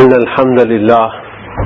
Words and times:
إن 0.00 0.12
الحمد 0.12 0.60
لله 0.72 1.10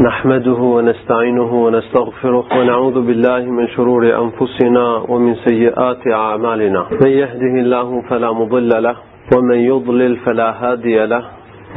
نحمده 0.08 0.60
ونستعينه 0.76 1.52
ونستغفره 1.64 2.44
ونعوذ 2.56 2.94
بالله 3.06 3.44
من 3.50 3.66
شرور 3.68 4.02
أنفسنا 4.24 4.84
ومن 5.08 5.34
سيئات 5.46 6.06
أعمالنا 6.12 6.84
من 7.02 7.08
يهده 7.10 7.54
الله 7.62 8.02
فلا 8.08 8.32
مضل 8.32 8.82
له 8.82 8.96
ومن 9.36 9.56
يضلل 9.58 10.16
فلا 10.16 10.50
هادي 10.62 11.06
له 11.06 11.24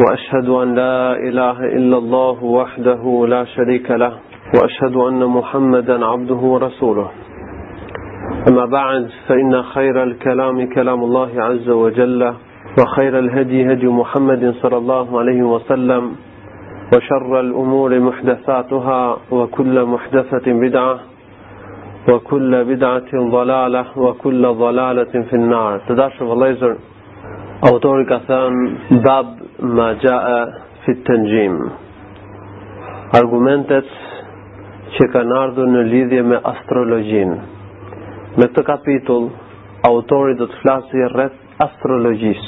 وأشهد 0.02 0.50
أن 0.50 0.76
لا 0.76 1.16
إله 1.28 1.60
إلا 1.78 1.98
الله 1.98 2.44
وحده 2.44 3.26
لا 3.30 3.46
شريك 3.46 3.92
له 3.92 4.14
وأشهد 4.56 4.96
أن 4.96 5.26
محمدا 5.26 6.06
عبده 6.06 6.36
ورسوله 6.54 7.08
أما 8.52 8.66
بعد 8.66 9.08
فإن 9.28 9.64
خير 9.64 10.04
الكلام 10.04 10.66
كلام 10.76 11.04
الله 11.04 11.30
عز 11.38 11.70
وجل 11.70 12.34
وخير 12.80 13.20
الهدي 13.20 13.72
هدي 13.72 13.88
محمد 13.88 14.54
صلى 14.62 14.78
الله 14.78 15.20
عليه 15.20 15.44
وسلم 15.44 16.12
وشر 16.94 17.32
الأمور 17.40 18.00
محدثاتها 18.06 19.18
وكل 19.38 19.86
محدثة 19.86 20.48
بدعة 20.64 21.00
وكل 22.10 22.64
بدعة 22.66 23.12
ضلالة 23.14 23.86
وكل 23.98 24.48
ضلالة 24.54 25.14
في 25.30 25.34
النار 25.34 25.80
تداشر 25.88 26.24
والليزر 26.24 26.76
أوتورك 27.72 28.18
ثان 28.18 28.78
باب 29.08 29.28
ما 29.60 29.88
جاء 30.06 30.26
في 30.86 30.92
التنجيم 30.96 31.56
أرغمنتت 33.22 33.94
që 34.98 35.06
kanë 35.14 35.56
نليذي 35.58 36.22
من 36.22 36.38
أسترولوجين 36.38 36.38
me 36.38 36.40
astrologjinë. 36.52 37.38
Në 38.42 38.48
këtë 38.48 38.64
kapitull, 38.68 39.26
رث 41.22 41.34
أسترولوجيس 41.66 42.46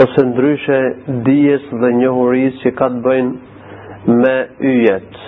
ose 0.00 0.22
ndryshe 0.26 0.78
dijes 1.24 1.60
dhe 1.80 1.90
njohurisë 2.00 2.60
që 2.64 2.70
ka 2.78 2.86
të 2.94 3.02
bëjnë 3.04 4.14
me 4.22 4.36
yjet. 4.76 5.18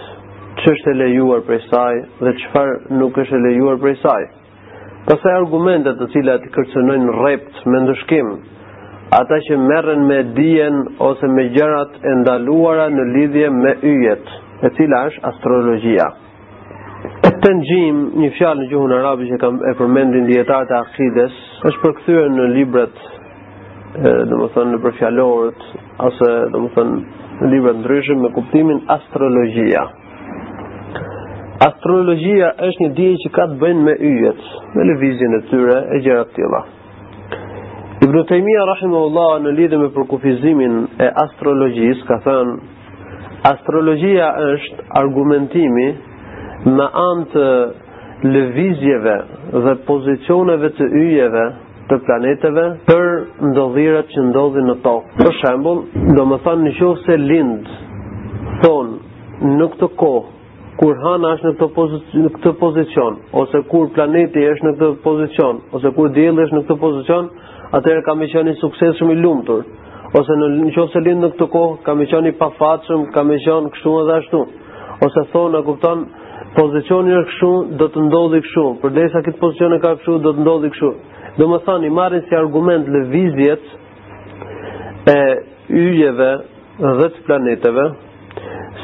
Që 0.60 0.72
është 0.72 0.90
e 0.90 0.96
lejuar 1.00 1.42
prej 1.46 1.60
saj 1.68 1.98
dhe 2.22 2.32
çfarë 2.42 2.96
nuk 3.00 3.18
është 3.22 3.36
e 3.38 3.42
lejuar 3.48 3.76
prej 3.82 3.96
saj. 4.04 4.24
Pastaj 5.04 5.36
argumentet 5.36 6.00
të 6.00 6.08
cilat 6.14 6.46
kërcënojnë 6.54 7.16
rrept 7.20 7.60
me 7.68 7.80
ndëshkim, 7.84 8.30
ata 9.20 9.38
që 9.48 9.58
merren 9.68 10.06
me 10.08 10.20
dijen 10.38 10.80
ose 11.10 11.28
me 11.36 11.44
gjërat 11.58 11.98
e 12.10 12.14
ndaluara 12.22 12.88
në 12.94 13.04
lidhje 13.18 13.50
me 13.58 13.74
yjet, 13.92 14.30
e 14.64 14.70
cila 14.78 15.04
është 15.10 15.28
astrologjia. 15.30 16.08
Të 17.44 17.50
nxjim 17.58 17.98
një 18.22 18.28
fjalë 18.38 18.62
në 18.64 18.70
gjuhën 18.70 18.92
arabe 18.96 19.28
që 19.28 19.38
kam 19.42 19.58
e 19.70 19.74
përmendin 19.78 20.24
dietarët 20.30 20.72
e 20.72 20.78
akides, 20.78 21.36
është 21.68 21.82
përkthyer 21.84 22.30
në 22.32 22.48
librat 22.56 23.02
do 24.02 24.36
të 24.42 24.46
thënë 24.54 24.78
për 24.84 24.94
fjalorët 24.98 25.60
ose 26.02 26.30
do 26.54 26.62
të 26.64 26.70
thënë 26.74 26.96
në 27.42 27.50
libra 27.52 27.74
të 27.76 27.82
ndryshëm 27.84 28.22
me 28.24 28.30
kuptimin 28.34 28.80
astrologjia. 28.94 29.82
Astrologjia 31.66 32.48
është 32.66 32.82
një 32.84 32.90
dije 32.98 33.18
që 33.22 33.30
ka 33.36 33.46
të 33.52 33.58
bëjë 33.62 33.84
me 33.86 33.94
yjet, 34.10 34.40
me 34.74 34.86
lëvizjen 34.90 35.36
e 35.38 35.44
tyre 35.50 35.76
e 35.96 36.00
gjërat 36.06 36.32
tilla. 36.36 36.62
Ibn 38.04 38.18
Taymija 38.28 38.64
rahimahullahu 38.68 39.38
në 39.44 39.52
lidhje 39.60 39.78
me 39.78 39.88
përkufizimin 39.96 40.74
e 41.00 41.08
astrologjisë 41.24 42.04
ka 42.10 42.18
thënë 42.26 42.58
astrologjia 43.52 44.32
është 44.50 44.88
argumentimi 45.02 45.86
në 46.74 46.90
anë 47.06 47.28
të 47.34 47.46
lëvizjeve 48.34 49.16
dhe 49.66 49.74
pozicioneve 49.86 50.68
të 50.80 50.90
yjeve 51.04 51.44
të 51.88 51.96
planeteve 52.06 52.62
për 52.88 53.06
ndodhirat 53.50 54.12
që 54.12 54.22
ndodhin 54.30 54.68
në 54.70 54.76
tokë. 54.84 55.08
Për 55.20 55.34
shembull, 55.40 55.80
domethënë 56.16 56.70
nëse 56.70 57.16
lind 57.22 57.66
thonë 58.62 59.50
në 59.58 59.68
këtë 59.74 59.88
kohë 60.00 60.24
kur 60.80 60.94
Hana 61.04 61.34
është 61.36 61.50
në 61.50 61.54
këtë 61.60 61.68
pozicion, 61.76 62.30
këtë 62.38 62.52
pozicion 62.62 63.18
ose 63.42 63.60
kur 63.72 63.90
planeti 63.96 64.46
është 64.52 64.68
në 64.68 64.72
këtë 64.78 64.92
pozicion, 65.04 65.60
ose 65.76 65.92
kur 65.98 66.08
dielli 66.16 66.42
është 66.46 66.56
në 66.58 66.62
këtë 66.68 66.80
pozicion, 66.84 67.28
atëherë 67.78 68.04
kam 68.08 68.22
i 68.26 68.30
qenë 68.32 68.56
sukses 68.62 68.96
shumë 68.98 69.14
i 69.14 69.20
lumtur. 69.20 69.62
Ose 70.18 70.36
në 70.40 70.48
nëse 70.56 71.02
lind 71.04 71.24
në 71.26 71.32
këtë 71.34 71.50
kohë 71.54 71.78
kam 71.86 72.00
i 72.04 72.08
qenë 72.12 72.30
i 72.32 72.36
pafatshëm, 72.40 73.08
kam 73.14 73.32
i 73.32 73.38
qenë 73.46 73.70
kështu 73.74 73.94
edhe 74.02 74.16
ashtu. 74.22 74.44
Ose 75.06 75.24
thonë, 75.32 75.56
në 75.56 75.62
kupton, 75.68 76.04
pozicioni 76.58 77.14
është 77.20 77.30
kështu, 77.32 77.52
do 77.80 77.88
të 77.92 78.04
ndodhi 78.08 78.40
kështu. 78.46 78.66
Përderisa 78.82 79.22
këtë 79.26 79.40
pozicion 79.42 79.74
e 79.74 79.80
ka 79.84 79.94
kështu, 79.98 80.18
do 80.26 80.34
të 80.36 80.44
ndodhi 80.46 80.70
kështu. 80.74 80.92
Do 81.38 81.48
më 81.50 81.58
thani, 81.66 81.88
marrin 81.90 82.22
si 82.28 82.34
argument 82.38 82.86
lëvizjet 82.86 83.70
e 85.14 85.20
yjeve 85.74 86.32
dhe 87.00 87.08
të 87.14 87.24
planeteve, 87.26 87.86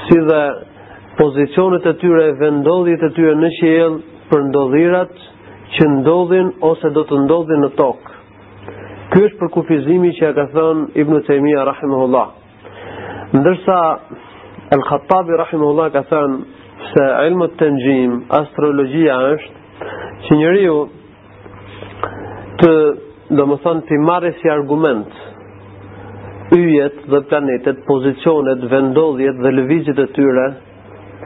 si 0.07 0.17
dhe 0.31 0.41
pozicionet 1.21 1.87
e 1.87 1.93
tyre, 2.03 2.25
e 2.31 2.35
vendodhjet 2.41 3.05
e 3.09 3.13
tyre 3.19 3.37
në 3.43 3.51
qiell 3.61 3.95
për 4.33 4.43
ndodhirat 4.49 5.15
që 5.77 5.89
ndodhin 6.01 6.51
ose 6.71 6.91
do 6.99 7.05
të 7.11 7.21
ndodhin 7.27 7.63
në 7.67 7.71
tokë. 7.79 8.19
Ky 9.13 9.25
është 9.29 9.39
për 9.43 9.53
kufizimi 9.59 10.11
që 10.19 10.25
ja 10.27 10.33
ka 10.41 10.49
thënë 10.57 10.85
Ibn 11.05 11.23
Taymija 11.29 11.65
rahimahullah. 11.69 12.29
Ndërsa 13.39 13.79
Al-Khattabi 14.75 15.39
rahimahullah 15.45 15.93
ka 15.95 16.03
thënë 16.11 16.95
se 16.95 17.07
ilmu 17.31 17.47
të 17.53 17.59
tanjim 17.63 18.19
astrologia 18.43 19.19
është 19.35 19.87
që 20.25 20.39
njeriu 20.43 20.77
të 22.61 22.71
do 23.39 23.45
më 23.49 23.57
thonë 23.65 23.85
të 23.89 23.99
marrë 24.07 24.31
si 24.39 24.51
argument 24.55 25.05
yjet 26.57 26.97
dhe 27.13 27.19
planetet, 27.31 27.77
pozicionet, 27.87 28.65
vendodhjet 28.73 29.39
dhe 29.45 29.53
lëvizjet 29.55 30.01
e 30.03 30.07
tyre 30.17 30.47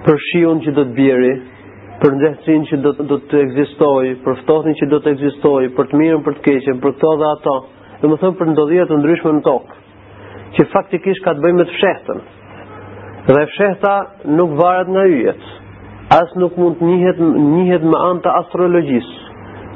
për 0.04 0.18
shion 0.26 0.60
që 0.66 0.74
do 0.76 0.84
të 0.88 0.94
bjeri, 0.98 1.30
për 2.02 2.16
ndjesin 2.18 2.66
që 2.68 2.78
do 2.84 2.92
të, 2.98 3.06
do 3.12 3.18
të 3.30 3.40
egzistoj, 3.46 4.10
për 4.26 4.36
ftohtin 4.42 4.76
që 4.82 4.88
do 4.92 5.00
të 5.04 5.14
egzistoj, 5.14 5.62
për 5.78 5.88
të 5.90 6.00
mirën, 6.02 6.22
për 6.28 6.36
të 6.38 6.44
keqen, 6.50 6.82
për 6.84 6.94
këto 6.98 7.14
dhe 7.22 7.30
ato, 7.30 7.54
do 8.02 8.12
më 8.12 8.20
thëmë 8.20 8.38
për 8.42 8.50
ndodhjet 8.52 8.92
të 8.92 9.00
ndryshme 9.00 9.32
në 9.38 9.44
tokë, 9.48 9.80
që 10.58 10.68
faktikisht 10.76 11.24
ka 11.24 11.34
të 11.38 11.46
bëjmë 11.46 11.62
të 11.70 11.78
fshehtën, 11.78 12.20
dhe 13.30 13.46
fshehta 13.54 13.94
nuk 14.42 14.52
varet 14.60 14.92
nga 14.98 15.08
yjet, 15.14 15.48
as 16.20 16.36
nuk 16.42 16.58
mund 16.60 16.84
njihet 16.84 17.22
njihet 17.40 17.88
më 17.94 18.02
anë 18.10 18.26
të 18.28 18.36
astrologjisë, 18.42 19.23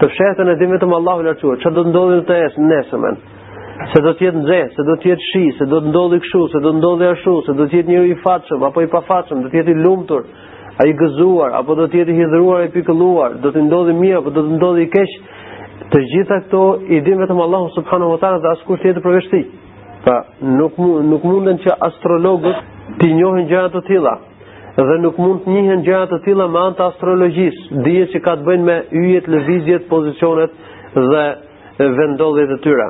të 0.01 0.07
fshehtën 0.13 0.51
e 0.51 0.55
dhe 0.59 0.67
vetëm 0.71 0.93
Allahu 0.95 1.25
lartësuar, 1.27 1.57
që 1.63 1.71
do 1.75 1.83
të 1.85 1.91
ndodhë 1.93 2.17
në 2.21 2.25
të 2.29 2.35
esë, 2.45 2.67
nesëmen, 2.73 3.17
se 3.95 4.03
do 4.05 4.13
të 4.15 4.25
jetë 4.29 4.43
nxeh, 4.43 4.69
se 4.77 4.85
do 4.87 4.95
të 5.01 5.09
jetë 5.11 5.27
shi, 5.29 5.43
se 5.59 5.67
do 5.71 5.81
të 5.83 5.91
ndodhë 5.91 6.21
kështu, 6.23 6.29
këshu, 6.29 6.43
se 6.53 6.61
do 6.63 6.71
të 6.73 6.79
ndodhë 6.79 7.09
ashtu, 7.15 7.35
ashu, 7.35 7.47
se 7.49 7.57
do 7.59 7.67
të 7.67 7.81
jetë 7.81 7.93
njëri 7.97 8.13
i 8.15 8.19
fatshëm 8.23 8.63
apo 8.69 8.85
i 8.85 8.91
pafatëshëm, 8.93 9.43
do 9.43 9.51
të 9.51 9.59
jetë 9.59 9.75
i 9.75 9.79
lumëtur, 9.83 10.23
a 10.79 10.87
i 10.87 10.95
gëzuar, 11.03 11.57
apo 11.59 11.77
do 11.81 11.89
të 11.91 12.01
jetë 12.01 12.15
i 12.15 12.19
hidhruar, 12.21 12.65
i 12.65 12.73
pikëlluar, 12.77 13.37
do 13.43 13.55
të 13.55 13.65
ndodhë 13.67 13.95
i 13.95 13.99
mirë, 14.05 14.21
apo 14.21 14.35
do 14.37 14.47
të 14.47 14.55
ndodhë 14.61 14.87
i 14.87 14.89
keshë, 14.95 15.21
të 15.91 16.05
gjitha 16.13 16.41
këto 16.47 16.65
i 16.99 17.03
din 17.09 17.19
vetëm 17.25 17.43
Allahu 17.49 17.75
subhanahu 17.81 18.15
wa 18.15 18.21
taala 18.23 18.43
dhe 18.45 18.53
askush 18.55 18.83
tjetër 18.85 19.03
përveç 19.09 19.31
tij. 19.33 19.45
Pra, 20.07 20.21
nuk 20.59 20.79
nuk 21.11 21.25
munden 21.27 21.59
që 21.65 21.75
astrologët 21.89 22.61
të 23.01 23.11
njohin 23.19 23.49
gjëra 23.51 23.71
të 23.75 23.83
tilla 23.91 24.17
dhe 24.87 24.97
nuk 25.03 25.17
mund 25.19 25.41
të 25.45 25.55
njihen 25.55 25.81
gjëra 25.87 26.07
të 26.11 26.19
tilla 26.25 26.45
me 26.55 26.59
anë 26.63 26.77
të 26.79 26.85
astrologjisë, 26.93 27.83
dije 27.85 28.05
që 28.13 28.19
ka 28.27 28.35
të 28.39 28.45
bëjnë 28.47 28.67
me 28.67 28.77
yjet, 29.09 29.27
lëvizjet, 29.35 29.87
pozicionet 29.91 30.55
dhe 31.09 31.89
vendodhjet 31.99 32.53
e 32.55 32.59
tyre. 32.67 32.87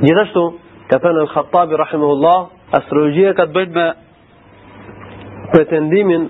Gjithashtu, 0.00 0.44
ka 0.90 0.98
thënë 1.04 1.24
Al-Khattabi 1.26 1.80
rahimuhullah, 1.82 2.38
astrologjia 2.80 3.34
ka 3.36 3.44
të 3.50 3.54
bëjë 3.58 3.72
me 3.76 3.86
pretendimin 5.52 6.24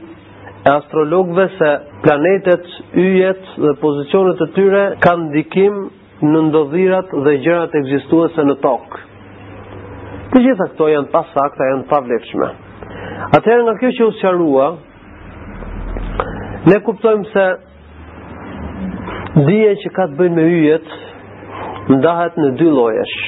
e 0.67 0.73
astrologëve 0.75 1.45
se 1.61 1.69
planetet, 2.03 2.65
yjet 3.07 3.53
dhe 3.67 3.75
pozicionet 3.85 4.43
e 4.43 4.49
tyre 4.59 4.81
kanë 5.07 5.29
ndikim 5.31 5.77
në 6.31 6.41
ndodhirat 6.49 7.15
dhe 7.27 7.37
gjërat 7.47 7.79
ekzistuese 7.85 8.47
në 8.51 8.59
tokë. 8.67 9.07
Të 10.35 10.45
gjitha 10.47 10.69
këto 10.75 10.91
janë 10.97 11.13
pasakta, 11.15 11.71
janë 11.71 11.87
pavlefshme. 11.95 12.51
Atëherë 13.37 13.65
nga 13.67 13.75
kjo 13.81 13.91
që 13.97 14.05
u 14.09 14.13
sqarua, 14.19 14.67
ne 16.71 16.77
kuptojmë 16.87 17.27
se 17.33 17.45
dhije 19.49 19.75
që 19.83 19.91
ka 19.97 20.07
të 20.09 20.17
bëjnë 20.21 20.37
me 20.41 20.47
yjet, 20.63 20.89
ndahet 21.95 22.39
në 22.43 22.51
dy 22.61 22.69
lojesh. 22.79 23.19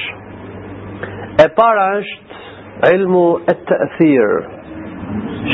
E 1.45 1.45
para 1.59 1.85
është 1.99 2.95
ilmu 2.97 3.25
e 3.53 3.55
të 3.69 3.79
ethirë, 3.87 4.41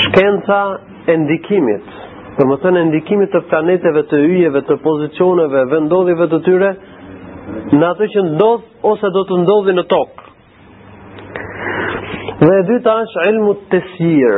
shkenca 0.08 0.62
e 1.14 1.18
ndikimit, 1.26 1.92
për 2.40 2.50
më 2.50 2.60
thënë 2.64 2.80
e 2.84 2.90
ndikimit 2.94 3.36
të 3.36 3.44
planeteve 3.52 4.06
të 4.14 4.22
yjeve, 4.32 4.64
të 4.72 4.80
pozicioneve, 4.88 5.68
vendodhive 5.76 6.30
të 6.32 6.42
tyre, 6.48 6.72
në 7.76 7.88
atë 7.92 8.10
që 8.16 8.26
ndodh 8.34 8.66
ose 8.94 9.14
do 9.20 9.28
të 9.30 9.42
ndodhë 9.44 9.76
në 9.78 9.88
tokë 9.94 10.19
Dhe 12.40 12.48
e 12.56 12.64
dyta 12.68 12.92
është 13.04 13.24
ilmu 13.30 13.52
të 13.70 13.80
sir, 13.98 14.36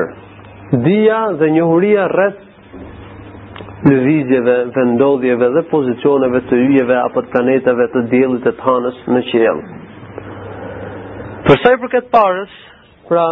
dhja 0.85 1.17
dhe 1.41 1.47
njohuria 1.53 2.07
rreth 2.09 3.59
lëvizjeve, 3.91 4.55
vendodhjeve 4.77 5.49
dhe 5.57 5.61
pozicioneve 5.73 6.41
të 6.49 6.57
yjeve 6.63 6.95
apo 7.01 7.21
të 7.21 7.29
planetave 7.35 7.85
të 7.93 8.03
djelit 8.13 8.47
e 8.49 8.53
të 8.57 8.65
hanës 8.65 8.97
në 9.13 9.21
qiel. 9.29 9.61
Përsa 11.45 11.75
i 11.75 11.77
përket 11.83 12.07
parës, 12.15 12.55
pra 13.11 13.27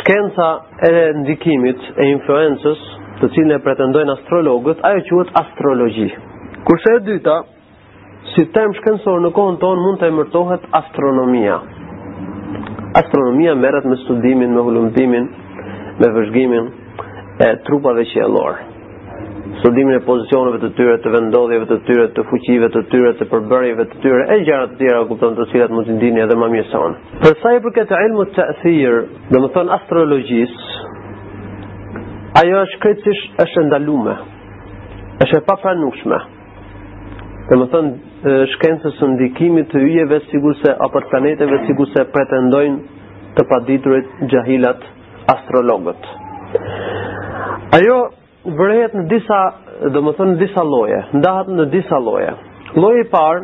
shkenca 0.00 0.50
e 0.90 1.00
ndikimit 1.22 1.88
e 1.96 2.10
influencës 2.10 2.84
të 3.22 3.30
cilën 3.38 3.56
e 3.56 3.62
pretendojnë 3.64 4.12
astrologët, 4.18 4.84
ajo 4.92 5.06
quhet 5.22 5.32
astrologji. 5.40 6.10
Kurse 6.68 6.94
e 6.98 7.00
dyta, 7.08 7.38
si 8.34 8.44
term 8.58 8.76
shkencor 8.76 9.24
në 9.24 9.32
kohën 9.40 9.56
tonë 9.64 9.86
mund 9.86 10.04
të 10.04 10.12
emërtohet 10.12 10.68
Astronomia 10.82 11.56
astronomia 13.00 13.54
merret 13.54 13.84
me 13.84 13.96
studimin 14.04 14.50
me 14.56 14.60
hulumtimin 14.66 15.24
me 16.00 16.08
vëzhgimin 16.16 16.66
e 17.46 17.48
trupave 17.66 18.04
qiellore. 18.12 18.56
studimin 19.60 19.96
e 19.96 20.00
pozicioneve 20.10 20.58
të 20.62 20.68
tyre 20.76 20.96
të 21.04 21.10
vendodhjeve 21.14 21.66
të 21.72 21.76
tyre 21.88 22.06
të 22.16 22.22
fuqive 22.30 22.66
të 22.76 22.80
tyre 22.92 23.12
të 23.18 23.28
përbërjeve 23.32 23.86
të 23.92 24.00
tyre 24.04 24.20
e 24.34 24.38
gjërat 24.46 24.72
të 24.74 24.78
tjera 24.82 25.00
kupton 25.10 25.36
të 25.38 25.46
cilat 25.52 25.70
mund 25.74 25.86
të 25.88 25.94
ndini 25.96 26.20
edhe 26.24 26.36
më 26.42 26.48
mirë 26.54 26.68
se 26.70 26.80
on 26.86 26.92
për 27.24 27.36
sa 27.42 27.52
i 27.56 27.62
përket 27.66 27.92
ilmut 28.06 28.32
ta'thir 28.38 28.98
domethën 29.34 29.70
astrologjisë, 29.78 30.64
ajo 32.40 32.60
është 32.64 32.82
krejtësisht 32.84 33.40
është 33.44 33.64
ndaluar 33.68 34.18
është 35.26 35.40
e 35.42 35.46
papranueshme 35.50 36.18
Dhe 37.46 37.54
më 37.60 37.66
thënë, 37.70 37.90
shkencës 38.24 38.94
së 38.98 39.08
ndikimit 39.12 39.66
të 39.72 39.80
yjeve 39.84 40.18
sigur 40.30 40.54
se 40.62 40.72
apo 40.86 41.00
planeteve 41.10 41.58
sigur 41.66 41.88
se 41.92 42.04
pretendojnë 42.14 43.02
të 43.36 43.44
paditurit 43.50 44.14
gjahilat 44.32 44.84
astrologët. 45.28 46.06
Ajo 47.76 47.98
vërehet 48.60 48.94
në 48.96 49.04
disa, 49.10 49.40
do 49.92 50.00
më 50.06 50.14
thënë, 50.16 50.32
në 50.32 50.38
disa 50.46 50.64
loje, 50.64 51.02
ndahet 51.18 51.50
në 51.58 51.66
disa 51.74 51.98
loje. 52.06 52.30
Lloji 52.78 53.04
i 53.04 53.08
parë, 53.12 53.42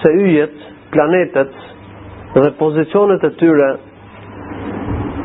se 0.02 0.12
yjet, 0.26 0.60
planetet 0.92 1.56
dhe 2.36 2.52
pozicionet 2.60 3.24
e 3.24 3.32
tyre 3.40 3.72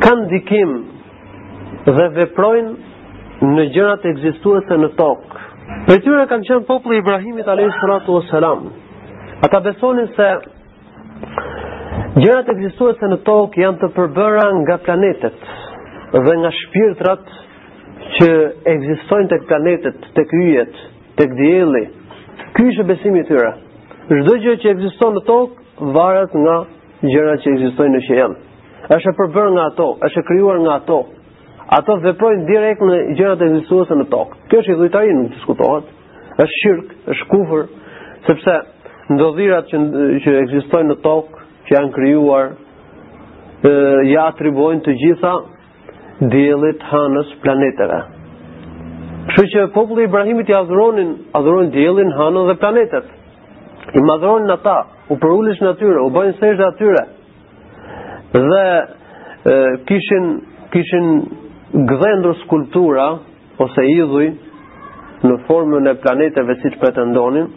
kanë 0.03 0.25
dikim 0.31 0.71
dhe 1.85 2.07
veprojnë 2.21 2.91
në 3.51 3.65
gjërat 3.75 4.03
ekzistuese 4.07 4.77
në 4.79 4.89
tokë. 4.95 5.41
Për 5.87 6.01
tyre 6.05 6.25
kanë 6.29 6.47
qenë 6.47 6.65
populli 6.69 6.99
Ibrahimit 7.03 7.47
alayhi 7.47 8.71
Ata 9.43 9.59
besonin 9.59 10.05
se 10.15 10.25
gjërat 12.21 12.49
ekzistuese 12.53 13.09
në 13.11 13.17
tokë 13.27 13.61
janë 13.63 13.79
të 13.81 13.89
përbëra 13.97 14.45
nga 14.61 14.77
planetet 14.85 15.41
dhe 16.13 16.35
nga 16.39 16.51
shpirtrat 16.59 17.25
që 18.15 18.29
ekzistojnë 18.75 19.29
të 19.33 19.39
planetet, 19.49 19.97
të 20.15 20.23
yjet, 20.45 20.79
të 21.17 21.27
dielli. 21.39 21.83
Ky 22.55 22.69
është 22.71 22.85
besimi 22.91 23.19
i 23.19 23.27
tyre. 23.27 23.51
Çdo 24.13 24.37
gjë 24.45 24.55
që 24.63 24.71
ekziston 24.75 25.17
në 25.17 25.25
tokë 25.27 25.91
varet 25.97 26.37
nga 26.45 26.57
gjërat 27.03 27.43
që 27.43 27.53
ekzistojnë 27.57 27.97
në 27.99 28.03
qiell. 28.07 28.37
Është 28.95 29.15
përbërë 29.19 29.53
nga 29.57 29.67
ato, 29.73 29.89
është 30.07 30.23
krijuar 30.29 30.63
nga 30.65 30.77
ato 30.79 31.01
ato 31.73 31.95
veprojnë 32.05 32.45
direkt 32.47 32.83
në 32.85 32.97
gjërat 33.17 33.41
e 33.45 33.49
Zotit 33.69 33.97
në 33.97 34.05
tokë. 34.11 34.35
Kjo 34.51 34.59
është 34.61 34.73
idhujtari, 34.75 35.13
nuk 35.17 35.31
diskutohet. 35.37 35.87
Është 36.43 36.57
shirk, 36.59 36.91
është 37.13 37.27
kufër, 37.31 37.63
sepse 38.27 38.55
ndodhirat 39.17 39.69
që 39.71 39.79
që 40.25 40.35
ekzistojnë 40.43 40.91
në 40.93 40.99
tokë, 41.05 41.43
që 41.67 41.75
janë 41.77 41.93
krijuar, 41.97 42.51
ë 43.65 43.73
ja 44.11 44.27
atribuojnë 44.31 44.83
të 44.85 44.95
gjitha 45.01 45.33
diellit, 46.33 46.83
hënës, 46.91 47.33
planeteve. 47.43 47.99
Kështu 49.33 49.45
që 49.53 49.65
populli 49.75 50.05
i 50.05 50.09
Ibrahimit 50.11 50.49
i 50.51 50.55
adhuronin, 50.57 51.13
adhuronin 51.39 51.71
diellin, 51.73 52.13
hënën 52.17 52.49
dhe 52.51 52.57
planetet. 52.61 53.07
I 53.97 54.03
madhronin 54.09 54.51
ata, 54.53 54.75
u 55.11 55.17
përulish 55.21 55.61
në 55.63 55.73
atyre, 55.73 56.01
u 56.05 56.11
bëjnë 56.15 56.35
sërgjë 56.39 56.67
atyre. 56.71 57.03
Dhe 58.33 58.65
e, 58.73 59.55
kishin, 59.87 60.27
kishin 60.73 61.07
gëdhendru 61.73 62.33
skulptura 62.45 63.05
ose 63.59 63.83
idhuj 63.91 64.27
në 65.25 65.35
formën 65.47 65.87
e 65.89 65.93
planeteve 66.03 66.55
si 66.61 66.69
që 66.73 66.79
pretendonin 66.81 67.47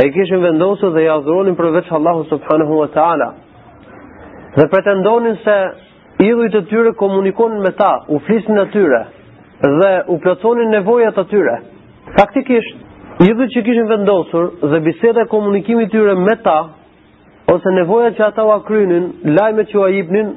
e 0.00 0.04
kishin 0.14 0.40
vendosë 0.42 0.88
dhe 0.94 1.02
i 1.04 1.08
adhuronin 1.12 1.56
përveç 1.58 1.90
Allahu 1.98 2.22
subhanahu 2.30 2.78
wa 2.78 2.86
ta'ala 2.94 3.26
dhe 4.56 4.64
pretendonin 4.72 5.36
se 5.44 5.56
idhuj 6.28 6.48
të 6.54 6.62
tyre 6.70 6.92
komunikonin 7.02 7.60
me 7.66 7.74
ta 7.80 7.90
u 8.08 8.18
flisnin 8.26 8.56
në 8.58 8.64
tyre 8.76 9.00
dhe 9.66 9.90
u 10.14 10.16
plëconin 10.24 10.72
nevojat 10.76 11.18
të 11.18 11.24
tyre 11.32 11.56
faktikisht 12.16 13.20
idhujt 13.28 13.52
që 13.56 13.64
kishën 13.68 13.90
vendosur 13.92 14.48
dhe 14.72 14.80
biseda 14.88 15.26
e 15.26 15.30
komunikimi 15.34 15.86
tyre 15.92 16.14
me 16.24 16.38
ta, 16.42 16.56
ose 17.52 17.74
nevojat 17.76 18.16
që 18.18 18.24
ata 18.26 18.44
u 18.48 18.54
akrynin, 18.56 19.12
lajme 19.36 19.64
që 19.70 19.78
u 19.78 19.82
ajipnin, 19.88 20.32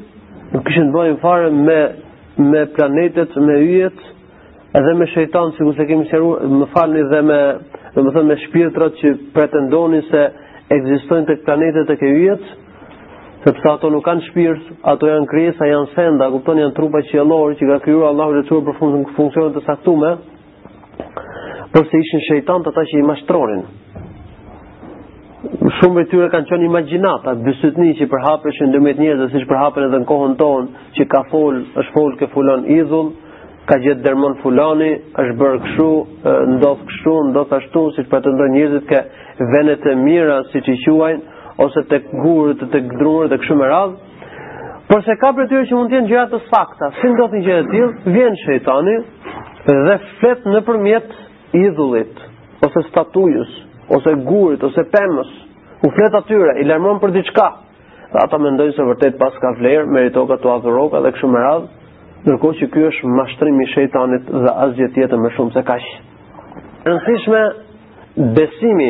në 0.54 0.62
kishën 0.68 0.92
të 0.92 0.96
bëjnë 0.98 1.18
fare 1.24 1.50
me 1.56 1.80
me 2.38 2.66
planetet, 2.76 3.30
me 3.36 3.60
yjet 3.64 3.98
edhe 4.78 4.94
me 4.94 5.06
shejtan, 5.10 5.52
sikur 5.58 5.74
se 5.78 5.86
kemi 5.90 6.06
sqaruar, 6.08 6.42
më 6.48 6.68
falni 6.74 7.02
dhe 7.10 7.22
me, 7.26 7.40
do 7.96 8.04
të 8.06 8.14
them 8.14 8.28
me 8.30 8.36
shpirtrat 8.46 8.98
që 9.00 9.14
pretendonin 9.34 10.04
se 10.12 10.24
ekzistojnë 10.76 11.30
tek 11.32 11.42
planetet 11.48 11.90
e 11.90 11.96
ke 11.98 12.12
yjet, 12.12 12.44
sepse 13.46 13.72
ato 13.72 13.90
nuk 13.90 14.04
kanë 14.06 14.26
shpirt, 14.28 14.70
ato 14.92 15.10
janë 15.10 15.30
krijesa, 15.32 15.66
janë 15.72 15.90
senda, 15.96 16.28
kupton, 16.36 16.62
janë 16.62 16.76
trupa 16.78 17.02
qiellore 17.10 17.58
që 17.58 17.72
ka 17.72 17.80
krijuar 17.88 18.12
Allahu 18.14 18.36
dhe 18.38 18.46
çuar 18.52 18.64
për 18.68 18.78
funksionin 19.18 19.56
të 19.58 19.66
saktuar, 19.66 20.20
por 21.74 21.90
se 21.90 22.04
ishin 22.06 22.26
shejtan 22.30 22.68
ata 22.70 22.86
që 22.92 23.00
i 23.02 23.08
mashtronin 23.12 23.66
shumë 25.80 26.02
e 26.04 26.10
tyre 26.10 26.28
kanë 26.34 26.48
qenë 26.50 26.66
imagjinata, 26.68 27.34
një 27.48 27.92
që 28.00 28.06
përhapeshin 28.14 28.72
ndërmjet 28.72 29.00
njerëzve, 29.04 29.42
që 29.44 29.50
përhapen 29.52 29.84
edhe 29.88 30.00
në 30.02 30.08
kohën 30.12 30.32
tonë, 30.40 30.68
që 30.98 31.06
ka 31.12 31.22
fol, 31.32 31.60
është 31.82 31.94
fol 31.98 32.16
ke 32.22 32.30
fulon 32.34 32.64
idhull, 32.78 33.12
ka 33.70 33.78
gjetë 33.84 34.04
dërmon 34.08 34.38
fulani, 34.42 34.90
është 35.24 35.38
bërë 35.42 35.62
këshu, 35.66 35.90
ndodh 36.56 36.82
këshu, 36.90 37.16
ndodh 37.30 37.54
ashtu, 37.60 37.84
të 37.98 38.08
pretendojnë 38.14 38.56
njerëzit 38.56 38.90
ke 38.90 39.02
venet 39.54 39.86
e 39.86 39.94
mira, 40.02 40.40
që 40.54 40.64
i 40.74 40.78
quajnë, 40.86 41.22
ose 41.66 41.86
tek 41.92 42.10
gurët, 42.24 42.66
tek 42.74 42.90
drurët, 42.98 43.34
të 43.36 43.42
kështu 43.44 43.60
me 43.62 43.70
radhë. 43.74 44.04
Por 44.88 45.04
se 45.04 45.18
ka 45.20 45.34
për 45.36 45.50
tyre 45.52 45.68
që 45.68 45.76
mund 45.78 45.92
të 45.92 45.98
jenë 45.98 46.12
gjëra 46.14 46.28
të 46.32 46.40
sakta, 46.48 46.90
si 47.02 47.12
ndodhin 47.12 47.44
gjëra 47.44 47.64
të 47.66 47.72
tillë, 47.74 48.12
vjen 48.16 48.38
shejtani 48.46 48.94
dhe 49.90 49.98
flet 50.22 50.46
nëpërmjet 50.54 51.16
idhullit 51.66 52.24
ose 52.64 52.86
statujës, 52.88 53.52
ose 53.96 54.14
gurit 54.28 54.64
ose 54.66 54.84
pemës, 54.94 55.30
u 55.86 55.92
flet 55.96 56.16
atyre, 56.20 56.56
i 56.62 56.66
lërmon 56.68 57.00
për 57.02 57.14
diçka. 57.16 57.48
Dhe 58.12 58.22
ata 58.24 58.38
mendojnë 58.40 58.76
se 58.78 58.86
vërtet 58.88 59.18
pas 59.20 59.36
ka 59.42 59.52
vlerë, 59.60 59.88
meritoka 59.92 60.38
të 60.42 60.52
adhuroka 60.58 61.02
dhe 61.04 61.12
kështu 61.16 61.30
me 61.34 61.42
radhë, 61.44 61.92
ndërkohë 62.28 62.60
që 62.62 62.70
ky 62.74 62.86
është 62.92 63.12
mashtrimi 63.20 63.64
i 63.66 63.72
shejtanit 63.76 64.30
dhe 64.46 64.54
asgjë 64.66 64.90
tjetër 64.96 65.22
më 65.26 65.34
shumë 65.36 65.56
se 65.58 65.64
kaq. 65.68 65.90
Rëndësishme 66.88 67.42
besimi 68.38 68.90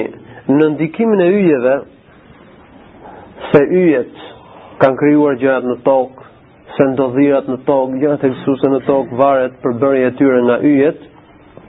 në 0.58 0.70
ndikimin 0.76 1.24
e 1.26 1.28
yjeve 1.34 1.76
se 3.52 3.64
yjet 3.82 4.22
kanë 4.82 5.00
krijuar 5.02 5.38
gjërat 5.42 5.66
në 5.72 5.78
tokë, 5.88 6.24
se 6.78 6.88
ndodhirat 6.94 7.50
në 7.50 7.60
tokë, 7.68 8.00
gjërat 8.04 8.24
e 8.30 8.34
Isusit 8.36 8.74
në 8.76 8.82
tokë 8.88 9.18
varet 9.20 9.58
për 9.66 9.80
bërjet 9.82 10.14
e 10.14 10.18
tyre 10.20 10.42
nga 10.46 10.58
yjet, 10.62 11.06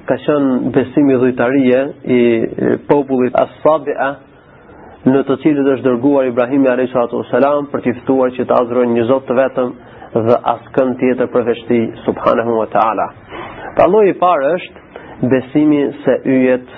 ka 0.09 0.17
qenë 0.25 0.71
besimi 0.73 1.17
dhujtarie 1.21 1.81
i 2.17 2.21
popullit 2.88 3.37
As-Sabi'a 3.43 4.09
në 5.12 5.21
të 5.29 5.37
cilët 5.43 5.69
është 5.75 5.85
dërguar 5.88 6.29
Ibrahim 6.31 6.65
i 6.67 6.71
Arisa 6.73 7.05
Atu 7.05 7.21
për 7.75 7.85
t'i 7.85 7.95
ftuar 8.03 8.33
që 8.38 8.47
të 8.49 8.57
adhurojnë 8.61 8.97
një 8.99 9.05
zotë 9.11 9.29
të 9.29 9.37
vetëm 9.41 9.75
dhe 10.29 10.38
asë 10.55 10.73
kënd 10.79 10.99
tjetër 11.03 11.31
përveçti 11.35 11.81
Subhanahu 12.07 12.57
wa 12.62 12.67
Ta'ala 12.75 13.07
Ta 13.77 13.88
i 14.12 14.17
parë 14.23 14.55
është 14.57 15.29
besimi 15.35 15.83
se 16.05 16.15
yjet 16.37 16.69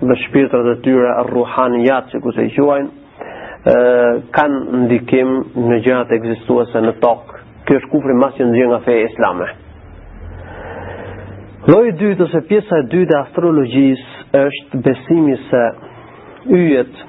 dhe 0.00 0.16
shpirtrat 0.24 0.66
e 0.72 0.76
tyre 0.84 1.12
ruhaniat, 1.28 1.86
jatë 1.88 2.10
që 2.14 2.20
ku 2.24 2.32
se 2.32 2.48
i 2.48 2.54
quajnë 2.56 4.28
kanë 4.32 4.84
ndikim 4.86 5.32
në 5.68 5.80
gjërat 5.84 6.16
e 6.16 6.80
në 6.88 6.94
tokë 7.06 7.34
kjo 7.68 7.80
është 7.80 7.92
kufri 7.92 8.14
mas 8.22 8.32
që 8.38 8.46
nëzirë 8.48 8.70
nga 8.72 8.80
feja 8.88 9.10
islame 9.12 9.50
Loj 11.70 11.90
dytë 12.00 12.24
ose 12.24 12.40
pjesa 12.48 12.78
e 12.82 12.86
dytë 12.92 13.12
e 13.14 13.18
astrologjisë 13.18 14.38
është 14.40 14.78
besimi 14.86 15.34
se 15.50 15.60
yjet, 16.56 17.00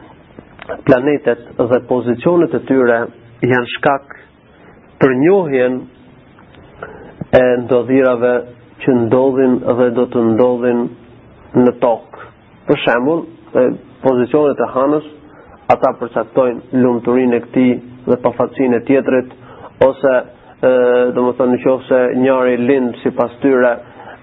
planetet 0.88 1.48
dhe 1.70 1.80
pozicionet 1.90 2.54
e 2.56 2.60
tyre 2.70 2.98
janë 3.50 3.72
shkak 3.76 4.12
për 5.02 5.14
njohjen 5.24 5.78
e 7.40 7.44
ndodhirave 7.64 8.34
që 8.84 8.96
ndodhin 9.06 9.56
dhe 9.80 9.88
do 9.98 10.06
të 10.14 10.24
ndodhin 10.34 10.82
në 11.64 11.74
tokë. 11.88 12.30
Për 12.68 12.82
shembull, 12.84 13.24
pozicionet 14.06 14.62
e 14.62 14.70
hanës 14.76 15.06
ata 15.74 15.96
përcaktojnë 16.02 16.82
lumëturin 16.84 17.34
e 17.40 17.46
këtij 17.48 17.72
dhe 18.12 18.20
pafacin 18.28 18.76
e 18.78 18.84
tjetrit 18.92 19.32
ose 19.90 20.16
do 21.16 21.24
më 21.26 21.38
thë 21.40 21.50
në 21.54 21.62
qofë 21.66 21.88
se 21.90 22.02
njëri 22.26 22.60
lindë 22.68 23.00
si 23.02 23.14
pas 23.22 23.40
tyre 23.46 23.72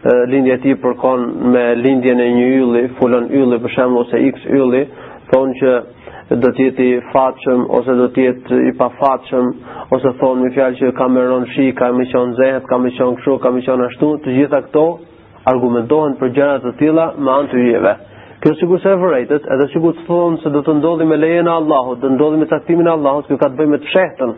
lindja 0.04 0.52
e 0.54 0.60
tij 0.62 0.76
përkon 0.78 1.24
me 1.50 1.62
lindjen 1.74 2.20
e 2.22 2.26
një 2.30 2.44
ylli, 2.62 2.82
fulon 3.00 3.24
ylli 3.34 3.56
për 3.64 3.72
shemb 3.74 3.96
ose 3.98 4.20
x 4.30 4.44
ylli, 4.54 4.84
thonë 5.32 5.54
që 5.60 5.72
do 6.44 6.50
të 6.54 6.66
jetë 6.68 6.84
i 6.92 7.00
fatshëm 7.12 7.64
ose 7.78 7.94
do 7.98 8.06
të 8.14 8.26
jetë 8.28 8.58
i 8.68 8.74
pafatshëm, 8.78 9.48
ose 9.96 10.12
thonë 10.20 10.44
një 10.44 10.50
fjalë 10.54 10.78
që 10.82 10.90
ka 10.98 11.08
më 11.14 11.24
ron 11.30 11.46
shi, 11.54 11.70
ka 11.78 11.88
më 11.96 12.06
qon 12.12 12.34
zehet, 12.38 12.68
ka 12.68 12.78
më 12.78 12.92
qon 12.98 13.16
kështu, 13.16 13.34
ka 13.42 13.50
më 13.56 13.64
qon 13.66 13.82
ashtu, 13.88 14.10
të 14.26 14.36
gjitha 14.36 14.60
këto 14.68 14.84
argumentohen 15.50 16.14
për 16.20 16.30
gjëra 16.36 16.60
të 16.66 16.74
tilla 16.78 17.08
me 17.16 17.32
anë 17.34 17.50
të 17.54 17.62
yjeve. 17.64 17.94
Kjo 18.44 18.52
sigurisht 18.60 18.84
se 18.86 18.92
e 18.94 19.00
vërtetë, 19.02 19.48
edhe 19.56 19.66
sikur 19.72 19.96
të 19.98 20.04
thonë 20.06 20.42
se 20.44 20.52
do 20.54 20.62
të 20.66 20.76
ndodhi 20.78 21.06
me 21.10 21.16
lejen 21.18 21.48
e 21.50 21.54
Allahut, 21.56 21.98
do 22.02 22.12
ndodhi 22.14 22.38
me 22.38 22.46
taktimin 22.46 22.86
e 22.86 22.92
Allahut, 22.94 23.26
kjo 23.26 23.38
ka 23.40 23.48
të 23.50 23.56
bëjë 23.58 23.72
me 23.72 23.80
të 23.82 23.90
shehtën. 23.94 24.34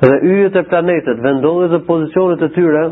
Dhe 0.00 0.16
yjet 0.32 0.56
e 0.56 0.62
planetet 0.70 1.20
vendodhen 1.26 1.74
në 1.76 1.82
pozicionet 1.90 2.46
e 2.46 2.48
tyre 2.54 2.86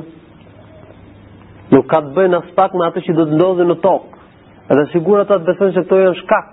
nuk 1.75 1.89
ka 1.91 1.99
të 2.07 2.13
bëjnë 2.17 2.39
as 2.41 2.51
pak 2.57 2.75
me 2.79 2.87
atë 2.87 3.03
që 3.07 3.15
do 3.19 3.25
të 3.29 3.39
ndodhë 3.39 3.67
në 3.71 3.75
tokë. 3.83 4.23
Edhe 4.73 4.85
sigur 4.93 5.21
ata 5.23 5.37
atë 5.39 5.49
besojnë 5.49 5.75
se 5.77 5.83
këto 5.85 5.99
në 6.03 6.15
shkak. 6.23 6.51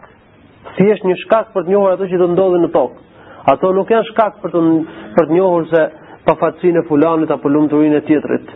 Thjesht 0.76 1.06
një 1.08 1.18
shkak 1.24 1.52
për 1.54 1.66
të 1.66 1.72
njohur 1.72 1.96
atë 1.96 2.10
që 2.12 2.20
do 2.22 2.28
të 2.30 2.36
ndodhë 2.36 2.62
në 2.66 2.70
tokë. 2.76 3.02
Ato 3.52 3.72
nuk 3.78 3.92
janë 3.94 4.10
shkak 4.12 4.38
për 4.44 4.54
të 4.56 4.66
për 5.16 5.30
të 5.30 5.36
njohur 5.38 5.68
se 5.72 5.84
pa 6.26 6.34
pafaqësinë 6.34 6.82
e 6.82 6.88
fulanit 6.90 7.32
apo 7.36 7.50
lumturinë 7.54 8.00
e 8.00 8.04
tjetrit. 8.10 8.52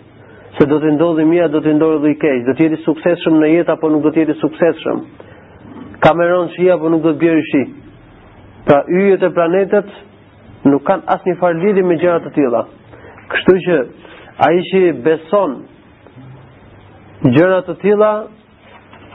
Se 0.58 0.68
do 0.68 0.80
të 0.82 0.94
ndodhë 0.98 1.25
mija, 1.30 1.48
do 1.54 1.60
të 1.62 1.74
ndodhë 1.78 2.00
dhe 2.04 2.12
i 2.13 2.18
keq, 2.24 2.39
do 2.48 2.56
të 2.58 2.66
jeti 2.66 2.80
suksesshëm 2.88 3.36
në 3.44 3.51
jetë 3.54 3.74
apo 3.75 3.89
nuk 3.94 4.04
do 4.08 4.12
të 4.16 4.24
jeti 4.24 4.36
suksesshëm. 4.42 5.04
Kameron 6.04 6.50
shi 6.56 6.70
apo 6.74 6.89
nuk 6.89 7.04
do 7.06 7.13
të 7.13 7.22
bjerë 7.24 7.44
shi. 7.51 7.62
Pra 8.68 8.82
yjet 8.98 9.24
e 9.24 9.34
planetet 9.38 9.94
nuk 10.68 10.84
kanë 10.88 11.06
asnjë 11.16 11.38
farë 11.39 11.62
lidhje 11.63 11.86
me 11.89 12.00
gjëra 12.01 12.25
e 12.25 12.34
tilla. 12.36 12.63
Kështu 13.36 13.56
që 13.68 13.78
ai 14.48 14.58
që 14.72 14.82
beson 15.06 15.60
gjëra 17.27 17.59
të 17.67 17.73
tilla 17.81 18.09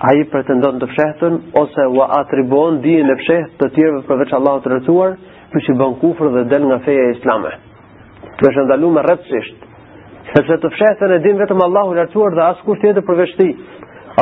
ai 0.05 0.25
pretendon 0.29 0.77
të 0.83 0.87
fshehtën 0.91 1.37
ose 1.57 1.85
u 1.95 2.01
atribuon 2.17 2.81
dijen 2.85 3.09
e 3.09 3.15
fshehtë 3.23 3.55
të 3.63 3.69
tjerëve 3.77 4.03
përveç 4.09 4.35
Allahut 4.37 4.65
të 4.67 4.73
rrethuar, 4.73 5.15
për 5.55 5.65
që 5.67 5.75
bën 5.79 5.95
kufër 6.03 6.29
dhe 6.35 6.43
del 6.51 6.67
nga 6.69 6.79
feja 6.85 7.07
islame. 7.15 7.53
Kjo 8.37 8.51
është 8.51 8.65
ndaluar 8.69 9.07
rrethësisht. 9.09 9.63
Sepse 10.35 10.57
të 10.65 10.73
fshehtën 10.75 11.15
e 11.17 11.21
din 11.25 11.41
vetëm 11.41 11.63
Allahu 11.69 11.95
i 11.95 11.99
rrethuar 12.01 12.37
dhe 12.37 12.43
askush 12.49 12.83
tjetër 12.83 13.07
përveç 13.09 13.33
tij. 13.39 13.55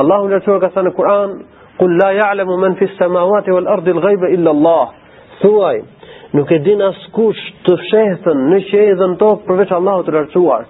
Allahu 0.00 0.28
i 0.28 0.32
rrethuar 0.34 0.60
ka 0.62 0.70
thënë 0.76 0.90
në 0.90 0.94
Kur'an, 0.98 1.32
"Qul 1.80 1.96
la 1.98 2.10
ya'lamu 2.20 2.60
man 2.62 2.76
fis 2.78 2.94
samawati 2.98 3.50
wal 3.56 3.68
ardi 3.74 3.90
al-ghayba 3.96 4.28
illa 4.36 4.50
Allah." 4.50 4.94
Thuaj, 5.42 5.78
nuk 6.36 6.50
e 6.52 6.58
din 6.68 6.82
askush 6.90 7.42
të 7.64 7.76
fshehtën 7.84 8.46
në 8.50 8.60
qiell 8.70 8.94
dhe 9.00 9.06
në 9.12 9.16
tokë 9.24 9.46
përveç 9.48 9.70
Allahut 9.78 10.06
të 10.06 10.12
rrethuar. 10.18 10.62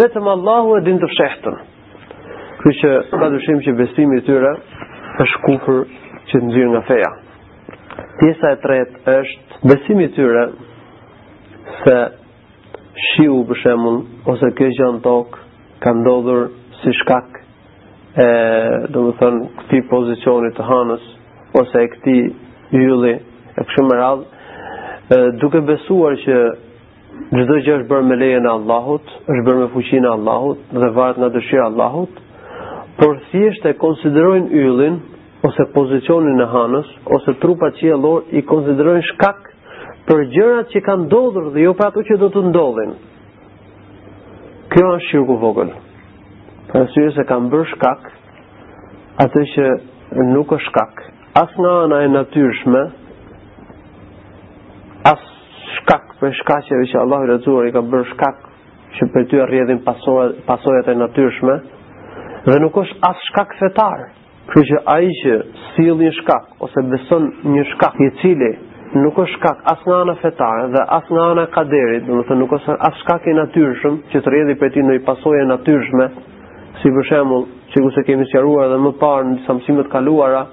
Vetëm 0.00 0.28
Allahu 0.36 0.76
e 0.76 0.80
din 0.86 0.98
të 1.02 1.08
fshehtën. 1.14 1.58
Kështu 2.64 2.80
që 2.80 2.90
pa 3.20 3.26
dyshim 3.32 3.58
që 3.64 3.72
besimi 3.76 4.16
i 4.22 4.22
tyre 4.24 4.50
është 5.20 5.40
kufër 5.44 5.80
që 6.30 6.38
nxjerr 6.46 6.70
nga 6.72 6.80
feja. 6.88 7.10
Pjesa 8.22 8.52
e 8.54 8.56
tretë 8.62 9.16
është 9.20 9.58
besimi 9.68 10.06
i 10.08 10.12
tyre 10.16 10.44
se 11.82 11.96
shiu 13.08 13.36
për 13.50 13.60
shembull 13.66 13.98
ose 14.32 14.50
kjo 14.56 14.70
gjë 14.80 14.88
në 14.96 15.02
tokë 15.08 15.42
ka 15.84 15.92
ndodhur 16.00 16.40
si 16.80 16.94
shkak 17.02 17.36
e 18.26 18.28
do 18.96 19.04
të 19.10 19.18
thon 19.20 19.42
këtij 19.60 19.84
pozicioni 19.92 20.54
të 20.56 20.70
hënës 20.72 21.04
ose 21.60 21.84
e 21.84 21.90
këtij 21.98 22.24
ylli 22.80 23.14
e 23.18 23.60
kështu 23.60 23.84
me 23.92 24.00
radhë 24.02 25.20
duke 25.44 25.60
besuar 25.72 26.16
që 26.26 26.40
çdo 27.36 27.60
gjë 27.66 27.76
është 27.76 27.92
bërë 27.92 28.08
me 28.08 28.18
lejen 28.24 28.48
e 28.48 28.54
Allahut, 28.56 29.04
është 29.28 29.48
bërë 29.52 29.64
me 29.66 29.68
fuqinë 29.76 30.08
e 30.08 30.14
Allahut 30.16 30.64
dhe 30.80 30.92
varet 30.96 31.20
nga 31.20 31.28
dëshira 31.36 31.66
e 31.66 31.70
Allahut, 31.70 32.22
por 32.98 33.16
thjesht 33.30 33.64
e 33.68 33.72
konsiderojnë 33.78 34.50
yllin 34.62 34.98
ose 35.48 35.64
pozicionin 35.74 36.38
e 36.44 36.50
hanës 36.52 36.92
ose 37.18 37.34
trupa 37.42 37.72
qiellor 37.80 38.22
i 38.38 38.42
konsiderojnë 38.46 39.02
shkak 39.10 39.50
për 40.08 40.22
gjërat 40.34 40.70
që 40.74 40.82
kanë 40.86 41.06
ndodhur 41.08 41.48
dhe 41.54 41.64
jo 41.64 41.72
për 41.78 41.88
ato 41.90 42.04
që 42.10 42.18
do 42.22 42.28
të 42.34 42.42
ndodhin. 42.50 42.94
Kjo 44.72 44.86
është 44.96 45.08
shirku 45.10 45.36
vogël. 45.42 45.72
Për 46.70 46.84
arsye 46.84 47.08
se 47.16 47.26
kanë 47.28 47.50
bërë 47.52 47.66
shkak 47.72 48.12
atë 49.24 49.44
që 49.54 49.66
nuk 50.36 50.52
është 50.56 50.68
shkak. 50.70 51.04
As 51.42 51.56
nga 51.58 51.72
ana 51.84 51.98
e 52.06 52.10
natyrshme, 52.14 52.82
as 55.12 55.24
shkak 55.78 56.12
për 56.20 56.34
shkaqeve 56.40 56.86
që 56.92 57.00
Allahu 57.02 57.26
i 57.28 57.32
Lazuar 57.32 57.66
i 57.68 57.74
ka 57.74 57.82
bërë 57.82 58.06
shkak 58.12 58.38
që 58.98 59.08
për 59.14 59.26
ty 59.32 59.40
arrjedhin 59.42 59.80
pasojat 60.46 60.90
e 60.90 60.98
natyrshme, 61.00 61.56
dhe 62.44 62.58
nuk 62.62 62.76
është 62.80 62.98
as 63.08 63.22
shkak 63.30 63.54
fetar. 63.60 64.02
Kjo 64.52 64.60
që 64.68 64.80
ai 64.94 65.06
që 65.22 65.34
sill 65.74 65.94
një 66.00 66.10
shkak 66.20 66.50
ose 66.66 66.82
beson 66.92 67.30
një 67.54 67.62
shkak 67.72 67.94
i 67.96 68.08
cili 68.20 68.50
nuk 69.00 69.16
është 69.22 69.36
shkak 69.38 69.62
as 69.72 69.86
nga 69.86 70.00
ana 70.04 70.14
fetare 70.20 70.66
dhe 70.74 70.82
as 70.98 71.08
nga 71.10 71.24
ana 71.30 71.44
e 71.48 71.50
kaderit, 71.54 72.04
do 72.10 72.20
të 72.28 72.36
nuk 72.40 72.52
është 72.58 72.76
as 72.88 73.00
shkak 73.02 73.24
i 73.26 73.34
natyrshëm 73.38 73.96
që 74.12 74.20
të 74.20 74.32
rrjedhë 74.32 74.58
për 74.60 74.74
ti 74.74 74.84
në 74.84 74.96
një 74.98 75.02
pasojë 75.08 75.46
natyrshme, 75.50 76.06
si 76.82 76.92
për 76.98 77.08
shembull, 77.08 77.46
sikur 77.72 77.96
kemi 78.06 78.28
sqaruar 78.30 78.68
edhe 78.68 78.78
më 78.84 78.92
parë 79.00 79.26
në 79.30 79.38
disa 79.40 79.56
mësime 79.58 79.86
të 79.88 79.92
kaluara, 79.96 80.44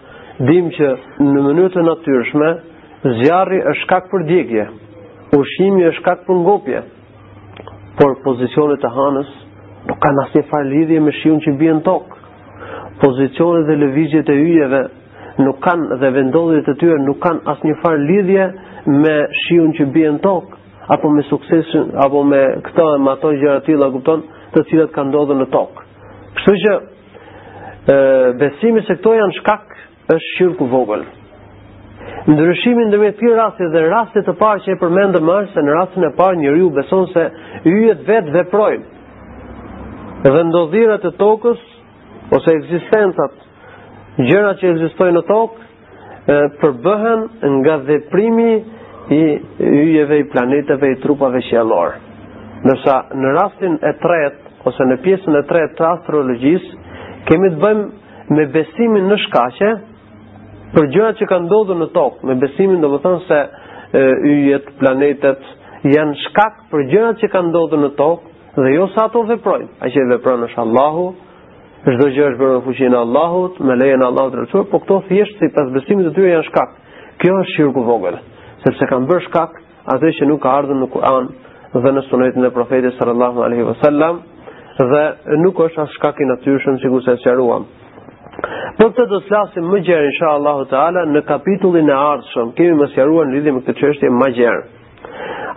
dim 0.50 0.72
që 0.78 0.90
në 1.28 1.46
mënyrë 1.50 1.74
të 1.76 1.86
natyrshme 1.90 2.50
zjarri 3.20 3.62
është 3.72 3.84
shkak 3.84 4.10
për 4.14 4.26
djegje, 4.32 4.66
ushqimi 5.38 5.86
është 5.92 6.00
shkak 6.00 6.26
për 6.30 6.42
ngopje. 6.48 6.84
Por 8.00 8.16
pozicionet 8.26 8.88
e 8.88 8.96
hanës 8.96 9.41
nuk 9.90 10.00
kanë 10.04 10.24
asnjë 10.26 10.46
farë 10.50 10.70
lidhje 10.70 11.00
me 11.06 11.14
shiun 11.22 11.40
që 11.46 11.52
në 11.60 11.82
tokë. 11.86 12.16
Pozicionet 13.02 13.68
dhe 13.70 13.76
lëvizjet 13.82 14.28
e 14.30 14.34
yjeve 14.38 14.82
nuk 15.46 15.60
kanë 15.64 15.98
dhe 16.02 16.10
vendodhjet 16.16 16.68
e 16.68 16.76
tyre 16.82 17.00
nuk 17.02 17.20
kanë 17.24 17.42
asnjë 17.54 17.78
farë 17.82 18.04
lidhje 18.12 18.46
me 19.06 19.16
shiun 19.46 19.72
që 19.78 19.86
bie 19.96 20.12
në 20.14 20.22
tokë 20.26 20.58
apo 20.92 21.10
me 21.14 21.24
suksesin 21.30 21.92
apo 22.04 22.24
me 22.28 22.40
këto 22.66 22.86
e 22.96 23.00
me 23.00 23.12
ato 23.14 23.30
gjëra 23.40 23.62
të 23.62 23.66
tilla 23.70 23.90
kupton 23.94 24.24
të 24.54 24.64
cilat 24.70 24.92
kanë 24.96 25.10
ndodhur 25.14 25.38
në 25.40 25.48
tokë. 25.54 25.86
Kështu 26.38 26.54
që 26.64 26.74
e, 27.88 27.98
besimi 28.42 28.84
se 28.88 28.98
këto 29.00 29.16
janë 29.18 29.38
shkak 29.40 29.76
është 30.18 30.52
ku 30.60 30.68
vogël. 30.68 31.08
Ndryshimi 32.30 32.84
të 32.92 32.98
këtyre 33.02 33.38
rasteve 33.40 33.72
dhe 33.74 33.86
rastit 33.90 34.28
të 34.28 34.34
parë 34.38 34.62
që 34.66 34.74
e 34.76 34.80
përmendëm 34.82 35.26
më 35.26 35.38
është 35.42 35.56
se 35.56 35.64
në 35.66 35.78
rastin 35.78 36.06
e 36.06 36.12
parë 36.18 36.40
njeriu 36.44 36.68
beson 36.76 37.08
se 37.14 37.24
yjet 37.72 38.04
vetë 38.10 38.36
veprojnë 38.36 38.91
dhe 40.30 40.44
ndodhirat 40.48 41.06
e 41.06 41.12
tokës 41.18 41.62
ose 42.36 42.54
ekzistencat 42.54 43.40
gjërat 44.28 44.60
që 44.62 44.70
ekzistojnë 44.74 45.18
në 45.18 45.24
tokë 45.30 46.38
përbëhen 46.62 47.24
nga 47.62 47.78
veprimi 47.88 48.52
i 49.16 49.22
yjeve, 49.60 50.22
i 50.22 50.28
planeteve 50.32 50.92
i 50.94 51.00
trupave 51.04 51.42
qiellore. 51.48 51.98
Nësa 52.62 52.98
në 53.18 53.32
rastin 53.40 53.80
e 53.90 53.94
tretë 54.04 54.52
ose 54.70 54.86
në 54.88 55.00
pjesën 55.04 55.40
e 55.40 55.46
tretë 55.50 55.78
të 55.80 55.88
astrologjisë 55.90 56.84
kemi 57.30 57.50
të 57.56 57.62
bëjmë 57.64 58.36
me 58.38 58.46
besimin 58.54 59.10
në 59.12 59.18
shkaqe 59.26 59.72
për 60.76 60.88
gjërat 60.94 61.18
që 61.22 61.30
kanë 61.32 61.46
ndodhur 61.50 61.80
në 61.82 61.88
tokë, 61.98 62.22
me 62.30 62.36
besimin 62.46 62.84
domethënë 62.84 63.24
se 63.28 63.42
yjet, 64.36 64.70
planetet 64.80 65.50
janë 65.98 66.20
shkak 66.28 66.62
për 66.72 66.86
gjërat 66.94 67.20
që 67.24 67.32
kanë 67.34 67.50
ndodhur 67.52 67.82
në 67.82 67.90
tokë, 67.98 68.31
dhe 68.58 68.72
jo 68.76 68.88
sa 68.96 69.04
ato 69.06 69.22
veprojnë. 69.30 69.68
Ai 69.84 69.92
që 69.94 70.04
vepron 70.12 70.42
në 70.44 70.48
shallahu, 70.54 71.04
çdo 71.88 72.08
gjë 72.12 72.26
është 72.32 72.40
bërë 72.42 72.56
në 72.58 72.64
fuqinë 72.66 72.98
e 72.98 73.00
Allahut, 73.00 73.60
me 73.68 73.78
lejen 73.80 74.04
e 74.04 74.08
Allahut 74.08 74.36
të 74.36 74.48
çuar, 74.52 74.66
por 74.72 74.82
këto 74.84 74.98
thjesht 75.08 75.38
sipas 75.40 75.72
besimit 75.76 76.10
të 76.10 76.16
tyre 76.18 76.34
janë 76.36 76.50
shkak. 76.50 76.74
Kjo 77.22 77.38
është 77.44 77.56
shirku 77.56 77.86
vogël, 77.88 78.18
sepse 78.66 78.90
kanë 78.92 79.08
bërë 79.12 79.24
shkak 79.30 79.56
atë 79.96 80.12
që 80.20 80.28
nuk 80.30 80.42
ka 80.44 80.56
ardhur 80.60 80.82
në 80.82 80.90
Kur'an 80.94 81.30
dhe 81.78 81.94
në 81.96 82.04
sunetin 82.10 82.46
e 82.46 82.52
profetit 82.52 82.98
sallallahu 83.00 83.46
alaihi 83.46 83.66
wasallam 83.70 84.20
dhe 84.92 85.04
nuk 85.46 85.62
është 85.66 85.82
as 85.86 85.96
shkak 85.98 86.20
i 86.20 86.28
natyrshëm 86.34 86.80
sikur 86.84 87.02
se 87.08 87.16
sqaruam. 87.22 87.64
Po 88.78 88.88
këtë 88.90 89.06
do 89.12 89.20
të 89.22 89.28
flasim 89.30 89.68
më 89.72 89.82
gjerë 89.88 90.12
inshallahu 90.12 90.68
taala 90.74 91.06
në 91.16 91.24
kapitullin 91.30 91.90
e 91.90 91.96
ardhshëm. 92.12 92.54
Kemi 92.58 92.78
më 92.82 92.88
sqaruar 92.96 93.30
lidhje 93.34 93.54
me 93.56 93.62
këtë 93.66 93.78
çështje 93.82 94.12
më 94.22 94.30
gjerë. 94.40 94.64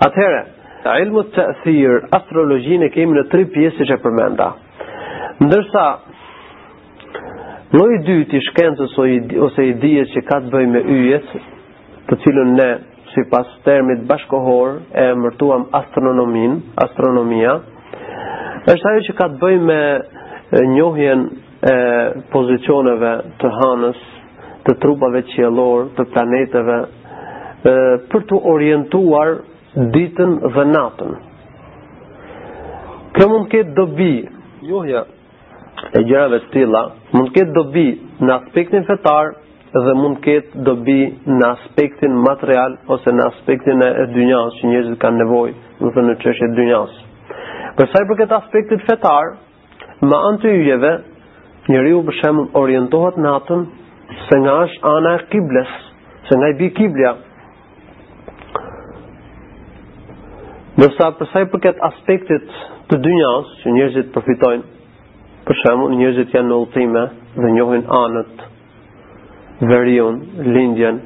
Atëherë, 0.06 0.40
ilmu 0.84 1.22
të 1.34 1.44
thirë, 1.64 1.94
astrologjin 2.16 2.82
e 2.84 2.88
kemi 2.94 3.16
në 3.16 3.22
tri 3.32 3.44
pjesë 3.54 3.86
që 3.88 3.96
përmenda. 4.04 4.48
Ndërsa, 5.40 5.84
i 7.94 7.98
dytë 8.06 8.36
i 8.38 8.42
shkencës 8.50 8.92
ose 9.48 9.64
i 9.68 9.72
dhjes 9.82 10.12
që 10.14 10.22
ka 10.28 10.36
të 10.44 10.52
bëj 10.52 10.66
me 10.74 10.82
yjet, 10.98 11.30
të 12.08 12.18
cilën 12.24 12.52
ne, 12.58 12.68
si 13.14 13.24
pas 13.30 13.46
termit 13.64 14.04
bashkohor, 14.10 14.76
e 15.02 15.06
mërtuam 15.24 15.64
astronomin, 15.78 16.60
astronomia, 16.84 17.56
është 18.72 18.90
ajo 18.90 19.04
që 19.08 19.16
ka 19.20 19.28
të 19.32 19.40
bëj 19.42 19.56
me 19.68 19.80
njohjen 20.76 21.24
e 21.72 21.74
pozicioneve 22.32 23.14
të 23.40 23.50
hanës, 23.58 24.02
të 24.64 24.76
trupave 24.82 25.24
qjelor, 25.32 25.88
të 25.96 26.06
planeteve, 26.12 26.78
për 28.12 28.24
të 28.28 28.38
orientuar 28.54 29.38
ditën 29.74 30.34
dhe 30.54 30.64
natën. 30.70 31.14
Kjo 33.14 33.26
mund 33.30 33.48
ketë 33.50 33.72
dobi, 33.74 34.10
juhja 34.66 35.02
e 35.98 36.02
gjërave 36.06 36.38
të 36.44 36.50
tila, 36.54 36.82
mund 37.14 37.28
të 37.32 37.34
ketë 37.38 37.54
dobi 37.56 37.84
në 38.24 38.34
aspektin 38.36 38.86
fetar, 38.88 39.32
dhe 39.74 39.94
mund 39.98 40.20
të 40.20 40.24
ketë 40.28 40.62
dobi 40.68 40.98
në 41.30 41.48
aspektin 41.48 42.14
material, 42.22 42.76
ose 42.94 43.10
në 43.14 43.26
aspektin 43.32 43.82
e 43.86 43.90
dy 44.14 44.28
që 44.58 44.70
njëzit 44.70 45.00
kanë 45.02 45.22
nevoj, 45.24 45.50
dhe 45.80 45.92
dhe 45.96 46.06
në 46.08 46.14
qështë 46.24 46.48
e 46.50 46.54
dy 46.58 46.68
Përsa 47.74 48.00
i 48.00 48.06
për 48.08 48.16
këtë 48.20 48.36
aspektit 48.36 48.84
fetar, 48.86 49.32
ma 50.06 50.18
anë 50.30 50.38
të 50.44 50.50
jujeve, 50.54 50.90
njëri 51.72 51.94
u 51.98 52.04
përshemë 52.06 52.44
orientohet 52.62 53.16
natën, 53.24 53.64
se 54.28 54.38
nga 54.44 54.54
është 54.68 54.86
anë 54.90 55.14
e 55.16 55.24
kibles, 55.32 55.70
se 56.28 56.38
nga 56.38 56.50
i 56.52 56.60
bi 56.60 56.68
kiblja, 56.78 57.10
Ndërsa 60.74 61.06
përsa 61.20 61.40
i 61.42 61.46
përket 61.52 61.78
aspektit 61.86 62.46
të 62.90 62.96
dy 63.04 63.10
që 63.60 63.72
njërzit 63.76 64.08
përfitojnë, 64.14 64.64
për 65.46 65.58
shemë, 65.60 65.84
njërzit 66.00 66.32
janë 66.34 66.48
në 66.50 66.56
ultime 66.62 67.02
dhe 67.36 67.50
njohin 67.54 67.84
anët, 68.00 68.42
verion, 69.70 70.18
lindjen, 70.56 70.98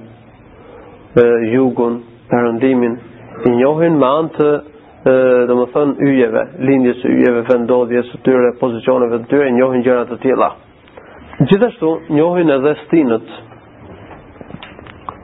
jugun, 1.52 2.00
përëndimin, 2.30 2.96
i 3.44 3.52
njohin 3.58 3.98
me 4.00 4.08
anë 4.08 4.32
të 4.38 4.48
dhe 5.50 5.58
më 5.60 5.66
thënë 5.74 6.08
yjeve, 6.14 6.46
lindjes 6.68 7.04
ujeve, 7.04 7.20
yjeve, 7.20 7.44
vendodhjes 7.52 8.08
së 8.14 8.22
tyre, 8.24 8.54
pozicioneve 8.62 9.20
të 9.26 9.30
tyre, 9.34 9.50
njohin 9.58 9.84
gjëra 9.86 10.08
të 10.10 10.18
tilla. 10.24 10.50
Gjithashtu 11.48 11.92
njohin 12.16 12.50
edhe 12.56 12.72
stinët. 12.86 13.28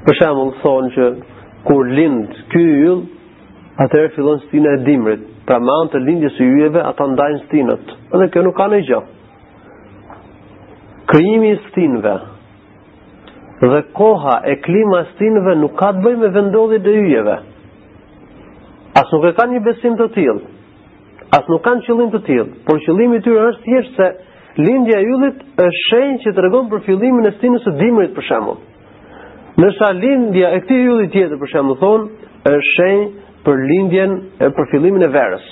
Për 0.05 0.21
shembull 0.21 0.53
thonë 0.63 0.95
që 0.99 1.09
kur 1.67 1.89
lind 1.97 2.37
ky 2.53 2.63
yll, 2.87 3.07
atëherë 3.83 4.11
fillon 4.15 4.41
stina 4.49 4.75
e 4.77 4.83
dimrit. 4.87 5.25
Pra 5.49 5.57
me 5.61 5.73
anë 5.75 5.91
të 5.95 6.03
lindjes 6.07 6.37
së 6.39 6.47
yjeve 6.47 6.83
ata 6.89 7.07
ndajnë 7.11 7.41
stinët. 7.47 7.89
Edhe 8.15 8.29
kjo 8.33 8.45
nuk 8.47 8.55
ka 8.59 8.69
ne 8.73 8.79
gjë. 8.87 9.01
Krijimi 11.11 11.51
i 11.53 11.59
stinëve 11.67 12.15
dhe 13.65 13.81
koha 13.97 14.39
e 14.53 14.57
klima 14.65 15.01
e 15.03 15.09
stinëve 15.13 15.57
nuk 15.63 15.75
ka 15.81 15.91
të 15.97 16.05
bëjë 16.05 16.21
me 16.23 16.31
vendodhjet 16.37 16.89
e 16.89 16.95
yjeve. 17.11 17.37
As 19.01 19.13
nuk 19.13 19.27
e 19.31 19.35
kanë 19.37 19.57
një 19.59 19.63
besim 19.67 19.99
të 20.01 20.09
tillë. 20.17 20.45
As 21.37 21.49
nuk 21.51 21.65
kanë 21.65 21.85
qëllim 21.89 22.11
të 22.15 22.21
tillë, 22.29 22.53
por 22.69 22.79
qëllimi 22.85 23.17
i 23.19 23.23
tyre 23.25 23.49
është 23.51 23.65
thjesht 23.65 23.97
se 23.99 24.09
lindja 24.63 25.01
e 25.03 25.09
yllit 25.11 25.41
është 25.65 25.81
shenjë 25.89 26.21
që 26.25 26.33
tregon 26.37 26.69
për 26.71 26.85
fillimin 26.87 27.27
e 27.29 27.33
stinës 27.41 27.65
së 27.67 27.73
dimrit 27.81 28.13
për 28.15 28.27
shembull. 28.29 28.61
Nësa 29.61 29.89
lindja 29.99 30.53
e 30.57 30.61
këtij 30.63 30.87
ylli 30.93 31.09
tjetër 31.15 31.41
për 31.43 31.51
shembull 31.53 31.81
thon 31.83 32.05
është 32.53 32.71
shenjë 32.77 33.13
për 33.45 33.63
lindjen 33.69 34.13
e 34.41 34.49
për 34.57 34.69
fillimin 34.71 35.05
e 35.05 35.11
verës. 35.13 35.49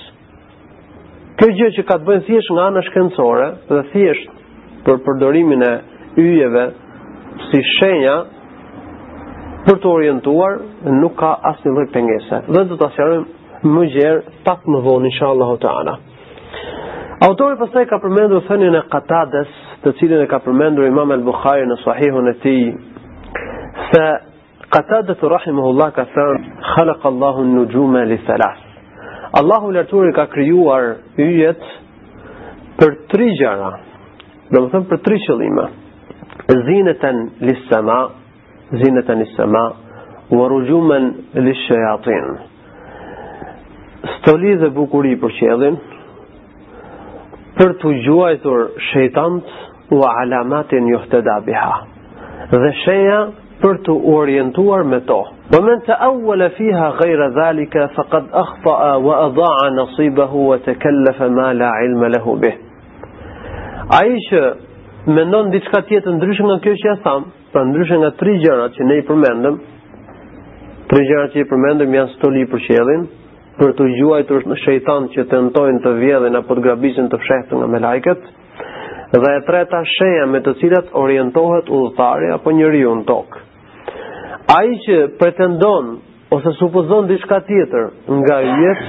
Kjo 1.38 1.48
gjë 1.58 1.68
që 1.78 1.82
ka 1.88 1.96
të 2.00 2.06
bëjë 2.08 2.24
thjesht 2.28 2.52
nga 2.56 2.66
ana 2.70 2.82
shkencore 2.88 3.48
dhe 3.68 3.82
thjesht 3.92 4.30
për 4.86 5.00
përdorimin 5.06 5.64
e 5.66 5.72
yjeve 6.22 6.64
si 7.48 7.60
shenja 7.76 8.16
për 9.66 9.78
të 9.82 9.90
orientuar 9.92 10.56
nuk 11.02 11.16
ka 11.20 11.34
asnjë 11.52 11.74
lloj 11.76 11.86
pengese. 11.94 12.40
Dhe 12.48 12.64
do 12.70 12.78
ta 12.80 12.88
shohim 12.96 13.24
më 13.76 13.84
gjerë 13.96 14.40
pas 14.46 14.64
më 14.72 14.80
vonë 14.88 15.10
inshallahu 15.12 15.58
taala. 15.66 15.96
Autori 17.28 17.58
pastaj 17.60 17.84
ka 17.86 17.98
përmendur 18.02 18.40
thënien 18.48 18.74
e 18.80 18.84
Qatades, 18.92 19.50
të 19.84 19.92
cilën 20.00 20.24
e 20.24 20.30
ka 20.32 20.40
përmendur 20.42 20.88
Imam 20.88 21.10
al-Bukhari 21.14 21.68
në 21.70 21.76
Sahihun 21.84 22.32
e 22.32 22.32
tij, 22.42 22.64
se 23.92 24.02
Qatadat 24.72 25.20
rahimahullah 25.20 25.88
ka 25.94 26.04
thënë 26.14 26.50
khalaq 26.74 27.02
Allahu 27.08 27.42
an-nujuma 27.44 28.06
li 28.08 28.16
thalas. 28.26 28.56
Allahu 29.40 29.68
lartuar 29.76 30.08
ka 30.16 30.24
krijuar 30.32 30.86
yjet 31.18 31.60
për 32.80 32.94
tri 33.12 33.26
gjëra. 33.36 33.68
Do 34.52 34.62
të 34.64 34.70
thënë 34.72 34.88
për 34.92 34.98
tri 35.04 35.18
qëllime. 35.26 35.66
Zinatan 36.68 37.20
lis-sama, 37.48 37.98
zinatan 38.82 39.20
lis-sama, 39.22 39.62
wa 40.36 40.48
rujuman 40.52 41.04
lish-shayatin. 41.46 42.24
Stoli 44.16 44.54
dhe 44.64 44.72
bukuri 44.76 45.14
për 45.22 45.36
qiellin, 45.38 45.76
për 47.60 47.76
të 47.82 47.92
gjuajtur 48.08 48.66
shejtant 48.88 49.54
u 49.96 50.00
alamatin 50.08 50.88
johtë 50.94 51.20
dhe 51.28 51.38
dhe 52.52 52.70
sheja 52.86 53.20
për 53.62 53.76
të 53.86 53.94
orientuar 54.14 54.82
me 54.90 54.98
to. 55.08 55.16
Wa 55.54 55.60
të 55.64 55.74
ta'awwala 55.86 56.48
fiha 56.56 56.86
ghayra 57.00 57.28
dhalika 57.36 57.84
faqad 57.96 58.32
akhta'a 58.40 58.90
wa 59.06 59.18
adha'a 59.26 59.68
nasibahu 59.76 60.46
wa 60.50 60.56
takallafa 60.66 61.28
ma 61.36 61.52
la 61.60 61.68
'ilma 61.84 62.08
lahu 62.14 62.34
bih. 62.42 62.54
Ai 64.00 64.16
që 64.28 64.40
mendon 65.18 65.50
diçka 65.54 65.80
tjetër 65.88 66.12
ndryshe 66.16 66.42
nga 66.48 66.58
kjo 66.64 66.74
që 66.82 66.86
ja 66.90 66.96
tham, 67.04 67.22
pra 67.52 67.62
ndryshe 67.68 67.96
nga 68.02 68.10
tre 68.20 68.32
gjërat 68.42 68.70
që 68.78 68.82
ne 68.88 68.96
i 69.02 69.06
përmendëm, 69.08 69.56
tre 70.90 71.00
gjërat 71.08 71.30
që 71.34 71.38
i 71.44 71.48
përmendëm 71.52 71.94
janë 71.98 72.12
stoli 72.16 72.44
për 72.52 72.60
qiellin, 72.66 73.06
për 73.58 73.72
të 73.78 73.84
gjuajtur 73.98 74.42
në 74.50 74.56
shejtan 74.64 75.06
që 75.14 75.26
tentojnë 75.32 75.84
të 75.86 75.94
vjedhin 76.02 76.40
apo 76.40 76.58
të 76.58 76.64
grabisin 76.66 77.10
të 77.12 77.20
fshehtë 77.24 77.54
nga 77.60 77.70
me 77.74 77.82
lajket, 77.86 78.26
dhe 79.12 79.32
e 79.38 79.44
treta 79.50 79.84
sheja 79.96 80.26
me 80.32 80.40
të 80.40 80.56
cilat 80.62 80.90
orientohet 81.04 81.70
udhëtari 81.78 82.32
apo 82.38 82.50
njeriu 82.58 82.94
në 82.98 83.06
tokë 83.12 83.41
i 84.52 84.76
që 84.84 84.96
pretendon 85.20 85.86
ose 86.36 86.50
supozon 86.58 87.06
diçka 87.08 87.38
tjetër 87.46 87.88
nga 88.22 88.38
jetë, 88.44 88.88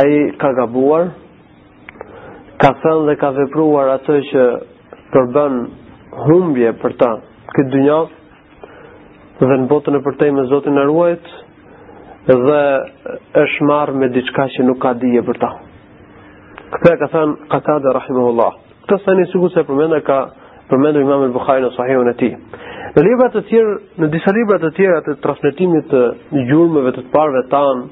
ai 0.00 0.12
ka 0.42 0.50
gabuar, 0.58 1.08
ka 2.60 2.72
thënë 2.82 3.06
dhe 3.08 3.14
ka 3.22 3.30
vepruar 3.38 3.94
atë 3.94 4.18
që 4.30 4.44
përbën 5.14 5.56
humbje 6.28 6.72
për 6.82 6.96
ta 7.02 7.10
këtë 7.56 7.70
dynjë 7.76 7.98
dhe 9.40 9.56
në 9.60 9.68
botën 9.72 9.96
e 9.98 10.02
përtej 10.08 10.32
me 10.36 10.44
Zotin 10.50 10.78
e 10.78 10.84
ruajt 10.90 11.32
dhe 12.28 12.60
është 13.44 13.66
marrë 13.70 13.96
me 14.00 14.08
diçka 14.14 14.48
që 14.56 14.66
nuk 14.68 14.80
ka 14.84 14.92
dije 15.04 15.22
për 15.26 15.40
ta. 15.44 15.50
Këtë 16.74 16.92
e 16.92 17.00
ka 17.02 17.08
thënë 17.14 17.90
e 17.90 17.94
rahimahullah. 18.00 18.52
Këtë 18.88 19.04
thënë 19.06 19.28
sikur 19.32 19.50
se 19.54 19.64
përmenda 19.68 20.00
ka 20.06 20.18
përmendur 20.72 21.02
Imam 21.04 21.24
al-Bukhari 21.28 21.64
në 21.64 21.70
Sahihun 21.76 22.10
e 22.10 22.14
tij. 22.20 22.32
Në 22.94 23.02
libra 23.04 23.26
të 23.34 23.40
tjerë, 23.48 23.72
në 24.00 24.08
disa 24.12 24.32
libra 24.36 24.60
të 24.62 24.70
tjera 24.76 25.00
të 25.06 25.16
transmetimit 25.24 25.88
të 25.90 26.02
gjurmëve 26.50 26.92
të 26.94 27.04
të 27.06 27.12
parëve 27.14 27.46
tan, 27.52 27.84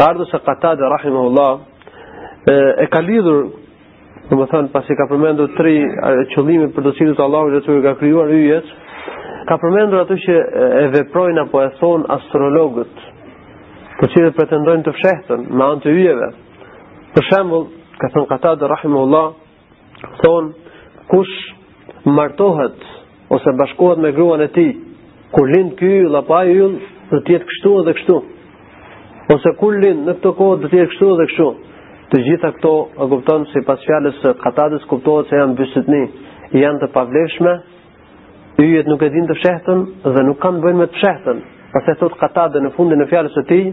Kardo 0.00 0.24
ka 0.26 0.30
Sakatade 0.38 0.88
rahimahullah 0.90 1.50
e, 2.48 2.54
e 2.84 2.86
ka 2.92 3.00
lidhur 3.04 3.40
Në 4.30 4.36
më 4.38 4.44
thënë, 4.46 4.68
pasi 4.70 4.94
ka 4.94 5.08
përmendur 5.10 5.48
tri 5.56 5.72
qëllimi 6.32 6.68
për 6.70 6.84
të 6.86 6.90
cilët 7.00 7.18
Allah 7.24 7.48
që 7.50 7.60
të 7.66 7.78
ka 7.82 7.96
krijuar 7.98 8.28
yjet, 8.30 8.68
ka 9.48 9.56
përmendur 9.58 10.04
atë 10.04 10.18
që 10.22 10.36
e 10.84 10.84
veprojnë 10.92 11.42
apo 11.48 11.58
e 11.64 11.72
thonë 11.80 12.06
astrologët, 12.14 13.00
të 13.98 14.10
cilët 14.12 14.36
pretendojnë 14.38 14.86
të 14.86 14.94
fshehtën 15.00 15.48
me 15.50 15.66
anë 15.66 15.82
të 15.82 15.96
yjeve. 15.96 16.28
Për 17.16 17.26
shembull, 17.32 17.66
ka 17.98 18.12
thënë 18.14 18.30
Katad 18.30 18.62
Rahimullah, 18.70 19.26
thonë, 20.22 20.54
kush 21.10 21.34
martohet 22.04 22.74
ose 23.30 23.50
bashkohet 23.58 23.98
me 23.98 24.10
gruan 24.12 24.40
e 24.40 24.48
tij, 24.48 24.72
kur 25.32 25.46
lind 25.48 25.74
ky 25.78 25.90
yll 26.04 26.16
apo 26.18 26.34
ai 26.34 26.54
yll, 26.56 26.74
do 27.10 27.20
të 27.26 27.34
jetë 27.36 27.46
kështu 27.50 27.72
edhe 27.80 27.94
kështu. 27.98 28.16
Ose 29.34 29.52
kur 29.60 29.76
lind 29.82 30.08
në 30.08 30.14
këtë 30.18 30.32
kohë 30.38 30.58
do 30.62 30.70
të 30.70 30.78
jetë 30.80 30.92
kështu 30.92 31.08
edhe 31.14 31.26
kështu. 31.32 31.46
Të 32.10 32.20
gjitha 32.26 32.50
këto 32.56 32.72
e 33.04 33.08
kupton 33.12 33.44
sipas 33.52 33.84
fjalës 33.86 34.18
së 34.24 34.32
Katadës 34.44 34.86
kuptohet 34.90 35.28
se 35.30 35.38
janë 35.40 35.56
bysytni, 35.58 36.02
janë 36.62 36.80
të 36.82 36.88
pavlefshme, 36.96 37.54
yjet 38.62 38.88
nuk 38.90 39.02
e 39.06 39.10
dinë 39.14 39.28
të 39.30 39.36
fshehtën 39.40 39.84
dhe 40.16 40.22
nuk 40.26 40.40
kanë 40.42 40.60
bën 40.64 40.78
me 40.82 40.88
të 40.90 40.98
fshehtën. 41.00 41.42
Pastaj 41.74 41.96
thot 42.00 42.16
Katadë 42.22 42.64
në 42.64 42.72
fundin 42.78 43.04
e 43.04 43.06
fjalës 43.12 43.36
së 43.38 43.44
tij, 43.52 43.66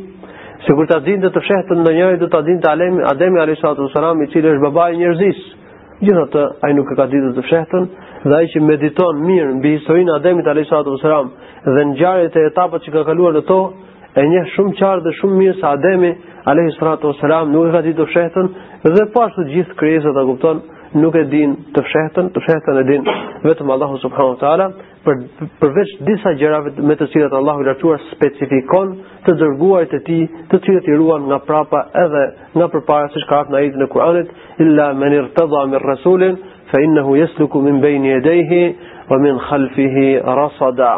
sikur 0.68 0.88
ta 0.92 1.00
dinte 1.08 1.34
të 1.34 1.44
fshehtën 1.46 1.82
ndonjëri 1.82 2.20
do 2.22 2.30
ta 2.34 2.42
dinte 2.46 2.70
Alemi 2.72 3.02
Ademi 3.12 3.40
Alayhi 3.42 3.62
Sallatu 3.62 3.88
Wassalam 3.88 4.22
i 4.26 4.30
cili 4.34 4.54
është 4.56 4.66
babai 4.70 4.92
i 4.96 5.00
njerëzisë. 5.04 5.48
Gjithë 6.06 6.24
të, 6.34 6.42
a 6.62 6.68
i 6.70 6.76
nuk 6.78 6.92
e 6.94 6.96
ka 7.00 7.06
ditë 7.10 7.30
të 7.38 7.44
fshetën, 7.48 7.86
dhe 8.30 8.36
a 8.38 8.42
i 8.46 8.50
që 8.54 8.62
mediton 8.68 9.22
mirë 9.26 9.54
në 9.56 9.62
bihistorinë 9.64 10.14
Ademit 10.20 10.50
Alejshatë 10.52 10.94
Vësëram, 10.94 11.32
dhe 11.74 11.86
në 11.90 11.98
gjarët 12.02 12.38
e 12.38 12.44
etapët 12.52 12.86
që 12.88 12.94
ka 12.98 13.04
kaluar 13.08 13.34
në 13.38 13.42
to, 13.50 13.58
e 14.20 14.26
një 14.34 14.44
shumë 14.56 14.76
qarë 14.82 15.04
dhe 15.08 15.14
shumë 15.22 15.40
mirë 15.42 15.58
sa 15.64 15.72
Ademi 15.80 16.12
Alejshatë 16.54 17.14
Vësëram 17.16 17.50
nuk 17.56 17.70
e 17.72 17.76
ka 17.78 17.82
ditë 17.88 18.00
të 18.02 18.10
fshetën, 18.12 18.52
dhe 18.98 19.08
po 19.18 19.26
të 19.40 19.48
gjithë 19.56 19.78
krijesat 19.82 20.22
e 20.24 20.28
kuptonë, 20.30 20.62
nuk 21.02 21.16
e 21.20 21.24
din 21.30 21.54
të 21.76 21.82
fshehtën, 21.88 22.28
të 22.36 22.42
fshehtën 22.44 22.80
e 22.82 22.84
din 22.88 23.06
vetëm 23.46 23.72
Allahu 23.76 24.00
subhanahu 24.02 24.34
wa 24.34 24.40
taala 24.44 24.68
për 25.06 25.20
përveç 25.62 25.94
disa 26.08 26.34
gjërave 26.40 26.74
me 26.90 26.98
të 27.00 27.08
cilat 27.14 27.34
Allahu 27.40 27.62
i 27.64 27.68
lartuar 27.70 28.02
specifikon 28.14 28.94
të 29.28 29.36
dërguarit 29.42 29.94
e 29.94 30.00
tij, 30.08 30.26
të 30.52 30.60
cilët 30.66 30.90
i 30.92 30.98
ruan 31.00 31.28
nga 31.30 31.40
prapa 31.50 31.84
edhe 32.06 32.24
nga 32.58 32.70
përpara 32.74 33.12
siç 33.14 33.26
ka 33.30 33.40
ardhur 33.42 33.56
në 33.56 33.60
ajetin 33.62 33.84
e 33.84 33.90
Kuranit, 33.94 34.30
illa 34.66 34.90
man 35.00 35.16
irtada 35.20 35.64
min 35.72 35.84
rasulin 35.86 36.36
fa 36.72 36.82
innahu 36.84 37.16
yasluku 37.24 37.62
min 37.68 37.80
bayni 37.84 38.12
yadayhi 38.16 38.64
wa 39.10 39.18
min 39.26 39.40
khalfihi 39.50 40.08
rasada. 40.42 40.94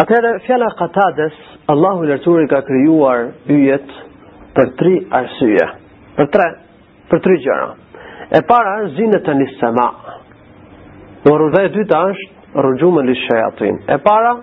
Atëra 0.00 0.38
fjala 0.46 0.68
Qatades, 0.78 1.34
Allahu 1.72 2.04
i 2.04 2.08
lartuar 2.12 2.46
ka 2.50 2.60
krijuar 2.66 3.28
yjet 3.48 3.88
për 4.56 4.74
tri 4.78 4.94
arsye. 5.20 5.66
Për 6.16 6.26
tre 6.34 6.46
për 7.10 7.20
tri 7.24 7.36
gjëra. 7.42 7.68
E 8.28 8.40
para 8.44 8.72
është 8.84 8.96
zinët 8.98 9.22
të 9.24 9.34
një 9.38 9.44
sema. 9.56 9.84
Në 11.24 11.34
rrëdhe 11.40 11.62
e 11.64 11.70
dyta 11.78 12.00
është 12.12 12.62
rëgjumë 12.66 13.04
në 13.06 13.14
shëjatin. 13.24 13.78
E 13.88 13.96
para, 14.04 14.34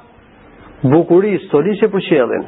bukuri, 0.93 1.35
stolisje 1.45 1.89
për 1.93 2.03
qëllin. 2.07 2.47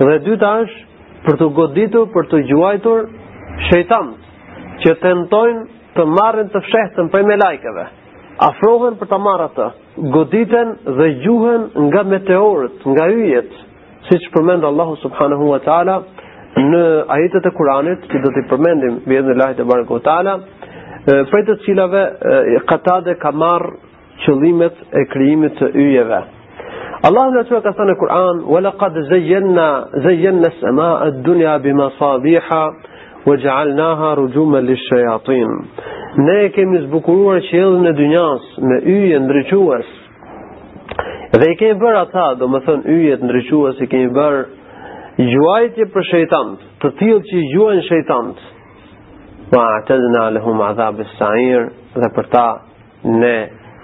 Dhe 0.00 0.16
dyta 0.26 0.50
është 0.64 1.22
për 1.26 1.38
të 1.40 1.48
goditu, 1.60 2.02
për 2.14 2.28
të 2.32 2.40
gjuajtur 2.50 3.04
shëjtant, 3.68 4.10
që 4.82 4.96
të 5.02 5.14
nëtojnë 5.20 5.62
të 5.96 6.08
marrin 6.18 6.50
të 6.52 6.64
fshehtën 6.66 7.08
për 7.14 7.24
me 7.30 7.38
lajkeve. 7.40 7.86
Afrohen 8.50 8.98
për 9.00 9.08
të 9.14 9.22
marrë 9.26 9.46
të, 9.56 9.68
goditen 10.18 10.74
dhe 10.98 11.06
gjuhen 11.22 11.70
nga 11.86 12.02
meteorët, 12.10 12.82
nga 12.94 13.06
yjet, 13.14 13.54
si 14.08 14.18
që 14.22 14.34
përmendë 14.34 14.68
Allahu 14.68 14.98
subhanahu 15.06 15.48
wa 15.54 15.62
ta'ala, 15.64 15.94
në 16.68 16.82
ajetet 17.16 17.46
e 17.48 17.54
Kuranit, 17.56 18.04
që 18.12 18.20
do 18.24 18.30
t'i 18.34 18.44
përmendim 18.50 18.94
bjedhën 19.08 19.32
e 19.34 19.38
lajt 19.40 19.58
e 19.64 19.66
barë 19.70 19.86
gotala, 19.88 20.36
prej 21.06 21.42
të 21.48 21.54
cilave 21.64 22.02
Katade 22.70 23.14
ka 23.22 23.30
marr 23.30 23.66
qëllimet 24.24 24.78
e 25.00 25.04
krijimit 25.12 25.54
të 25.60 25.68
yjeve. 25.82 26.22
Allahu 27.06 27.42
subhanahu 27.46 27.62
wa 27.62 27.72
ta'ala 27.72 27.90
në 27.90 27.96
Kur'an, 28.02 28.36
"Wa 28.52 28.60
laqad 28.66 28.92
zayyanna 29.12 29.66
zayyanna 30.06 30.48
as-samaa'a 30.52 31.04
ad-dunya 31.08 31.58
bi 31.64 31.72
masabiha 31.82 32.62
wa 33.26 33.34
ja'alnaaha 33.44 34.08
rujuman 34.20 34.66
lish-shayaatin." 34.70 35.50
Ne 36.26 36.38
kemi 36.56 36.78
zbukuruar 36.86 37.40
qiellin 37.50 37.86
e 37.90 37.92
dynjas 38.00 38.44
me 38.68 38.76
yje 38.94 39.18
ndriçues. 39.26 39.88
Dhe 41.38 41.46
i 41.52 41.56
kemi 41.60 41.78
bërë 41.82 41.98
ata, 42.04 42.26
do 42.40 42.46
më 42.52 42.58
thënë, 42.66 42.84
yjet 43.04 43.22
në 43.22 43.82
i 43.82 43.86
kemi 43.92 44.10
bërë 44.18 44.40
gjuajtje 45.32 45.84
për 45.94 46.02
shëjtantë, 46.10 46.62
të 46.80 46.88
tjilë 46.98 47.20
që 47.28 47.34
i 47.42 47.46
gjuajnë 47.54 47.82
shëjtantë, 47.88 48.40
ma 49.56 49.64
atëzna 49.80 50.24
lëhum 50.36 50.60
adhab 50.68 50.98
e 51.00 51.06
sair 51.16 51.64
dhe 52.02 52.08
për 52.16 52.26
ta 52.34 52.46
ne 53.22 53.34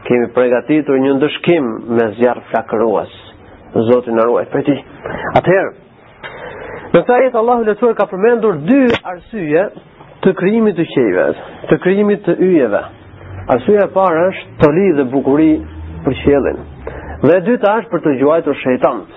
kemi 0.07 0.29
pregatitur 0.37 0.99
një 1.05 1.15
ndëshkim 1.21 1.69
me 1.97 2.09
zjarë 2.19 2.45
flakëruas 2.51 3.13
Zotin 3.89 4.19
në 4.19 4.25
ruaj 4.29 4.45
për 4.53 4.67
ti 4.67 4.75
atëherë 5.41 5.73
Në 6.93 7.01
ta 7.09 7.17
jetë 7.25 7.39
Allahu 7.41 7.63
Letuar 7.65 7.95
ka 7.97 8.05
përmendur 8.11 8.59
dy 8.69 8.81
arsye 9.11 9.63
të 10.27 10.33
kryimit 10.37 10.77
të 10.77 10.85
qejve, 10.93 11.23
të 11.71 11.79
kryimit 11.85 12.21
të 12.27 12.35
ujeve. 12.47 12.83
Arsye 13.55 13.79
e 13.81 13.87
parë 13.95 14.27
është 14.29 14.57
të 14.61 14.69
li 14.77 14.85
dhe 14.99 15.07
bukuri 15.15 15.49
për 16.05 16.17
qelin. 16.21 16.61
Dhe 17.25 17.39
dyta 17.47 17.73
është 17.81 17.91
për 17.95 18.03
të 18.05 18.13
gjuajtur 18.21 18.61
shëjtant. 18.61 19.09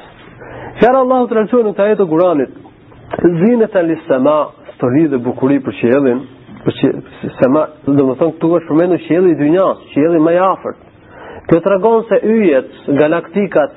Fjara 0.79 1.03
Allahu 1.03 1.27
të 1.33 1.37
lëqurë 1.41 1.67
në 1.67 1.75
ta 1.77 1.89
jetë 1.89 1.99
të 1.99 2.07
guranit, 2.13 2.55
zinët 3.43 3.75
e 3.75 3.83
lisëma 3.91 4.37
të 4.79 4.93
li 4.95 5.03
dhe 5.11 5.19
bukuri 5.27 5.59
për 5.67 5.77
qelin, 5.81 6.23
Po 6.65 6.73
që 6.73 6.89
se 7.39 7.47
ma, 7.53 7.61
dhe 7.85 8.01
më 8.07 8.13
thonë 8.19 8.35
këtu 8.37 8.49
është 8.57 8.69
përmenu 8.71 8.95
që 9.03 9.17
i 9.29 9.33
dynjas, 9.41 9.83
që 9.91 10.01
jeli 10.03 10.21
i 10.21 10.31
jafërt. 10.35 10.79
Kjo 11.49 11.59
të 11.61 11.71
ragonë 11.73 12.05
se 12.11 12.17
yjet, 12.33 12.71
galaktikat, 13.01 13.75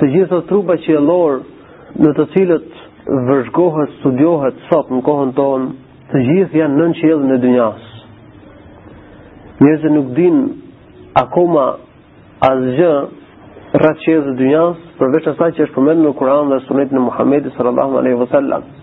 të 0.00 0.10
gjithë 0.12 0.34
të 0.34 0.42
trupa 0.50 0.76
që 0.86 1.00
në 2.04 2.10
të 2.16 2.24
cilët 2.34 2.70
vërshgohet, 3.30 3.92
studiohet, 4.02 4.56
sot 4.68 4.90
në 4.92 4.98
kohën 5.06 5.30
tonë, 5.38 5.68
të 6.10 6.16
gjithë 6.28 6.58
janë 6.60 6.76
nën 6.82 6.92
që 6.98 7.02
jeli 7.08 7.26
në 7.30 7.36
dynjas. 7.46 7.84
Njëzë 9.64 9.90
nuk 9.96 10.10
din 10.18 10.36
akoma 11.22 11.64
asgjë 12.50 12.94
rrët 13.80 14.02
që 14.04 14.08
jeli 14.12 14.36
dynjas, 14.42 14.84
përveç 15.00 15.32
asaj 15.32 15.50
që 15.56 15.64
është 15.70 15.74
përmenu 15.78 16.04
në 16.10 16.18
Kuran 16.20 16.52
dhe 16.52 16.60
sunet 16.68 16.92
në 16.96 17.00
Muhammedi 17.08 17.56
sërallahu 17.56 18.04
e 18.04 18.74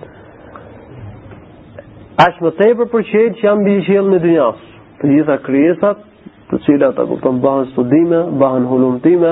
Ash 2.22 2.36
më 2.46 2.50
tepër 2.60 2.88
për 2.92 3.02
çelë 3.10 3.30
që 3.40 3.42
janë 3.46 3.60
mbi 3.64 3.74
qiell 3.88 4.10
në 4.14 4.18
dynjas. 4.22 4.58
Të 5.02 5.08
gjitha 5.10 5.38
krijesat, 5.48 6.04
të 6.52 6.60
cilat 6.68 7.00
apo 7.02 7.16
të 7.24 7.32
bëhen 7.46 7.64
studime, 7.72 8.20
bëhen 8.42 8.68
hulumtime, 8.70 9.32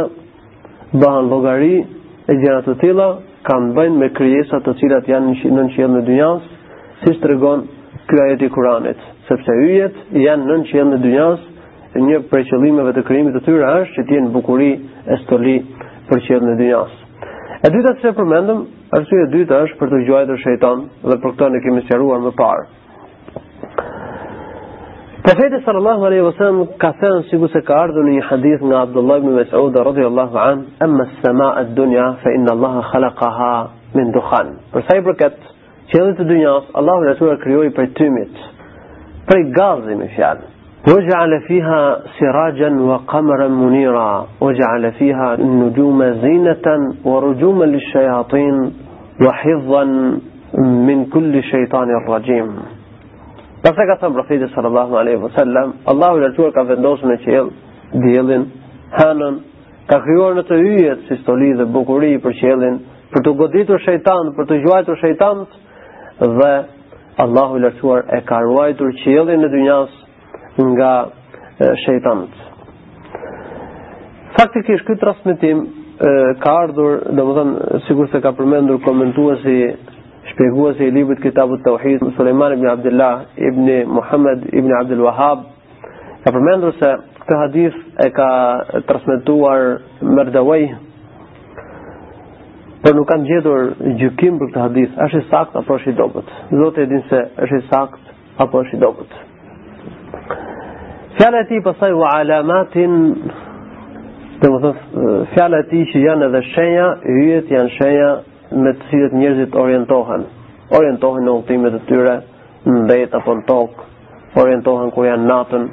bëhen 1.04 1.30
llogari 1.30 1.76
e 2.32 2.39
gjëra 2.41 2.63
të 2.65 2.76
tilla 2.82 3.08
kanë 3.46 3.70
bën 3.78 4.00
me 4.02 4.10
krijesa 4.17 4.63
të 4.65 4.74
cilat 4.82 5.12
janë 5.13 5.28
në 5.28 5.52
nën 5.60 5.70
qiell 5.76 5.94
në 5.94 6.02
dynjas, 6.10 6.50
siç 7.04 7.22
tregon 7.22 7.67
ky 8.10 8.24
ajet 8.26 8.48
i 8.48 8.50
Kuranit, 8.56 8.98
sepse 9.30 9.60
hyjet 9.62 10.02
janë 10.26 10.50
nën 10.50 10.65
qiell 10.72 10.89
në 10.89 11.02
dynjas, 11.06 11.39
e 11.94 12.02
një 12.02 12.24
prej 12.34 12.48
qëllimeve 12.50 12.96
të 12.98 13.06
krijimit 13.12 13.38
të 13.38 13.46
tyre 13.46 13.70
është 13.84 13.94
që 14.00 14.08
të 14.10 14.17
jenë 14.17 14.34
bukurë 14.41 14.74
e 15.13 15.22
stoli 15.28 15.58
për 16.10 16.26
qiellin 16.26 16.50
në 16.56 16.62
dynjas. 16.65 17.00
E 17.62 17.67
dyta 17.78 17.98
që 18.02 18.15
përmendëm 18.17 18.65
Arsye 18.91 19.21
e 19.23 19.27
dyta 19.32 19.56
është 19.63 19.77
për 19.82 19.89
të 19.93 19.97
gjuajtur 20.04 20.39
shejtan 20.43 20.80
dhe 21.08 21.15
për 21.23 21.32
këtë 21.36 21.47
ne 21.54 21.60
kemi 21.63 21.84
sqaruar 21.86 22.17
më 22.25 22.32
parë. 22.41 22.63
Profeti 25.23 25.60
sallallahu 25.63 26.08
alaihi 26.10 26.25
wasallam 26.25 26.60
ka 26.82 26.89
thënë 26.99 27.21
sikur 27.30 27.51
se 27.54 27.62
ka 27.69 27.77
ardhur 27.86 28.04
në 28.10 28.17
një 28.17 28.25
hadith 28.34 28.65
nga 28.67 28.82
Abdullah 28.88 29.21
ibn 29.23 29.38
Mas'ud 29.39 29.80
radhiyallahu 29.91 30.38
an, 30.49 30.65
"Amma 30.88 31.06
as-sama'a 31.08 31.56
ad-dunya 31.63 32.08
fa 32.23 32.34
inna 32.36 32.51
Allah 32.58 32.75
khalaqaha 32.91 33.54
min 33.95 34.12
dukhan." 34.17 34.51
Për 34.73 34.82
sa 34.89 34.97
i 34.99 35.04
përket 35.08 35.38
qiellit 35.93 36.17
të 36.19 36.25
dynjas, 36.34 36.65
Allahu 36.80 37.01
i 37.34 37.39
krijoi 37.45 37.69
prej 37.77 37.89
tymit, 37.99 38.34
prej 39.30 39.43
gazit 39.60 39.97
me 39.99 40.08
fjalë. 40.17 40.50
وجعل 40.88 41.41
فيها 41.41 42.02
سراجا 42.20 42.70
وقمرا 42.70 43.48
منيرا 43.48 44.28
وجعل 44.41 44.91
فيها 44.91 45.34
النجوم 45.34 46.04
زينة 46.04 46.96
ورجوما 47.06 47.65
للشياطين 47.65 48.74
وحفظا 49.28 49.84
من 50.58 51.06
كل 51.06 51.44
شيطان 51.44 51.88
رجيم 52.10 52.48
Pas 53.62 53.76
e 53.78 53.84
ka 53.86 53.94
thëmë 54.02 54.15
Profetit 54.15 54.50
sallallahu 54.56 54.96
alaihi 54.98 55.22
wa 55.22 55.30
sallam, 55.38 55.74
Allahu 55.91 56.17
i 56.17 56.22
lartuar 56.24 56.50
ka 56.56 56.63
vendosur 56.65 57.12
në 57.12 57.17
qiell 57.22 57.52
diellin, 58.02 58.48
hënën, 58.98 59.36
ka 59.91 60.00
krijuar 60.02 60.34
në 60.39 60.44
të 60.48 60.58
hyjet 60.63 61.04
si 61.06 61.17
stoli 61.22 61.52
dhe 61.60 61.67
bukuri 61.76 62.10
për 62.24 62.34
qiellin, 62.39 62.80
për 63.13 63.22
të 63.28 63.34
goditur 63.44 63.84
shejtan, 63.86 64.32
për 64.39 64.50
të 64.50 64.58
gjuajtur 64.63 64.98
shejtan 65.04 65.46
dhe 66.39 66.52
Allahu 67.26 67.60
i 67.62 67.67
lartuar 67.67 68.02
e 68.17 68.24
ka 68.32 68.39
ruajtur 68.48 68.96
qiellin 69.04 69.46
në 69.46 69.52
dynjas 69.54 69.94
nga 70.57 71.07
shejtanët. 71.87 72.33
Faktikisht 74.35 74.85
ky 74.87 74.95
transmetim 74.99 75.63
ka 76.41 76.53
ardhur, 76.63 77.03
domethën 77.15 77.51
sigurisht 77.87 78.13
se 78.15 78.21
ka 78.23 78.31
përmendur 78.33 78.79
komentuesi 78.83 79.71
shpjeguesi 80.31 80.87
i 80.87 80.91
librit 80.91 81.21
Kitabut 81.21 81.61
Tawhid 81.65 82.01
Sulejman 82.17 82.53
ibn 82.55 82.67
Abdullah 82.71 83.21
ibn 83.37 83.65
Muhammad 83.89 84.45
ibn 84.53 84.71
Abdul 84.79 85.03
Wahhab 85.05 85.45
ka 86.23 86.33
përmendur 86.33 86.73
se 86.79 86.89
këtë 87.21 87.37
hadith 87.45 87.77
e 88.05 88.09
ka 88.17 88.29
transmetuar 88.89 89.77
Merdawi 90.01 90.71
por 92.81 92.95
nuk 92.97 93.05
kanë 93.11 93.27
gjetur 93.29 93.67
gjykim 94.01 94.39
për 94.41 94.49
këtë 94.49 94.61
hadith, 94.63 94.95
është 95.05 95.21
i 95.21 95.27
sakt 95.29 95.53
apo 95.55 95.77
është 95.77 95.91
i 95.93 95.97
dobët? 96.01 96.31
Zoti 96.63 96.81
e 96.81 96.89
din 96.89 97.03
se 97.13 97.19
është 97.45 97.59
i 97.59 97.67
sakt 97.69 98.15
apo 98.41 98.63
është 98.63 98.79
i 98.79 98.81
dobët. 98.81 99.19
Fjala 101.21 101.39
e 101.41 101.45
tij 101.45 101.62
pasaj 101.62 101.91
u 101.93 101.99
alamatin 102.03 102.93
do 104.41 104.49
të 104.53 104.60
thotë 104.62 105.10
fjala 105.36 105.60
e 105.62 105.65
tij 105.69 105.84
që 105.91 105.99
janë 106.01 106.25
edhe 106.27 106.39
shenja, 106.47 106.88
hyjet 107.17 107.51
janë 107.55 107.73
shenja 107.75 108.07
me 108.63 108.71
të 108.79 108.88
cilët 108.89 109.13
njerëzit 109.19 109.57
orientohen. 109.63 110.23
Orientohen 110.79 111.27
në 111.27 111.36
udhëtimet 111.36 111.77
e 111.77 111.81
tyre, 111.91 112.15
në 112.71 112.79
mbet 112.88 113.13
apo 113.19 113.36
në 113.38 113.45
tokë, 113.51 113.86
orientohen 114.43 114.89
kur 114.95 115.05
janë 115.12 115.29
natën, 115.34 115.67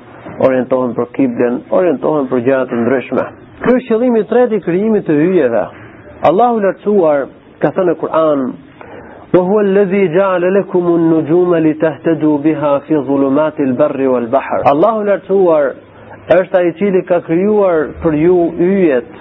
orientohen 0.50 0.92
për 0.98 1.08
kiblen, 1.16 1.56
orientohen 1.78 2.28
për 2.30 2.44
gjëra 2.48 2.68
të 2.74 2.82
ndryshme. 2.82 3.24
Ky 3.64 3.72
është 3.78 3.88
qëllimi 3.94 4.24
i 4.26 4.30
tretë 4.34 4.58
i 4.60 4.64
krijimit 4.68 5.08
të 5.08 5.16
hyjeve. 5.22 5.64
Allahu 6.28 6.60
lartësuar 6.66 7.24
ka 7.64 7.72
thënë 7.72 7.94
në 7.94 7.98
Kur'an, 8.04 8.50
Wa 9.32 9.42
hua 9.44 9.60
lëzhi 9.68 9.98
gjaale 10.14 10.48
lëkumun 10.56 11.02
në 11.12 11.16
gjume 11.28 11.58
biha 12.44 12.68
fi 12.86 12.94
zulumati 13.08 13.62
barri 13.80 14.06
është 16.28 16.56
a 16.56 16.62
i 16.62 16.70
qili 16.78 17.02
ka 17.08 17.18
kryuar 17.26 17.84
për 18.04 18.14
ju 18.22 18.38
yjet 18.56 19.12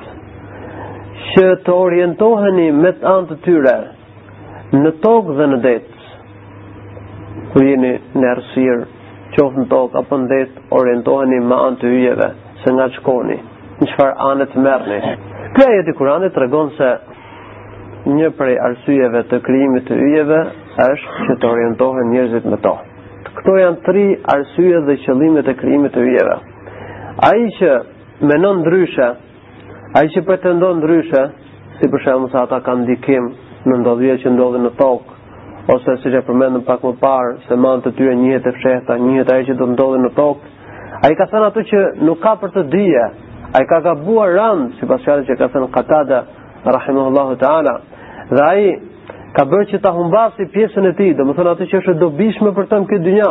që 1.32 1.44
të 1.66 1.74
orientoheni 1.82 2.70
me 2.80 2.92
të 2.92 3.04
antë 3.12 3.36
të 3.36 3.38
tyre 3.48 3.76
në 4.84 4.92
tokë 5.06 5.34
dhe 5.38 5.46
në 5.54 5.58
detë 5.66 6.00
ku 7.52 7.64
jeni 7.68 7.92
në 8.16 8.32
arsir 8.32 8.80
qofë 9.38 9.58
në 9.60 9.68
tokë 9.76 10.00
apo 10.04 10.18
në 10.24 10.28
detë 10.34 10.66
orientoheni 10.80 11.40
me 11.52 11.60
antë 11.68 11.82
të 11.84 11.94
yjeve 12.02 12.30
se 12.64 12.76
nga 12.76 12.90
qkoni 13.00 13.40
në 13.40 13.88
qëfar 13.92 14.14
anët 14.32 14.56
mërni 14.68 15.00
Kërë 15.58 15.78
jeti 15.80 15.96
kuranit 16.00 16.34
të 16.36 16.44
regonë 16.44 16.76
se 16.78 16.90
një 18.16 18.30
prej 18.40 18.56
arsyeve 18.64 19.22
të 19.32 19.40
krijimit 19.46 19.86
të 19.90 19.96
yjeve 20.02 20.40
është 20.86 21.16
që 21.28 21.36
të 21.42 21.50
orientohen 21.52 22.12
njerëzit 22.14 22.46
me 22.52 22.60
to. 22.66 22.74
Këto 23.38 23.56
janë 23.60 23.82
tre 23.88 24.04
arsye 24.36 24.80
dhe 24.88 24.96
qëllime 25.04 25.42
të 25.48 25.56
krijimit 25.60 25.94
të 25.96 26.06
yjeve. 26.10 26.38
Ai 27.32 27.42
që 27.60 27.72
menon 28.32 28.62
ndryshe, 28.64 29.08
ai 30.00 30.06
që 30.14 30.24
pretendon 30.30 30.80
ndryshe, 30.82 31.24
si 31.78 31.90
për 31.94 32.04
shembull 32.06 32.32
se 32.34 32.40
ata 32.42 32.62
kanë 32.66 32.86
ndikim 32.88 33.28
në 33.68 33.80
ndodhje 33.84 34.18
që 34.24 34.32
ndodhen 34.34 34.66
në 34.68 34.72
tokë, 34.80 35.18
ose 35.76 35.98
siç 36.04 36.16
e 36.16 36.24
përmendëm 36.28 36.64
pak 36.70 36.86
më 36.88 36.94
parë, 37.02 37.36
se 37.50 37.56
mund 37.60 37.84
të 37.86 37.92
tyre 38.00 38.16
njëhet 38.22 38.48
e 38.52 38.56
fshehta, 38.58 38.98
njëhet 39.06 39.32
ajo 39.36 39.48
që 39.50 39.58
do 39.60 39.66
të 39.68 39.74
ndodhen 39.76 40.06
në 40.08 40.14
tokë. 40.18 40.54
Ai 41.06 41.14
ka 41.20 41.28
thënë 41.34 41.50
ato 41.52 41.64
që 41.72 41.84
nuk 42.08 42.22
ka 42.24 42.36
për 42.42 42.56
të 42.56 42.64
dije. 42.74 43.06
Ai 43.58 43.64
ka 43.70 43.78
gabuar 43.84 44.34
rand, 44.36 44.72
sipas 44.80 45.04
çfarë 45.06 45.26
që 45.30 45.36
ka 45.40 45.48
thënë 45.54 45.68
Qatada 45.76 46.18
rahimehullahu 46.74 47.38
taala, 47.44 47.78
Dhe 48.30 48.42
ai 48.44 48.72
ka 49.36 49.46
bërë 49.48 49.70
që 49.72 49.80
ta 49.84 49.92
humbasi 49.96 50.48
pjesën 50.52 50.88
e 50.90 50.94
tij, 50.98 51.14
domethënë 51.20 51.52
atë 51.56 51.68
që 51.72 51.78
është 51.80 51.94
e 51.94 52.00
dobishme 52.02 52.52
për 52.58 52.66
të 52.68 52.80
në 52.82 52.88
këtë 52.90 53.06
dynjë, 53.06 53.28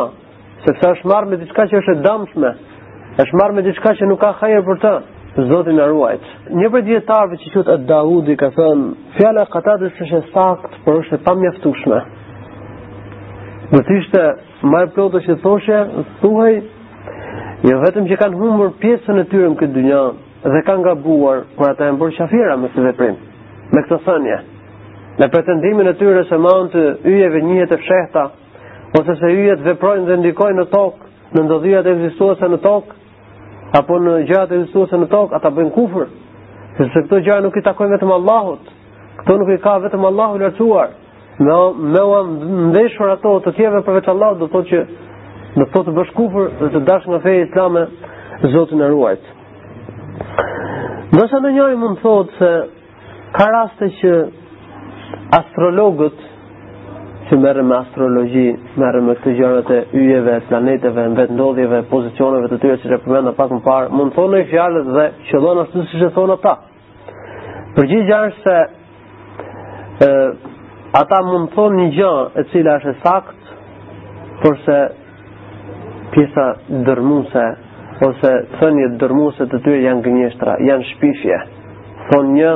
sepse 0.65 0.93
është 0.95 1.11
marrë 1.13 1.31
me 1.33 1.39
diçka 1.43 1.65
që 1.73 1.81
është 1.83 1.95
e 1.97 2.03
dëmshme, 2.07 2.53
është 3.25 3.39
marrë 3.41 3.57
me 3.59 3.65
diçka 3.67 3.93
që 3.99 4.09
nuk 4.09 4.21
ka 4.25 4.31
hajër 4.41 4.65
për 4.71 4.83
të. 4.85 4.95
Zoti 5.49 5.75
na 5.77 5.85
ruaj. 5.91 6.15
Një 6.57 6.69
prej 6.73 6.81
dietarëve 6.87 7.37
që 7.43 7.51
quhet 7.53 7.83
Daudi 7.91 8.37
ka 8.41 8.49
thënë, 8.57 8.87
fjala 9.19 9.43
qatadës 9.53 9.99
është 10.07 10.21
sakt, 10.33 10.79
por 10.87 10.97
është 11.03 11.19
e 11.19 11.23
pamjaftueshme. 11.27 11.99
Do 13.75 13.83
të 13.85 13.99
ishte 13.99 14.23
më 14.73 14.81
e 14.87 14.91
plotë 14.97 15.21
që 15.27 15.37
thoshe, 15.45 15.83
thuaj 16.23 16.55
jo 17.69 17.83
vetëm 17.85 18.09
që 18.09 18.19
kanë 18.25 18.41
humbur 18.41 18.73
pjesën 18.81 19.21
e 19.21 19.29
tyre 19.29 19.53
në 19.53 19.61
këtë 19.61 19.77
dynjë 19.77 20.01
dhe 20.57 20.65
kanë 20.71 20.89
gabuar, 20.89 21.45
por 21.59 21.69
ata 21.69 21.91
janë 21.91 22.01
bërë 22.01 22.17
shafira 22.17 22.57
me 22.63 22.73
këtë 22.73 22.89
veprim, 22.89 23.21
me 23.77 23.85
këtë 23.85 24.05
thënie. 24.09 24.41
Në 25.17 25.31
pretendimin 25.33 25.89
e 25.89 25.95
tyre 25.97 26.27
se 26.29 26.37
ma 26.37 26.51
në 26.63 26.67
të 26.75 26.83
ujeve 27.09 27.41
njët 27.45 27.71
e 27.73 27.77
fshehta, 27.81 28.25
ose 28.99 29.15
se 29.17 29.31
ujet 29.33 29.63
veprojnë 29.65 30.05
dhe 30.11 30.17
ndikojnë 30.21 30.59
në 30.61 30.65
tokë, 30.73 31.09
në 31.37 31.45
ndodhijat 31.47 31.89
e 31.89 31.95
vizistuose 32.03 32.51
në 32.53 32.59
tokë, 32.67 32.97
apo 33.81 33.97
në 34.05 34.19
gjatë 34.29 34.55
e 34.55 34.61
vizistuose 34.61 35.01
në 35.01 35.09
tokë, 35.15 35.35
ata 35.39 35.53
bëjnë 35.57 35.73
kufër, 35.79 36.13
se 36.77 36.89
se 36.93 37.03
këto 37.07 37.23
gjatë 37.31 37.47
nuk 37.49 37.57
i 37.57 37.65
takojnë 37.65 37.95
vetëm 37.97 38.13
Allahut, 38.19 38.69
këto 39.23 39.39
nuk 39.41 39.55
i 39.57 39.59
ka 39.65 39.79
vetëm 39.89 40.05
Allahut 40.13 40.45
lërcuar, 40.47 40.93
me, 41.41 41.59
me 41.97 42.05
o 42.05 42.23
ndeshër 42.75 43.15
ato 43.17 43.37
të 43.47 43.57
për 43.89 43.93
vetë 43.99 44.13
Allahut, 44.13 44.39
do 44.39 44.47
të 44.47 44.61
të 44.61 44.69
që 44.69 44.87
do 45.57 45.65
të 45.73 45.87
të 45.89 45.97
bësh 45.99 46.13
kufër 46.17 46.53
dhe 46.61 46.71
të 46.77 46.85
dash 46.91 47.09
nga 47.09 47.21
fejë 47.25 47.45
islame 47.49 47.87
zotin 48.53 48.81
e 48.85 48.89
ruajt. 48.89 49.23
Nësa 51.17 51.39
në 51.41 51.53
njëri 51.57 51.77
mund 51.81 51.97
të 51.97 52.03
thotë 52.03 52.35
se 52.41 52.53
ka 53.37 53.47
raste 53.55 53.89
që 54.01 54.13
astrologët 55.35 56.21
që 57.27 57.37
merë 57.43 57.63
me 57.67 57.75
astrologi, 57.81 58.47
merë 58.79 59.01
me 59.03 59.15
këtë 59.19 59.33
gjërët 59.39 59.71
e 59.75 59.79
yjeve, 59.99 60.37
planeteve, 60.47 61.07
në 61.11 61.17
vetë 61.19 61.35
ndodhjeve, 61.35 61.81
pozicioneve 61.91 62.51
të 62.53 62.59
tyre 62.63 62.77
që 62.85 62.91
që 62.93 62.99
përmenda 63.03 63.33
pak 63.39 63.51
më 63.55 63.59
parë, 63.65 63.89
mund 63.99 64.13
thonë 64.15 64.35
në 64.37 64.43
i 64.45 64.47
fjallet 64.53 64.91
dhe 64.95 65.07
që 65.31 65.41
dhënë 65.43 65.65
ashtu 65.65 65.87
si 65.91 66.05
që 66.05 66.13
thonë 66.21 66.37
ata. 66.37 66.53
Përgjigja 67.77 68.21
është 68.29 68.45
se 68.45 70.07
e, 70.07 70.23
ata 71.03 71.19
mund 71.33 71.51
thonë 71.59 71.81
një 71.83 71.89
gjë 71.99 72.15
e 72.31 72.47
cila 72.53 72.77
është 72.79 72.93
e 72.95 73.03
sakt, 73.03 73.51
përse 74.47 74.79
pjesa 76.15 76.47
dërmuse, 76.87 77.47
ose 78.07 78.33
thënje 78.61 78.93
dërmuse 79.03 79.51
të 79.51 79.61
tyre 79.67 79.83
janë 79.89 80.07
gënjeshtra, 80.07 80.55
janë 80.69 80.87
shpifje. 80.95 81.43
Thonë 82.13 82.37
një 82.39 82.55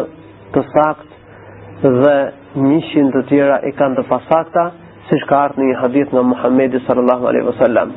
të 0.55 0.63
sakt 0.77 1.83
dhe 1.83 2.17
Mishin 2.59 3.13
të 3.15 3.21
tjera 3.29 3.61
e 3.63 3.71
kanë 3.79 3.95
të 4.01 4.03
pasakta, 4.11 4.63
si 5.07 5.19
shka 5.23 5.37
artë 5.47 5.61
një 5.63 5.75
hadith 5.85 6.11
nga 6.15 6.23
Muhammedi 6.27 6.81
sallallahu 6.87 7.29
alaihi 7.31 7.47
wasallam. 7.47 7.93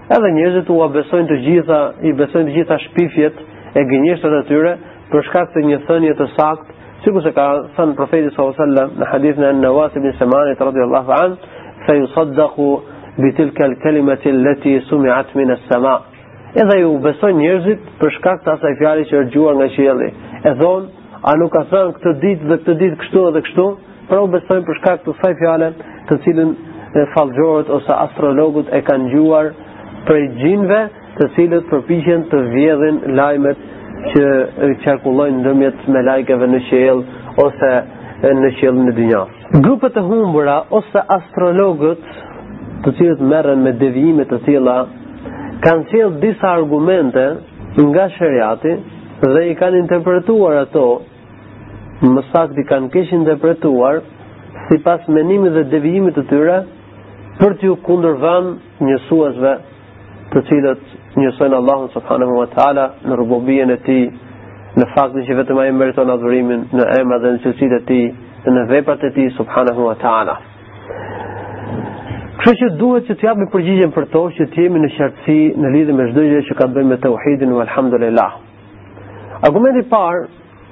Edhe 0.05 0.29
njerëzit 0.35 0.67
u 0.69 0.75
besojnë 0.93 1.25
të 1.31 1.35
gjitha, 1.47 1.77
i 2.05 2.11
besojnë 2.13 2.51
të 2.51 2.53
gjitha 2.53 2.75
shpifjet 2.83 3.39
e 3.79 3.83
gënjeshtrat 3.89 4.35
e 4.41 4.45
tyre 4.49 4.71
për 5.11 5.25
shkak 5.29 5.49
të 5.53 5.63
një 5.69 5.77
thënie 5.87 6.13
të 6.19 6.27
saktë, 6.35 6.73
sikur 7.03 7.23
se 7.25 7.31
ka 7.35 7.45
thënë 7.77 7.95
profeti 7.97 8.29
sallallahu 8.33 8.55
alajhi 8.55 8.73
wasallam 8.73 8.97
në 9.01 9.07
hadithin 9.11 9.47
e 9.49 9.53
Nawas 9.59 9.95
ibn 9.99 10.13
Samani 10.19 10.55
radhiyallahu 10.61 11.11
an, 11.19 11.35
fa 11.85 11.95
yusaddaqu 11.99 12.67
bi 13.19 13.31
tilka 13.37 13.65
al-kalima 13.67 14.15
allati 14.31 14.77
sumi'at 14.89 15.35
min 15.39 15.51
sama 15.69 15.97
Edhe 16.63 16.77
ju 16.85 16.91
beson 17.03 17.33
njerëzit 17.41 17.79
për 17.99 18.13
shkak 18.15 18.43
të 18.45 18.51
asaj 18.55 18.75
fjali 18.79 19.03
që 19.09 19.19
rëgjua 19.21 19.51
nga 19.57 19.65
qëjeli. 19.75 20.05
E 20.51 20.51
thonë, 20.61 20.85
a 21.29 21.33
nuk 21.41 21.51
ka 21.51 21.65
thënë 21.71 21.95
këtë 21.97 22.13
ditë 22.21 22.45
dhe 22.49 22.57
këtë 22.61 22.75
ditë 22.81 22.99
kështu 23.01 23.23
dhe 23.35 23.41
kështu, 23.47 23.65
pra 24.07 24.21
u 24.23 24.29
besojnë 24.35 24.63
për 24.69 24.79
shkak 24.79 25.01
të 25.03 25.13
asaj 25.17 25.33
fjale 25.41 25.67
të 26.07 26.17
cilin 26.23 26.53
falgjorët 27.11 27.73
ose 27.75 27.97
astrologët 28.05 28.71
e 28.71 28.81
kanë 28.87 29.11
gjuar 29.11 29.51
prej 30.07 30.29
gjinve 30.39 30.79
të 31.17 31.25
cilët 31.35 31.67
përpiqen 31.71 32.23
të 32.31 32.39
vjedhin 32.53 32.95
lajmet 33.17 33.59
që 34.13 34.23
qarkullojnë 34.83 35.37
ndërmjet 35.39 35.85
me 35.93 36.01
lajkeve 36.03 36.47
në 36.53 36.57
qiell 36.69 36.99
ose 37.43 37.69
në 38.41 38.49
qiell 38.57 38.81
në 38.85 38.93
dynjë. 38.97 39.21
Grupet 39.65 39.95
e 39.95 40.03
humbura 40.09 40.57
ose 40.79 41.03
astrologët, 41.15 42.01
të 42.83 42.93
cilët 42.99 43.23
merren 43.31 43.63
me 43.65 43.71
devijime 43.81 44.25
të 44.29 44.41
tilla, 44.47 44.73
kanë 45.63 45.87
thell 45.93 46.17
disa 46.23 46.51
argumente 46.57 47.23
nga 47.85 48.09
sheria 48.17 48.51
dhe 48.63 49.41
i 49.51 49.55
kanë 49.61 49.79
interpretuar 49.85 50.59
ato 50.65 50.85
më 52.11 52.25
saktë 52.33 52.65
kanë 52.69 52.91
keq 52.93 53.15
interpretuar 53.21 54.01
sipas 54.67 55.07
menimit 55.15 55.55
dhe 55.57 55.63
devijimit 55.77 56.15
të 56.19 56.25
tyre 56.33 56.59
për 57.39 57.53
të 57.61 57.71
u 57.71 57.77
kundërvan 57.87 58.51
njësuesve 58.89 59.55
të 60.33 60.43
cilët 60.49 60.85
njësojnë 61.15 61.55
Allahun 61.59 61.89
subhanahu 61.95 62.35
wa 62.41 62.47
ta'ala 62.55 62.85
në 63.07 63.15
rububien 63.21 63.71
e 63.71 63.77
ti, 63.87 63.97
në 64.79 64.87
faktin 64.95 65.23
që 65.27 65.37
vetëm 65.39 65.61
aje 65.63 65.71
meriton 65.75 66.11
adhurimin 66.11 66.65
në 66.75 66.87
emra 66.99 67.19
dhe 67.23 67.31
në 67.35 67.41
qësit 67.45 67.75
e 67.77 67.79
ti, 67.87 67.99
dhe 68.43 68.53
në 68.55 68.65
veprat 68.71 69.03
e 69.07 69.11
ti 69.15 69.29
subhanahu 69.37 69.85
wa 69.87 69.95
ta'ala. 70.01 70.35
Kështë 72.41 72.55
që 72.61 72.69
duhet 72.81 73.07
që 73.07 73.15
të 73.21 73.25
japim 73.29 73.47
përgjigjen 73.53 73.93
për 73.95 74.09
to 74.15 74.25
që 74.37 74.47
të 74.53 74.65
jemi 74.65 74.81
në 74.83 74.89
shartësi 74.97 75.39
në 75.61 75.71
lidhë 75.75 75.95
me 75.99 76.09
shdojgje 76.11 76.41
që 76.49 76.57
ka 76.59 76.67
të 76.67 76.75
bëjmë 76.77 76.91
me 76.93 76.97
të 77.03 77.11
uhidin 77.15 77.53
në 77.55 77.61
alhamdulillah. 77.67 78.33
Argumenti 79.47 79.85
par 79.89 80.19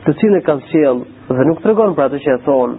të 0.03 0.13
cilë 0.19 0.41
e 0.41 0.45
kanë 0.45 0.69
siel 0.73 1.01
dhe 1.32 1.47
nuk 1.47 1.62
të 1.63 1.71
regon 1.71 1.95
për 1.97 2.10
atë 2.10 2.19
që 2.25 2.34
e 2.36 2.41
thonë, 2.45 2.77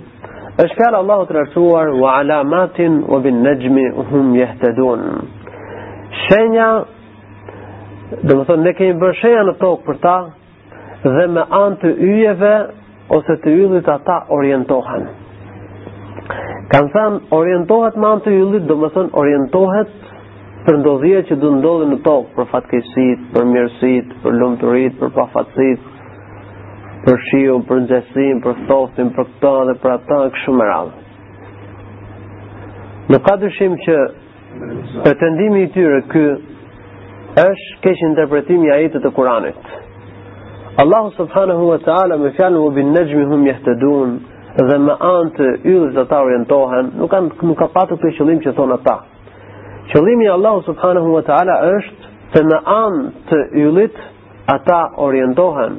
është 0.66 0.76
kjallë 0.78 1.00
Allahu 1.00 1.24
të 1.30 1.36
rërtuar, 1.38 1.90
wa 2.02 2.12
alamatin, 2.20 3.00
wa 3.10 3.18
bin 3.24 3.40
nejmi, 3.42 3.86
Hum 4.10 4.34
jehtedun. 4.38 5.00
Shenja 6.28 6.68
dhe 8.22 8.34
më 8.38 8.44
thonë, 8.48 8.62
ne 8.64 8.72
kemi 8.78 8.94
bërsheja 9.00 9.44
në 9.48 9.54
tokë 9.60 9.84
për 9.88 9.98
ta, 10.04 10.14
dhe 11.04 11.26
me 11.34 11.42
anë 11.62 11.78
të 11.82 11.90
yjeve, 12.08 12.54
ose 13.16 13.36
të 13.44 13.52
yllit 13.64 13.88
ata 13.92 14.20
orientohen. 14.36 15.06
Kanë 16.72 16.92
thënë, 16.94 17.18
orientohet 17.38 17.98
me 18.00 18.06
anë 18.12 18.24
të 18.24 18.36
yllit, 18.40 18.66
dhe 18.68 18.76
më 18.82 18.88
thonë, 18.94 19.12
orientohet 19.24 19.90
për 20.64 20.78
ndodhje 20.80 21.24
që 21.30 21.38
du 21.42 21.50
ndodhe 21.58 21.88
në 21.90 21.98
tokë, 22.06 22.30
për 22.38 22.48
fatkesit, 22.54 23.26
për 23.34 23.44
mirësit, 23.50 24.14
për 24.22 24.38
lumëturit, 24.40 24.96
për 25.00 25.12
pafatësit, 25.18 25.90
për 27.04 27.20
shiu, 27.28 27.58
për 27.68 27.82
nxesim, 27.84 28.40
për 28.46 28.60
thosim, 28.70 29.10
për 29.18 29.28
këta 29.32 29.54
dhe 29.68 29.76
për 29.82 29.92
ata, 29.98 30.20
këshu 30.36 30.54
më 30.56 30.68
radhë. 30.70 31.00
Në 33.12 33.18
ka 33.26 33.34
dëshim 33.42 33.74
që 33.84 33.96
pretendimi 35.04 35.66
i 35.66 35.68
tyre 35.74 35.98
këtë, 36.08 36.53
Është 37.42 37.76
kesh 37.84 38.02
interpretimi 38.06 38.66
i 38.68 38.70
ajeteve 38.74 39.02
të 39.08 39.10
Kuranit. 39.16 39.70
Allahu 40.82 41.08
subhanahu 41.16 41.64
wa 41.70 41.78
ta'ala 41.86 42.14
më 42.20 42.28
thano 42.36 42.60
bin-najmi 42.76 43.24
hum 43.30 43.40
yahtadun, 43.48 44.10
dhe 44.68 44.76
me 44.84 44.94
anë 45.08 45.32
të 45.38 45.48
yllit 45.72 45.96
ata 46.04 46.20
orientohen, 46.26 46.92
nuk 47.00 47.10
kanë 47.14 47.48
nuk 47.48 47.58
ka 47.62 47.66
patur 47.78 47.98
për 48.04 48.14
qëllim 48.18 48.38
që 48.44 48.52
thonë 48.60 48.76
ata. 48.76 48.94
Qëllimi 49.90 50.28
i 50.28 50.30
Allahu 50.36 50.62
subhanahu 50.68 51.16
wa 51.16 51.22
ta'ala 51.30 51.56
është 51.72 52.12
të 52.36 52.42
me 52.52 52.60
anë 52.74 53.02
të 53.32 53.38
yllit 53.64 53.98
ata 54.54 54.78
orientohen, 55.08 55.76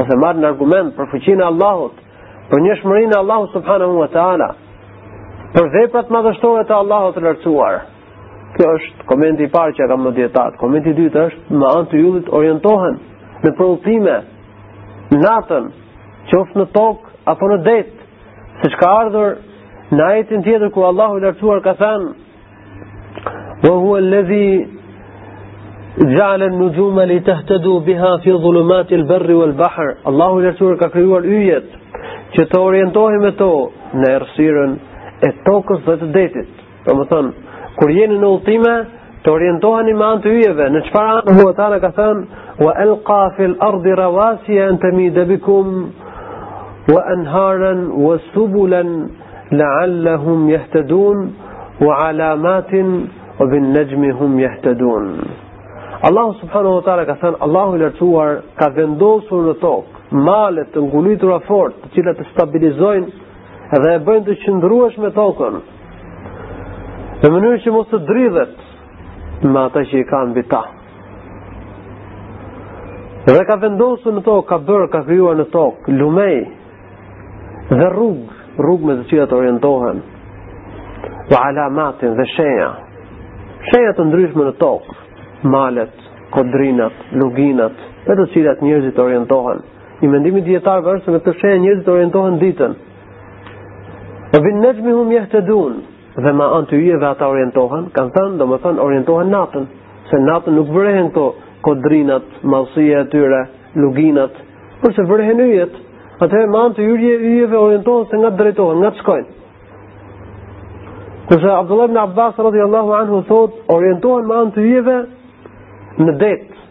ose 0.00 0.18
marrë 0.24 0.40
në 0.40 0.48
argument 0.52 0.94
për 0.96 1.10
fuqinë 1.12 1.44
e 1.44 1.48
Allahut, 1.52 1.92
për 2.50 2.64
një 2.68 2.78
e 3.02 3.18
Allahu 3.20 3.52
subhanahu 3.58 3.98
wa 4.04 4.08
ta'ala, 4.16 4.48
për 5.56 5.70
veprat 5.78 6.08
madhështore 6.18 6.64
të 6.64 6.74
Allahut 6.82 7.14
të 7.14 7.22
lartësuar. 7.28 7.78
Kjo 8.54 8.66
është 8.78 9.06
komenti 9.08 9.42
i 9.48 9.52
parë 9.52 9.74
që 9.78 9.86
kam 9.90 10.04
në 10.06 10.12
dietat. 10.20 10.54
Komenti 10.60 10.92
i 10.92 10.96
dytë 10.98 11.22
është 11.30 11.58
me 11.60 11.66
anë 11.72 11.90
të 11.90 11.98
yllit 12.02 12.30
orientohen 12.38 12.98
në 13.42 13.52
prodhime 13.58 14.14
natën, 15.22 15.66
qoftë 16.30 16.60
në 16.62 16.66
tokë 16.76 17.12
apo 17.32 17.48
në 17.50 17.58
det, 17.66 17.78
siç 18.62 18.76
ka 18.80 18.92
ardhur 19.02 19.34
në 19.96 20.06
ajetin 20.10 20.46
tjetër 20.46 20.70
ku 20.74 20.86
Allahu 20.88 21.18
i 21.18 21.24
lartësuar 21.26 21.60
ka 21.66 21.74
thënë: 21.80 22.08
"Wa 23.66 23.74
huwa 23.82 23.98
alladhi 23.98 24.48
ja'ala 26.16 26.48
an-nujuma 26.50 27.04
li 27.10 27.20
tahtadu 27.28 27.78
biha 27.86 28.14
fi 28.24 28.30
dhulumati 28.32 28.94
al-barri 28.98 29.36
wal-bahri." 29.42 29.92
Allahu 30.10 30.40
i 30.40 30.46
lartësuar 30.46 30.78
ka 30.82 30.88
krijuar 30.96 31.22
yjet 31.34 31.70
që 32.36 32.44
të 32.50 32.60
orientohen 32.60 33.20
me 33.22 33.30
to 33.42 33.50
në 34.00 34.10
ersiren 34.16 34.78
e 35.28 35.32
tokës 35.46 35.84
dhe 35.86 35.96
të 36.02 36.12
detit. 36.18 36.52
Për 36.86 36.94
më 36.94 37.04
thënë, 37.10 37.30
kur 37.76 37.90
jeni 37.92 38.16
në 38.20 38.28
udhtime 38.38 38.70
të 39.24 39.32
orientoheni 39.32 39.92
me 39.98 40.04
anë 40.08 40.22
të 40.26 40.30
yjeve 40.38 40.68
në 40.76 40.80
çfarë 40.86 41.16
anë 41.16 41.32
Allahu 41.32 41.52
ta 41.58 41.78
ka 41.84 41.90
thënë 41.96 42.64
wa 42.66 42.72
alqa 42.84 43.18
fi 43.36 43.48
al-ard 43.50 43.88
rawasiya 44.00 44.68
tamida 44.84 45.24
bikum 45.30 45.66
wa 46.94 47.00
anharan 47.16 47.80
wa 48.06 48.16
subulan 48.32 48.94
la'allahum 49.60 50.46
yahtadun 50.52 51.20
wa 51.86 51.98
alamatin 52.06 52.88
wa 53.40 53.46
bin 53.52 53.68
najmi 53.76 54.10
hum 54.20 54.38
yahtadun 54.44 55.04
Allahu 56.08 56.32
subhanahu 56.40 56.78
wa 56.78 56.82
ta'ala 56.88 57.04
ka 57.10 57.18
thënë 57.24 57.38
Allahu 57.46 57.76
i 57.76 57.82
lartësuar 57.84 58.32
ka 58.62 58.70
vendosur 58.76 59.44
në 59.50 59.54
tokë 59.66 60.20
male 60.30 60.64
të 60.74 60.86
ngulitura 60.88 61.38
fort 61.50 61.76
të 61.84 61.92
cilat 61.98 62.20
të 62.22 62.30
stabilizojnë 62.32 63.06
dhe 63.84 63.94
e 63.98 64.02
bëjnë 64.08 64.24
të 64.30 64.42
qëndrueshme 64.44 65.10
tokën 65.20 65.60
Në 67.20 67.28
mënyrë 67.32 67.58
që 67.64 67.72
mos 67.72 67.86
të 67.90 67.98
dridhet 68.10 69.44
Në 69.44 69.60
ata 69.70 69.82
që 69.90 70.00
i 70.02 70.04
ka 70.08 70.18
në 70.28 70.34
bita 70.38 70.58
Dhe 73.28 73.44
ka 73.48 73.56
vendosu 73.62 74.12
në 74.12 74.22
tokë 74.26 74.46
Ka 74.50 74.58
bërë, 74.66 74.88
ka 74.94 75.00
krijuar 75.06 75.38
në 75.38 75.46
tokë 75.54 75.94
Lumej 76.00 76.34
Dhe 77.70 77.86
rrugë 77.94 78.36
Rrugë 78.60 78.88
me 78.90 78.98
të 79.00 79.06
cilat 79.14 79.32
orientohen 79.38 80.02
Dhe 81.30 81.40
alamatin 81.40 82.18
dhe 82.20 82.28
shenja 82.34 82.68
Shenja 83.70 83.96
të 83.98 84.08
ndryshme 84.10 84.50
në 84.50 84.54
tokë 84.60 84.98
Malet, 85.56 85.96
kodrinat, 86.36 87.00
luginat 87.22 87.80
Dhe 88.06 88.18
të 88.20 88.28
cilat 88.36 88.60
njërzit 88.66 89.00
orientohen 89.08 89.64
I 90.04 90.12
mendimi 90.12 90.44
djetarë 90.50 90.84
vërësë 90.90 91.16
me 91.16 91.24
të 91.24 91.34
shenja 91.40 91.64
njërzit 91.64 91.90
orientohen 91.96 92.36
ditën 92.44 92.76
Wa 94.34 94.38
bin 94.44 94.58
nëgjmi 94.60 95.00
yahtadun. 95.16 95.28
të 95.32 95.40
dunë 95.48 95.82
dhe 96.24 96.32
ma 96.38 96.46
anë 96.56 96.68
të 96.70 96.78
yje 96.80 96.96
ata 97.06 97.26
orientohen, 97.28 97.90
kanë 97.96 98.12
thënë, 98.14 98.36
do 98.40 98.56
thënë, 98.62 98.80
orientohen 98.80 99.30
natën, 99.32 99.64
se 100.08 100.20
natën 100.24 100.54
nuk 100.56 100.70
vërehen 100.72 101.10
këto 101.12 101.24
kodrinat, 101.66 102.30
malsia 102.42 103.02
të 103.04 103.10
tyre, 103.12 103.40
luginat, 103.82 104.38
por 104.80 104.94
se 104.96 105.04
vërehen 105.10 105.42
yjet, 105.44 105.74
atëhe 106.24 106.46
ma 106.48 106.62
anë 106.70 106.78
të 106.78 106.86
yje 106.86 107.50
orientohen 107.60 108.08
se 108.14 108.22
nga 108.22 108.30
drejtohen, 108.38 108.80
nga 108.80 108.92
të 108.94 109.02
shkojnë. 109.02 109.28
Kërse 111.26 111.52
Abdullah 111.58 111.90
ibn 111.90 112.00
Abbas, 112.06 112.36
radhiyallahu 112.38 112.88
Allahu 112.94 113.00
anhu, 113.02 113.22
thot, 113.28 113.60
orientohen 113.76 114.26
ma 114.30 114.40
anë 114.44 114.56
të 114.56 114.64
yje 114.72 114.98
në 116.06 116.16
detë, 116.24 116.62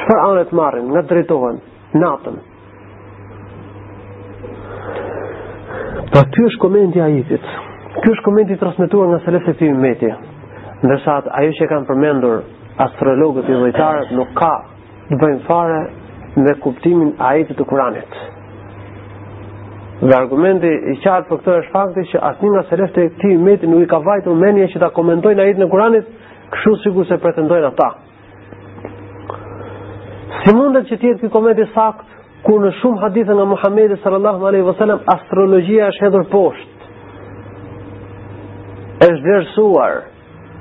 qëfar 0.00 0.24
anë 0.24 0.46
të 0.52 0.56
marrin, 0.62 0.88
nga 0.94 1.04
drejtohen, 1.10 1.60
natën. 2.00 2.40
Pa 6.16 6.22
ty 6.32 6.48
është 6.48 6.62
komendja 6.64 7.10
i 7.18 7.24
ditë, 7.32 7.65
Ky 8.02 8.10
është 8.12 8.22
koment 8.26 8.50
i 8.52 8.56
transmetuar 8.60 9.08
nga 9.08 9.18
selefët 9.24 9.54
e 9.54 9.58
tij 9.58 9.76
Meti. 9.82 10.08
Ndërsa 10.84 11.14
ajo 11.40 11.52
që 11.58 11.68
kanë 11.70 11.86
përmendur 11.88 12.42
astrologët 12.84 13.48
e 13.48 13.54
vëllëtarët 13.56 14.10
nuk 14.18 14.34
ka 14.36 14.50
të 15.08 15.18
bëjnë 15.22 15.44
fare 15.46 15.78
me 16.44 16.54
kuptimin 16.64 17.14
a 17.28 17.30
e 17.40 17.46
të 17.48 17.56
të 17.56 17.66
kuranit. 17.70 18.18
Dhe 20.02 20.14
argumenti 20.18 20.74
i 20.92 20.98
qartë 21.06 21.28
për 21.30 21.40
këtë 21.40 21.54
është 21.62 21.72
fakti 21.76 22.04
që 22.12 22.20
asnjë 22.30 22.46
një 22.46 22.54
nga 22.54 22.64
se 22.64 23.02
e 23.04 23.10
këti 23.14 23.66
nuk 23.70 23.80
i 23.80 23.88
ka 23.94 24.02
vajtë 24.10 24.28
në 24.34 24.42
menje 24.44 24.68
që 24.74 24.82
ta 24.84 24.90
komentojnë 24.98 25.40
a 25.40 25.48
e 25.50 25.56
në 25.62 25.70
kuranit, 25.72 26.04
këshu 26.52 26.76
sigur 26.84 27.06
se 27.08 27.16
pretendojnë 27.24 27.70
ata. 27.72 27.88
Si 30.44 30.54
mundet 30.54 30.90
që 30.92 31.00
tjetë 31.00 31.20
këtë 31.22 31.32
komenti 31.36 31.64
sakt, 31.72 32.04
ku 32.44 32.60
në 32.62 32.74
shumë 32.82 33.00
hadithën 33.06 33.40
nga 33.40 33.48
Muhammedi 33.54 33.96
sallallahu 34.02 34.46
aleyhi 34.50 34.68
vësallam, 34.68 35.00
astrologia 35.16 35.88
është 35.94 36.04
hedhur 36.10 36.26
poshtë 36.36 36.75
është 39.04 39.22
vërsuar 39.24 39.96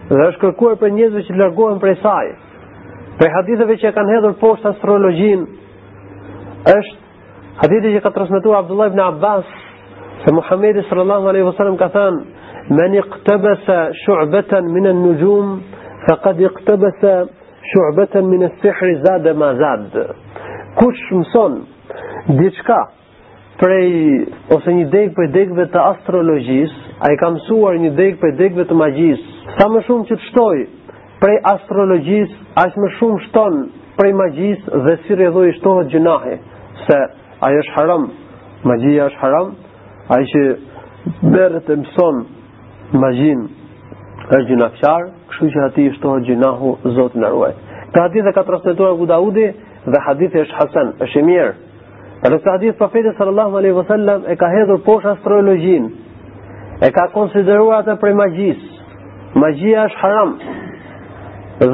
dhe 0.10 0.18
është 0.28 0.40
kërkuar 0.42 0.74
për 0.82 0.90
njëzve 0.96 1.22
që 1.28 1.36
largohen 1.40 1.78
për 1.80 1.92
e 1.92 1.96
saj 2.02 2.32
për 3.20 3.32
haditheve 3.36 3.78
që 3.84 3.92
kanë 3.96 4.14
hedhur 4.16 4.34
poshtë 4.42 4.68
astrologjin 4.74 5.46
është 6.74 7.38
hadithi 7.62 7.94
që 7.96 8.02
ka 8.08 8.12
transmitu 8.18 8.56
Abdullah 8.58 8.92
ibn 8.92 9.00
Abbas 9.06 9.46
se 10.26 10.34
Muhamedi 10.40 10.84
sallallahu 10.90 11.30
alaihi 11.32 11.48
wasallam 11.48 11.78
ka 11.84 11.88
thënë 11.96 12.76
men 12.80 12.98
iqtabasa 13.02 13.80
shu'batan 14.04 14.68
min 14.76 14.92
an-nujum 14.92 15.56
faqad 16.10 16.42
iqtabasa 16.50 17.16
shu'batan 17.72 18.30
min 18.34 18.44
as-sihr 18.50 18.94
zada 19.08 19.34
ma 19.44 19.54
zad 19.64 19.98
kush 20.80 21.04
mëson 21.14 21.60
diçka 22.42 22.82
prej 23.60 23.90
ose 24.52 24.74
një 24.78 24.88
deg 24.92 25.14
prej 25.16 25.28
degëve 25.34 25.66
të 25.72 25.84
astrologjisë, 25.92 26.80
ai 27.06 27.14
ka 27.20 27.30
mësuar 27.36 27.78
një 27.84 27.92
deg 27.98 28.18
prej 28.22 28.34
degëve 28.40 28.66
të 28.70 28.78
magjisë. 28.82 29.26
Sa 29.58 29.68
më 29.72 29.84
shumë 29.88 30.08
që 30.10 30.16
të 30.16 30.28
shtoj 30.30 30.58
prej 31.22 31.36
astrologjisë, 31.54 32.40
aq 32.64 32.80
më 32.84 32.92
shumë 33.00 33.22
shton 33.30 33.60
prej 33.96 34.14
magjisë 34.22 34.82
dhe 34.88 34.96
si 35.06 35.20
rëdhoi 35.20 35.54
shtohet 35.60 35.92
gjunahi, 35.94 36.38
se 36.88 37.00
i 37.50 37.54
është 37.62 37.76
haram, 37.78 38.10
magjia 38.68 39.08
është 39.12 39.22
haram, 39.24 39.54
ai 40.16 40.22
që 40.34 40.44
berë 41.36 41.62
të 41.68 41.78
mëson 41.84 42.20
magjin 43.02 43.46
është 44.26 44.46
gjunafçar, 44.52 45.08
kështu 45.32 45.48
që 45.54 45.64
ati 45.70 45.86
i 45.90 45.94
shtohet 45.96 46.28
gjunahu 46.28 46.76
Zotë 46.98 47.22
në 47.24 47.32
ruaj. 47.36 47.52
Këtë 47.86 48.02
hadith 48.04 48.28
e 48.28 48.34
ka 48.36 48.44
transmetuar 48.48 48.96
Abu 48.96 49.06
Daudi 49.10 49.46
dhe 49.94 50.02
hadithi 50.08 50.42
është 50.44 50.60
hasen, 50.60 50.94
është 51.06 51.22
mirë. 51.30 51.54
Ka 52.26 52.30
në 52.34 52.38
këtë 52.42 52.54
hadith 52.56 52.78
profetit 52.80 53.18
sallallahu 53.20 53.58
alaihi 53.60 53.76
wasallam 53.78 54.24
e 54.34 54.36
ka 54.42 54.48
hedhur 54.50 54.80
poshtë 54.82 55.12
astrologjinë. 55.12 55.90
E 56.82 56.88
ka 56.96 57.04
konsideruar 57.14 57.84
atë 57.86 58.00
prej 58.02 58.16
magjisë. 58.18 58.66
Magjia 59.44 59.84
është 59.90 60.00
haram. 60.02 60.32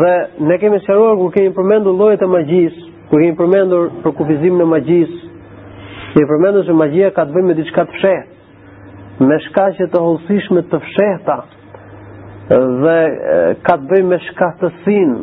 Dhe 0.01 0.11
ne 0.51 0.57
kemi 0.59 0.81
sqaruar 0.83 1.15
kur 1.21 1.29
kemi 1.37 1.53
përmendur 1.55 1.93
llojet 2.01 2.21
e 2.21 2.29
magjisë, 2.33 2.81
kur 3.09 3.17
kemi 3.23 3.37
përmendur 3.39 3.83
për 4.03 4.11
kufizimin 4.19 4.59
e 4.59 4.67
magjis 4.75 5.13
kemi 6.17 6.27
përmendur 6.33 6.63
se 6.67 6.73
magjia 6.81 7.13
ka 7.15 7.23
të 7.25 7.31
bëjë 7.35 7.47
me 7.47 7.53
diçka 7.61 7.85
të 7.87 7.93
fshehtë, 7.95 8.31
me 9.29 9.39
shkaqe 9.45 9.85
të 9.93 9.97
hollësishme 10.03 10.59
të 10.71 10.77
fshehta 10.89 11.37
dhe 12.83 12.97
ka 13.69 13.73
të 13.79 13.85
bëjë 13.93 14.07
me 14.11 14.17
shkatësinë 14.25 15.19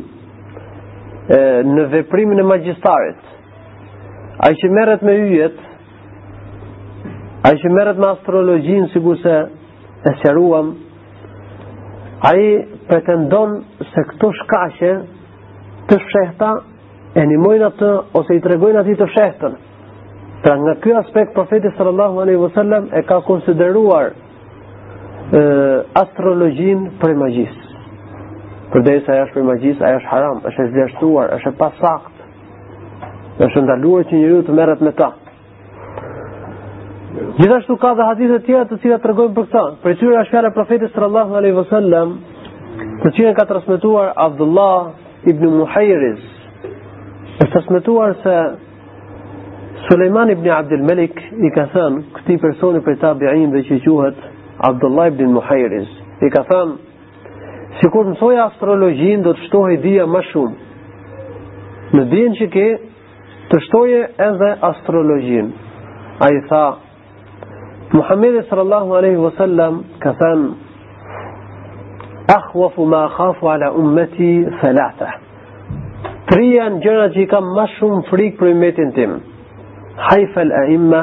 në 1.76 1.82
veprimin 1.98 2.38
e 2.40 2.48
magjistarit 2.54 3.20
ai 4.46 4.54
që 4.54 4.68
merret 4.70 5.02
me 5.06 5.14
yjet, 5.18 5.56
ai 7.48 7.56
që 7.58 7.70
merret 7.74 7.98
me 8.02 8.10
astrologjin 8.12 8.84
sikur 8.92 9.16
se 9.22 9.32
e 10.06 10.12
sqaruam, 10.20 10.68
ai 12.28 12.42
pretendon 12.88 13.56
se 13.92 14.04
këto 14.12 14.30
shkaqe 14.42 14.92
të 15.90 15.98
fshehta 16.04 16.52
e 17.18 17.24
nimojnë 17.32 17.66
atë 17.72 17.90
ose 18.20 18.36
i 18.38 18.42
tregojnë 18.44 18.80
atij 18.82 18.98
të 19.00 19.08
fshehtën. 19.10 19.56
Pra 20.44 20.54
nga 20.62 20.74
ky 20.84 20.92
aspekt 21.00 21.34
profeti 21.34 21.70
sallallahu 21.76 22.20
alaihi 22.22 22.38
wasallam 22.44 22.88
e 22.98 23.02
ka 23.06 23.18
konsideruar 23.26 24.12
ë 25.34 25.40
astrologjin 26.02 26.84
për 27.00 27.16
magjisë. 27.24 27.64
Përderisa 28.72 29.14
ajo 29.16 29.24
është 29.26 29.34
për 29.38 29.46
magjisë, 29.50 29.84
ajo 29.88 29.98
është 30.00 30.10
haram, 30.12 30.40
është 30.50 30.64
e 30.66 30.70
zgjashtuar, 30.74 31.34
është 31.38 31.54
e 31.54 31.58
pasaktë 31.62 32.17
është 33.46 33.60
ndaluar 33.66 34.04
që 34.10 34.16
njeriu 34.18 34.42
të 34.46 34.54
merret 34.58 34.80
me 34.86 34.90
ta. 34.98 35.06
Gjithashtu 37.38 37.76
ka 37.82 37.92
dhe 37.98 38.06
hadithe 38.08 38.38
të 38.40 38.46
tjera 38.48 38.64
të 38.70 38.78
cilat 38.82 39.02
tregojnë 39.06 39.34
për 39.36 39.46
këtë. 39.50 39.62
Për 39.82 39.96
tyra 40.00 40.22
është 40.24 40.34
fjala 40.34 40.48
e 40.48 40.54
profetit 40.56 40.94
sallallahu 40.94 41.36
alaihi 41.40 41.56
wasallam, 41.58 42.16
të 43.02 43.12
cilën 43.16 43.36
ka 43.38 43.44
transmetuar 43.50 44.10
Abdullah 44.26 45.28
ibn 45.30 45.52
Muhayriz. 45.60 46.24
Është 47.42 47.52
transmetuar 47.54 48.16
se 48.24 48.36
Sulejman 49.88 50.30
ibn 50.34 50.48
Abdul 50.50 50.82
Malik 50.88 51.20
i 51.46 51.50
ka 51.54 51.68
thënë 51.72 52.02
këtij 52.16 52.40
personi 52.42 52.80
prej 52.84 52.96
tabiin 53.04 53.52
dhe 53.54 53.62
që 53.68 53.78
quhet 53.84 54.18
Abdullah 54.70 55.06
ibn 55.12 55.30
Muhayriz, 55.38 55.86
i 56.26 56.30
ka 56.34 56.42
thënë 56.50 56.76
Si 57.78 57.86
kur 57.94 58.06
mësoja 58.08 58.46
astrologjin, 58.48 59.20
do 59.22 59.32
të 59.36 59.42
shtohi 59.44 59.76
dhja 59.84 60.06
ma 60.10 60.18
shumë. 60.24 60.54
Në 61.94 62.04
dhjen 62.10 62.32
që 62.38 62.46
ke, 62.54 62.64
të 63.52 63.58
shtoje 63.64 64.00
edhe 64.20 64.48
astrologjin. 64.68 65.46
A 66.24 66.26
i 66.36 66.40
tha, 66.48 66.64
Muhammedi 67.96 68.42
sallallahu 68.50 68.92
aleyhi 68.98 69.22
vësallam 69.24 69.78
ka 70.02 70.12
than, 70.20 70.42
Akhwafu 72.34 72.84
ma 72.92 72.98
akhafu 73.06 73.48
ala 73.48 73.70
ummeti 73.80 74.26
felata. 74.60 75.14
Tri 76.28 76.50
janë 76.54 76.82
gjëra 76.84 77.06
që 77.14 77.22
i 77.24 77.28
kam 77.30 77.46
ma 77.56 77.64
shumë 77.78 78.02
frikë 78.10 78.36
për 78.42 78.50
imetin 78.54 78.90
tim. 78.98 79.14
hajfel 80.08 80.52
al 80.56 80.68
aima, 80.72 81.00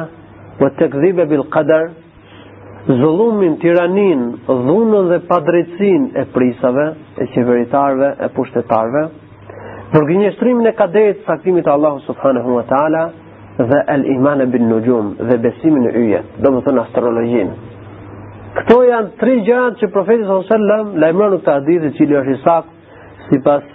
wa 0.61 0.69
të 0.77 0.87
këdhibe 0.93 1.25
bil 1.31 1.41
qadar, 1.55 1.89
zullumin, 3.01 3.57
tiranin, 3.61 4.21
dhunën 4.65 5.09
dhe 5.11 5.17
padrecin 5.29 6.11
e 6.15 6.23
prisave, 6.35 6.85
e 7.21 7.27
qeveritarve, 7.33 8.09
e 8.21 8.27
pushtetarve, 8.37 9.03
Por 9.95 10.03
gënjeshtrimin 10.11 10.67
e 10.67 10.71
kaderit 10.75 11.21
saktimit 11.23 11.63
të 11.63 11.71
Allahut 11.71 12.03
subhanahu 12.03 12.57
wa 12.57 12.63
taala 12.67 13.03
dhe 13.69 13.77
el 13.93 14.01
iman 14.17 14.41
bin 14.51 14.65
nujum 14.67 15.13
dhe 15.29 15.37
besimin 15.45 15.85
në 15.87 15.91
yje, 16.01 16.17
domethënë 16.43 16.81
astrologjinë. 16.81 17.53
Këto 18.57 18.75
janë 18.89 19.13
tre 19.21 19.37
gjërat 19.47 19.77
që 19.79 19.87
profeti 19.93 20.25
sallallahu 20.25 20.43
alajhi 20.43 20.51
wasallam 20.51 20.89
lajmëron 21.03 21.31
në 21.31 21.39
këtë 21.41 21.55
hadith 21.59 21.87
i 21.87 21.91
cili 21.99 22.17
është 22.19 22.33
i 22.35 22.41
sakt 22.41 23.29
sipas 23.29 23.71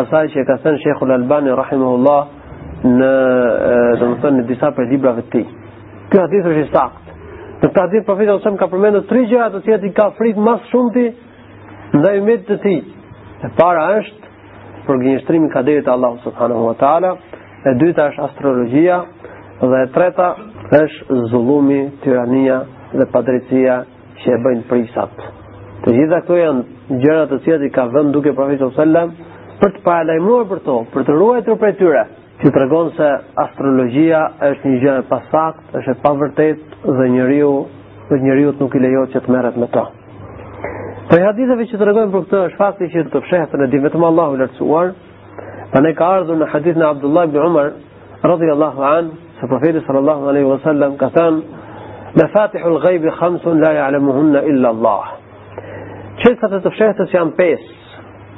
asaj 0.00 0.30
që 0.34 0.44
ka 0.48 0.56
thënë 0.64 0.80
Sheikhu 0.86 1.10
albani 1.18 1.56
rahimahullah 1.60 2.88
në 2.88 3.10
domethënë 4.04 4.36
në 4.40 4.46
disa 4.54 4.70
prej 4.78 4.88
librave 4.94 5.26
të 5.26 5.34
tij. 5.36 5.44
Ky 6.08 6.22
hadith 6.22 6.48
është 6.54 6.62
i 6.64 6.70
sakt. 6.72 7.14
Në 7.60 7.68
këtë 7.68 7.84
hadith 7.84 8.08
profeti 8.08 8.30
sallallahu 8.30 8.40
alajhi 8.40 8.40
wasallam 8.40 8.64
ka 8.64 8.72
përmendur 8.72 9.04
tre 9.12 9.26
gjëra 9.28 9.52
të 9.58 9.64
cilat 9.68 9.84
i 9.84 9.92
ka 10.00 10.08
frikë 10.16 10.48
më 10.48 10.56
shumë 10.72 10.96
ti 10.96 11.06
ndaj 12.00 12.16
mjetit 12.30 12.50
të 12.54 12.58
tij. 12.64 12.78
E 13.38 13.48
para 13.60 13.82
është 14.00 14.17
për 14.88 15.00
gënjeshtrimin 15.04 15.50
ka 15.52 15.62
deri 15.68 15.82
te 15.84 15.92
Allahu 15.92 16.18
subhanahu 16.24 16.68
wa 16.70 16.74
taala. 16.82 17.10
E 17.68 17.70
dyta 17.82 18.04
është 18.10 18.22
astrologjia 18.28 18.96
dhe 19.72 19.82
e 19.84 19.88
treta 19.96 20.28
është 20.82 21.18
zullumi, 21.32 21.80
tirania 22.04 22.60
dhe 22.98 23.06
padrejtia 23.12 23.80
që 24.20 24.32
e 24.34 24.38
bëjnë 24.46 24.66
prisat. 24.70 25.24
Të 25.82 25.94
gjitha 25.96 26.20
këto 26.24 26.38
janë 26.40 27.00
gjëra 27.04 27.26
të 27.30 27.38
cilat 27.44 27.66
i 27.68 27.74
ka 27.76 27.84
vënë 27.94 28.12
duke 28.16 28.32
profetit 28.38 28.78
sallallahu 28.78 29.58
për 29.60 29.74
të 29.76 29.84
paralajmëruar 29.88 30.48
për 30.52 30.62
to, 30.68 30.78
për 30.94 31.06
të 31.08 31.18
ruajtur 31.20 31.58
prej 31.62 31.74
tyre, 31.82 32.02
që 32.42 32.52
tregon 32.56 32.90
se 32.98 33.12
astrologjia 33.44 34.22
është 34.50 34.72
një 34.74 34.80
gjë 34.84 34.96
e 35.02 35.06
pasaktë, 35.12 35.68
është 35.80 35.94
e 35.96 36.00
pavërtetë 36.06 36.96
dhe 37.00 37.10
njeriu, 37.16 37.52
për 38.08 38.22
njeriu 38.26 38.54
nuk 38.62 38.74
i 38.78 38.84
lejohet 38.86 39.14
që 39.16 39.24
të 39.26 39.36
merret 39.36 39.56
me 39.58 39.66
to. 39.74 39.86
Për 41.08 41.22
haditheve 41.24 41.64
që 41.70 41.78
të 41.80 41.86
regojnë 41.88 42.10
për 42.12 42.24
këtë 42.24 42.38
është 42.46 42.58
fakti 42.60 42.86
që 42.92 43.02
të 43.12 43.20
fshehtë 43.24 43.58
në 43.62 43.66
di 43.74 43.78
vetëm 43.80 44.02
Allahu 44.08 44.34
i 44.36 44.40
lartësuar. 44.42 44.88
ne 45.84 45.92
ka 45.96 46.08
ardhur 46.16 46.36
në 46.40 46.48
hadith 46.54 46.76
në 46.80 46.88
Abdullah 46.88 47.24
ibn 47.28 47.38
Umar 47.46 47.70
radhiyallahu 48.30 48.82
an 48.90 49.08
se 49.40 49.46
profetis 49.48 49.82
sallallahu 49.86 50.28
alaihi 50.32 50.48
wasallam 50.50 50.96
ka 51.00 51.06
thënë 51.16 52.28
fatihul 52.34 52.76
gajbi 52.84 53.10
khamsun 53.20 53.60
la 53.64 53.70
ja 53.76 53.80
ya'lamuhunna 53.86 54.40
illa 54.50 54.68
Allah. 54.74 55.04
Çështat 56.20 56.52
e 56.52 56.60
të 56.66 56.70
fshehtës 56.76 57.14
janë 57.16 57.32
pesë. 57.40 57.70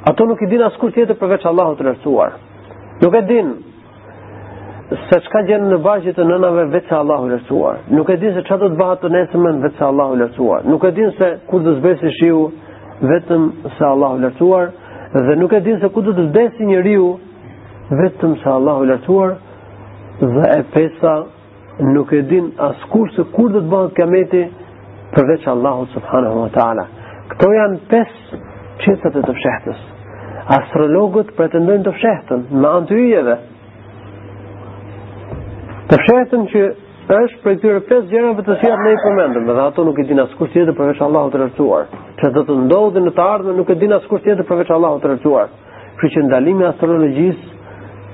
Ato 0.09 0.25
nuk 0.31 0.41
i 0.41 0.47
din 0.53 0.63
kur 0.79 0.91
tjetër 0.95 1.15
përveç 1.21 1.43
Allahu 1.51 1.73
të 1.75 1.83
lartësuar. 1.89 2.31
Nuk 3.03 3.13
e 3.15 3.21
din 3.31 3.47
se 4.91 5.19
çka 5.23 5.41
gjen 5.47 5.65
në 5.71 5.77
vargjet 5.85 6.17
e 6.19 6.23
nënave 6.27 6.65
veç 6.73 6.89
se 6.89 6.95
Allahu 6.99 7.27
i 7.29 7.31
lartësuar. 7.31 7.77
Nuk 7.95 8.09
e 8.11 8.17
din 8.19 8.33
se 8.35 8.41
çfarë 8.43 8.63
do 8.63 8.67
të 8.73 8.79
bëhat 8.81 8.99
të 9.03 9.11
nesër 9.15 9.41
mend 9.43 9.61
veç 9.65 9.77
se 9.79 9.85
Allahu 9.87 10.17
i 10.17 10.19
lartësuar. 10.21 10.65
Nuk 10.67 10.83
e 10.83 10.91
din 10.97 11.11
se 11.19 11.27
kur 11.47 11.61
do 11.63 11.71
të 11.71 11.79
zbresë 11.79 12.09
shiu 12.17 12.39
vetëm 13.11 13.45
se 13.77 13.85
Allahu 13.87 14.17
i 14.19 14.23
lartësuar 14.23 14.65
dhe 15.27 15.35
nuk 15.39 15.53
e 15.53 15.61
din 15.67 15.77
se 15.79 15.87
ku 15.95 16.03
do 16.07 16.11
të 16.17 16.25
vdesë 16.31 16.67
njeriu 16.71 17.05
vetëm 18.01 18.33
se 18.41 18.49
Allahu 18.57 18.83
i 18.85 18.89
lartësuar. 18.91 19.31
Dhe 20.33 20.49
e 20.57 20.61
pesa, 20.73 21.13
nuk 21.95 22.11
e 22.13 22.21
din 22.33 22.51
as 22.67 22.75
se 23.15 23.23
kur 23.35 23.49
do 23.55 23.59
të 23.61 23.65
bëhet 23.71 23.95
kameti 23.99 24.43
përveç 25.15 25.47
Allahut 25.55 25.87
subhanahu 25.95 26.39
wa 26.43 26.49
taala. 26.57 26.85
Kto 27.31 27.47
janë 27.59 27.79
pesë 27.93 28.41
çështat 28.83 29.15
e 29.15 29.23
të 29.27 29.33
fshehtës. 29.39 29.79
Astrologët 30.59 31.31
pretendojnë 31.39 31.83
të 31.87 31.91
fshehtën, 31.97 32.41
me 32.61 32.67
anë 32.67 32.87
të 32.91 32.99
yjeve, 33.05 33.35
të 35.91 35.97
fshetën 36.05 36.45
që 36.51 36.59
është 37.13 37.39
prej 37.43 37.53
tyre 37.59 37.81
pesë 37.87 38.07
gjërave 38.13 38.43
të 38.47 38.53
cilat 38.61 38.79
ne 38.85 38.91
i 38.93 38.95
përmendëm, 39.03 39.43
dhe 39.49 39.55
ato 39.63 39.81
nuk 39.83 39.97
e 39.99 40.03
din 40.07 40.19
askush 40.23 40.49
tjetër 40.53 40.73
përveç 40.77 40.99
Allahut 41.03 41.31
të 41.35 41.39
rrethuar. 41.41 41.85
Çe 42.21 42.27
do 42.35 42.41
të 42.47 42.53
ndodhi 42.63 42.99
në 43.03 43.11
të 43.17 43.21
ardhmen 43.33 43.55
nuk 43.59 43.67
e 43.67 43.75
din 43.81 43.91
askush 43.97 44.21
tjetër 44.23 44.43
përveç 44.47 44.69
Allahut 44.71 45.01
të 45.03 45.07
rrethuar. 45.11 45.47
Kështu 45.99 46.15
që 46.15 46.19
ndalimi 46.29 46.61
i 46.63 46.65
astrologjisë 46.69 47.45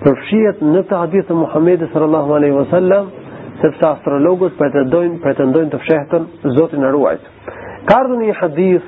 përfshihet 0.07 0.57
në 0.73 0.81
të 0.89 0.95
hadithin 1.03 1.37
e 1.37 1.39
Muhamedit 1.43 1.89
sallallahu 1.93 2.29
alaihi 2.39 2.57
wasallam, 2.61 3.03
sepse 3.61 3.83
astrologët 3.93 4.53
pretendojnë 4.57 5.15
pretendojnë 5.23 5.71
të 5.75 5.79
fshehtën 5.85 6.23
Zotin 6.57 6.81
e 6.81 6.89
ruajt. 6.97 7.23
Ka 7.85 7.91
ardhur 8.01 8.19
një 8.25 8.35
hadith 8.41 8.85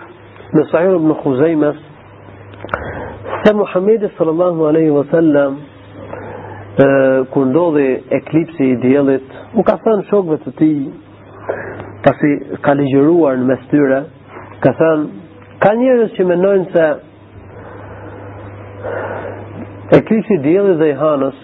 në 0.57 0.63
Sahih 0.73 0.97
ibn 0.97 1.11
Khuzaimah 1.21 1.77
se 3.45 3.51
Muhamedi 3.63 4.07
sallallahu 4.17 4.59
alaihi 4.73 4.91
wasallam 4.97 5.53
kur 7.34 7.45
ndodhi 7.45 8.03
eklipsi 8.11 8.63
i 8.72 8.78
diellit, 8.82 9.24
u 9.59 9.63
ka 9.67 9.76
thënë 9.84 10.03
shokëve 10.09 10.36
të 10.43 10.51
tij, 10.59 10.80
pasi 12.05 12.30
ka 12.65 12.72
ligjëruar 12.80 13.36
në 13.39 13.45
mes 13.49 13.63
tyre, 13.74 13.99
ka 14.63 14.72
thënë, 14.80 15.05
ka 15.63 15.72
njerëz 15.82 16.09
që 16.17 16.24
mendojnë 16.32 16.67
se 16.76 16.86
eklipsi 19.99 20.34
i 20.38 20.39
diellit 20.45 20.78
dhe 20.82 20.88
i 20.93 20.95
hënës 21.01 21.39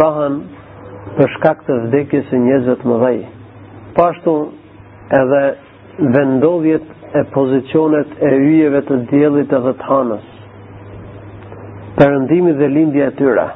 bëhen 0.00 0.34
për 1.16 1.28
shkak 1.36 1.58
të 1.66 1.74
vdekjes 1.86 2.24
së 2.30 2.36
njerëzve 2.46 2.74
të 2.80 2.86
mëdhej. 2.92 3.18
Po 3.96 4.00
ashtu 4.12 4.32
edhe 5.20 5.42
vendodhjet 6.16 6.86
e 7.14 7.16
pozicionet 7.34 8.10
e 8.30 8.32
yjeve 8.38 8.80
të 8.88 8.94
diellit 9.12 9.50
edhe 9.58 9.72
të 9.74 9.74
hënës. 9.90 10.26
Perëndimi 11.98 12.52
dhe 12.58 12.66
lindja 12.74 13.06
e 13.12 13.14
tyre. 13.20 13.48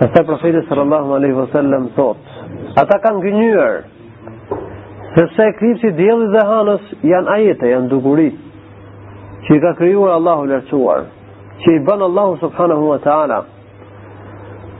Pastaj 0.00 0.24
profeti 0.24 0.60
sallallahu 0.68 1.08
alaihi 1.16 1.34
wasallam 1.42 1.82
thot: 1.96 2.18
"Ata 2.82 2.96
kanë 3.04 3.22
gënjur 3.24 3.72
se 5.16 5.24
sa 5.36 5.46
eklipsi 5.50 5.90
dielli 6.00 6.28
dhe 6.34 6.42
hanës 6.50 6.84
janë 7.12 7.32
ajete, 7.36 7.70
janë 7.72 7.88
dukuri 7.94 8.28
që 9.46 9.56
i 9.56 9.60
ka 9.64 9.72
krijuar 9.80 10.12
Allahu 10.18 10.44
i 10.46 10.50
lartësuar, 10.52 11.02
që 11.64 11.74
i 11.74 11.80
bën 11.88 12.04
Allahu 12.08 12.36
subhanahu 12.44 12.86
wa 12.92 13.00
ta'ala 13.08 13.40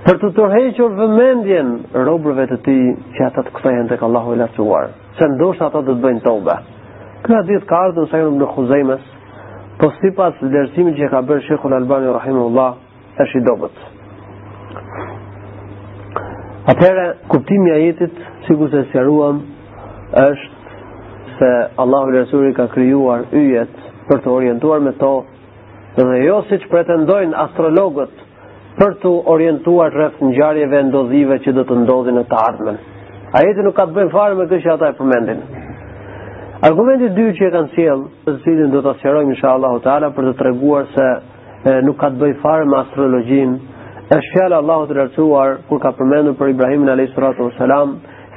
për 0.07 0.21
të 0.23 0.31
tërhequr 0.39 0.95
vëmendjen 1.01 1.75
robërve 2.09 2.47
të 2.53 2.61
tij 2.69 2.87
që 3.19 3.27
ata 3.33 3.47
të 3.49 3.57
kthehen 3.59 3.91
tek 3.93 4.07
Allahu 4.09 4.37
i 4.39 4.41
lartësuar, 4.45 4.89
se 5.19 5.29
ndoshta 5.35 5.67
ata 5.71 5.83
do 5.89 5.93
të 5.99 6.03
bëjnë 6.09 6.25
tobe." 6.31 6.59
Ky 7.27 7.35
hadith 7.41 7.67
ka 7.73 7.83
ardhur 7.89 8.07
sa 8.15 8.23
në 8.23 8.55
Khuzaimah, 8.55 9.05
pas 9.79 9.93
po 9.93 9.95
sipas 10.01 10.35
vlerësimit 10.43 10.95
që 11.03 11.11
ka 11.15 11.27
bërë 11.31 11.47
Sheikhul 11.49 11.79
Albani 11.81 12.17
rahimuhullah, 12.21 12.71
është 13.25 13.39
i 13.39 13.47
dobët. 13.53 13.89
Atëherë 16.69 17.05
kuptimi 17.33 17.71
i 17.71 17.75
ajetit, 17.75 18.17
sikur 18.45 18.69
se 18.69 18.83
sqaruam, 18.91 19.37
është 20.21 20.75
se 21.39 21.49
Allahu 21.85 22.11
Resuli 22.15 22.51
ka 22.59 22.67
krijuar 22.75 23.23
yjet 23.39 23.73
për 24.11 24.21
të 24.25 24.33
orientuar 24.35 24.83
me 24.89 24.93
to 25.01 25.09
dhe 25.97 26.19
jo 26.25 26.37
si 26.51 26.59
që 26.65 26.69
pretendojnë 26.75 27.39
astrologët 27.45 28.21
për 28.81 28.93
të 29.05 29.13
orientuar 29.37 29.97
rreth 29.97 30.19
në 30.23 30.35
gjarjeve 30.41 30.83
ndodhive 30.91 31.39
që 31.47 31.57
do 31.61 31.65
të 31.71 31.79
ndodhin 31.85 32.21
në 32.21 32.27
të 32.35 32.39
ardhmen. 32.51 32.77
A 33.39 33.43
nuk 33.65 33.77
ka 33.81 33.87
të 33.89 33.97
bëjë 34.01 34.13
farë 34.17 34.37
me 34.41 34.49
kështë 34.53 34.63
që 34.67 34.75
ata 34.75 34.93
e 34.93 34.97
përmendin. 35.01 35.41
Argumentit 36.71 37.17
dy 37.17 37.27
që 37.39 37.49
e 37.49 37.51
kanë 37.57 37.73
sjellë, 37.79 38.07
të 38.27 38.37
cilin 38.45 38.77
do 38.77 38.85
ta 38.85 38.93
sqarojmë 39.01 39.41
në 39.41 40.13
për 40.19 40.31
të 40.31 40.37
treguar 40.43 40.87
se 40.97 41.09
e, 41.17 41.81
nuk 41.89 41.97
ka 42.05 42.13
të 42.13 42.21
bëjë 42.25 42.41
farë 42.45 42.69
me 42.73 42.81
astrologjinë 42.85 43.77
është 44.17 44.31
fjala 44.35 44.59
Allahu 44.63 44.87
të 44.91 44.95
lartësuar 44.97 45.57
kur 45.69 45.81
ka 45.83 45.91
përmendur 45.99 46.35
për 46.39 46.51
Ibrahimin 46.55 46.89
alayhis 46.95 47.13
salatu 47.17 47.49
wassalam 47.51 47.91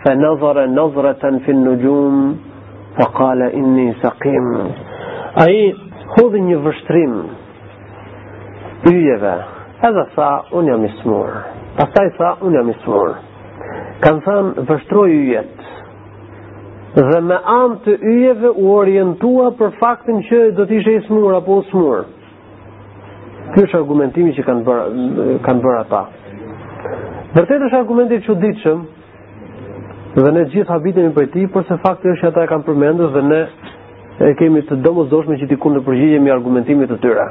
fa 0.03 0.15
nazara 0.21 0.65
nazratan 0.71 1.37
fi 1.45 1.53
an-nujum 1.55 2.17
fa 2.97 3.05
qala 3.19 3.47
inni 3.59 3.85
saqim 4.01 4.49
ai 5.45 5.55
hodhi 6.17 6.41
një 6.49 6.57
vështrim 6.67 7.13
yjeve 8.89 9.35
edhe 9.91 10.03
tha 10.17 10.29
unë 10.59 10.73
jam 10.73 10.83
i 10.89 10.93
smur 10.99 11.31
pastaj 11.79 12.09
tha 12.19 12.33
unë 12.49 12.57
jam 12.59 12.73
i 12.75 12.79
smur 12.83 13.15
kan 14.03 14.21
thën 14.27 14.51
vështroi 14.73 15.15
yjet 15.17 15.65
dhe 17.11 17.19
me 17.31 17.39
anë 17.59 17.83
të 17.87 17.99
yjeve 18.17 18.51
u 18.65 18.71
orientua 18.81 19.51
për 19.61 19.71
faktin 19.83 20.23
që 20.31 20.45
do 20.59 20.67
të 20.67 20.81
ishte 20.81 20.97
i 20.99 21.05
smur 21.07 21.37
apo 21.39 21.61
i 21.63 21.69
smur 21.71 22.03
Ky 23.53 23.61
është 23.67 23.77
argumentimi 23.81 24.31
që 24.37 24.43
kanë 24.47 24.61
bërë 24.67 25.33
kanë 25.45 25.63
bërë 25.63 25.79
ata. 25.83 26.01
Vërtet 27.35 27.65
është 27.67 27.77
argumenti 27.81 28.19
i 28.19 28.23
çuditshëm 28.27 28.81
dhe 30.21 30.31
ne 30.35 30.43
gjithë 30.53 30.71
habitemi 30.71 31.11
për 31.17 31.27
ti, 31.33 31.45
por 31.51 31.65
se 31.67 31.77
fakti 31.83 32.11
është 32.13 32.21
që 32.25 32.29
ata 32.31 32.43
e 32.45 32.49
kanë 32.51 32.65
përmendur 32.69 33.11
dhe 33.15 33.21
ne 33.31 33.39
e 34.21 34.31
kemi 34.39 34.63
të 34.69 34.77
domosdoshme 34.85 35.37
që 35.41 35.49
dikun 35.51 35.75
të 35.77 35.83
përgjigjemi 35.87 36.31
argumentimit 36.35 36.91
të 36.93 36.99
tyre. 37.03 37.27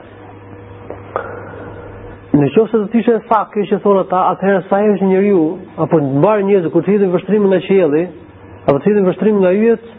Në 2.37 2.49
qoftë 2.55 2.69
se 2.75 2.83
do 2.83 2.87
të 2.93 3.01
ishte 3.03 3.17
fakt 3.31 3.57
kjo 3.57 3.65
që 3.73 3.79
thonë 3.85 4.05
ata, 4.07 4.21
atëherë 4.35 4.63
sa 4.69 4.81
i 4.85 4.93
është 4.95 5.09
njeriu 5.13 5.41
apo 5.85 5.99
të 5.99 6.19
mbarë 6.21 6.45
njerëz 6.51 6.69
kur 6.73 6.85
thitin 6.87 7.15
vështrimin 7.17 7.51
nga 7.53 7.63
qielli, 7.67 8.05
apo 8.69 8.77
të 8.77 8.85
thitin 8.87 9.09
vështrimin 9.09 9.43
nga 9.45 9.55
yjet, 9.57 9.91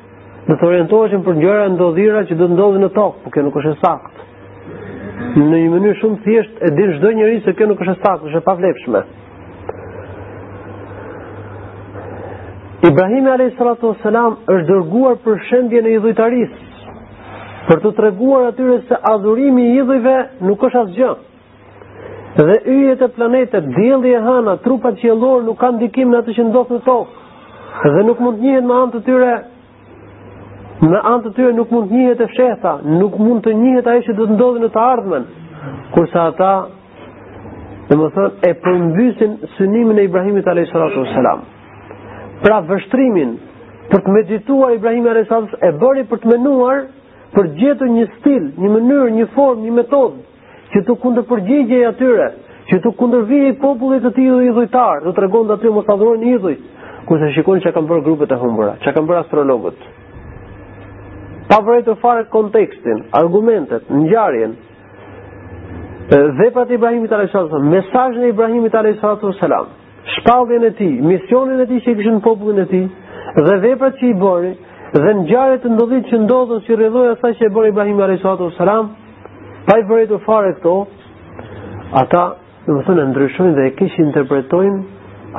do 0.48 0.58
të 0.58 0.68
orientoheshin 0.70 1.26
për 1.26 1.42
gjëra 1.44 1.68
ndodhira 1.76 2.24
që 2.30 2.38
do 2.40 2.48
të 2.48 2.56
ndodhin 2.58 2.86
në 2.88 2.92
tokë, 2.98 3.20
por 3.26 3.34
kjo 3.36 3.46
nuk 3.50 3.58
është 3.62 3.74
e 3.76 3.80
saktë 3.84 4.28
në 5.38 5.60
një 5.62 5.70
mënyrë 5.72 5.96
shumë 6.02 6.18
thjesht 6.26 6.60
e 6.60 6.70
din 6.76 6.92
çdo 6.98 7.12
njeri 7.16 7.42
se 7.46 7.54
kjo 7.56 7.68
nuk 7.68 7.82
është 7.86 7.94
status, 8.00 8.30
është 8.36 8.44
pavlefshme. 8.46 9.02
Ibrahim 12.90 13.28
alayhis 13.30 13.58
salatu 13.58 13.92
wassalam 13.92 14.36
është 14.50 14.68
dërguar 14.72 15.20
për 15.24 15.40
shëndjen 15.50 15.86
e 15.86 15.94
idhujtarisë, 16.00 16.90
për 17.70 17.82
të 17.84 17.92
treguar 18.00 18.48
atyre 18.50 18.80
se 18.88 18.98
adhurimi 19.12 19.70
i 19.70 19.76
idhujve 19.80 20.18
nuk 20.50 20.64
është 20.68 20.82
asgjë. 20.86 21.12
Dhe 22.42 22.58
yjet 22.76 23.02
e 23.04 23.08
planetet, 23.16 23.72
dielli 23.76 24.12
e 24.16 24.22
hëna, 24.26 24.58
trupat 24.64 24.98
qiellor 25.02 25.44
nuk 25.48 25.60
kanë 25.62 25.78
ndikim 25.78 26.12
në 26.12 26.22
atë 26.24 26.36
që 26.38 26.48
ndodh 26.50 26.74
në 26.76 26.82
tokë. 26.86 27.18
Dhe 27.94 28.04
nuk 28.08 28.20
mund 28.20 28.40
njëhet 28.44 28.66
me 28.68 28.78
anë 28.82 28.94
të 28.98 29.02
tyre 29.08 29.34
Në 30.82 30.98
anë 31.06 31.22
të 31.28 31.32
tyre 31.38 31.54
nuk 31.54 31.70
mund 31.76 31.90
të 31.90 31.94
njihet 31.96 32.22
e 32.24 32.28
fsheta, 32.32 32.72
nuk 33.00 33.18
mund 33.22 33.44
të 33.46 33.52
njihet 33.58 33.88
ajo 33.92 34.02
që 34.08 34.14
do 34.20 34.26
të 34.30 34.34
ndodhë 34.38 34.62
në 34.64 34.70
të 34.76 34.80
ardhmen. 34.84 35.28
Kurse 35.94 36.18
ata 36.22 36.54
dhe 37.90 37.98
më 38.00 38.08
thënë, 38.16 38.32
e 38.50 38.52
përmbysin 38.64 39.36
synimin 39.58 40.00
e 40.02 40.06
Ibrahimit 40.10 40.50
a.s. 40.50 41.38
Pra 42.42 42.58
vështrimin 42.72 43.36
për 43.94 44.02
të 44.08 44.16
medituar 44.18 44.74
Ibrahimit 44.80 45.22
a.s. 45.30 45.54
e 45.62 45.70
bëri 45.84 46.08
për 46.14 46.24
të 46.24 46.32
menuar 46.34 46.82
për 47.38 47.54
gjetur 47.62 47.94
një 48.00 48.08
stil, 48.18 48.50
një 48.58 48.74
mënyrë, 48.80 49.12
një 49.20 49.30
formë, 49.38 49.62
një 49.68 49.78
metodë 49.84 50.52
që 50.74 50.84
të 50.88 50.98
kundër 51.04 51.30
përgjigje 51.30 51.78
e 51.84 51.88
atyre, 51.94 52.32
që 52.72 52.82
të 52.84 52.96
kundër 53.02 53.28
vije 53.30 53.54
i 53.54 53.60
popullit 53.62 54.02
të 54.10 54.16
tij 54.18 54.30
dhe 54.34 54.50
idhujtar, 54.50 55.06
dhe 55.06 55.12
të 55.14 55.26
regon 55.30 55.46
dhe 55.48 55.60
aty 55.60 55.76
më 55.78 55.86
të 55.86 55.96
adhurin 56.00 57.34
se 57.38 57.74
kanë 57.74 57.88
bërë 57.90 58.02
grupet 58.06 58.32
e 58.32 58.36
humbura, 58.38 58.74
çka 58.82 58.92
kanë 58.96 59.08
bërë 59.10 59.20
astrologët, 59.26 59.80
pa 61.52 61.60
vërejtë 61.68 61.90
të 61.92 62.00
fare 62.02 62.24
kontekstin, 62.32 63.02
argumentet, 63.22 63.88
ngjarjen. 64.02 64.54
dhe 66.12 66.46
pa 66.54 66.64
të 66.68 66.74
Ibrahimit 66.76 67.12
A.S. 67.12 67.34
Mesaj 67.72 68.10
në 68.22 68.30
Ibrahimit 68.32 68.74
A.S. 68.76 69.04
shpalljen 70.16 70.64
e 70.64 70.72
ti, 70.80 70.88
misionin 71.12 71.60
e 71.60 71.66
ti 71.70 71.80
që 71.84 71.90
i 71.92 71.96
këshën 72.00 72.22
popullin 72.24 72.60
e 72.60 72.66
ti, 72.72 72.82
dhe 73.48 73.56
dhe 73.64 73.92
që 74.00 74.06
i 74.10 74.14
bëri, 74.24 74.54
dhe 74.96 75.14
në 75.18 75.60
të 75.64 75.70
ndodhit 75.76 76.08
që 76.12 76.18
ndodhën 76.24 76.60
që 76.66 76.72
i 76.88 77.08
asaj 77.12 77.34
që 77.40 77.46
i 77.46 77.54
bori 77.56 77.70
Ibrahim 77.70 78.00
A.S. 78.00 78.24
Pa 79.68 79.78
i 79.78 79.84
vërejtë 79.90 80.14
të 80.16 80.24
fare 80.26 80.54
këto, 80.58 80.76
ata 82.02 82.24
në 82.68 82.74
më 82.78 82.82
thënë 82.88 83.04
ndryshojnë 83.12 83.56
dhe 83.60 83.66
e 83.70 83.76
këshë 83.80 84.02
interpretojnë 84.08 84.80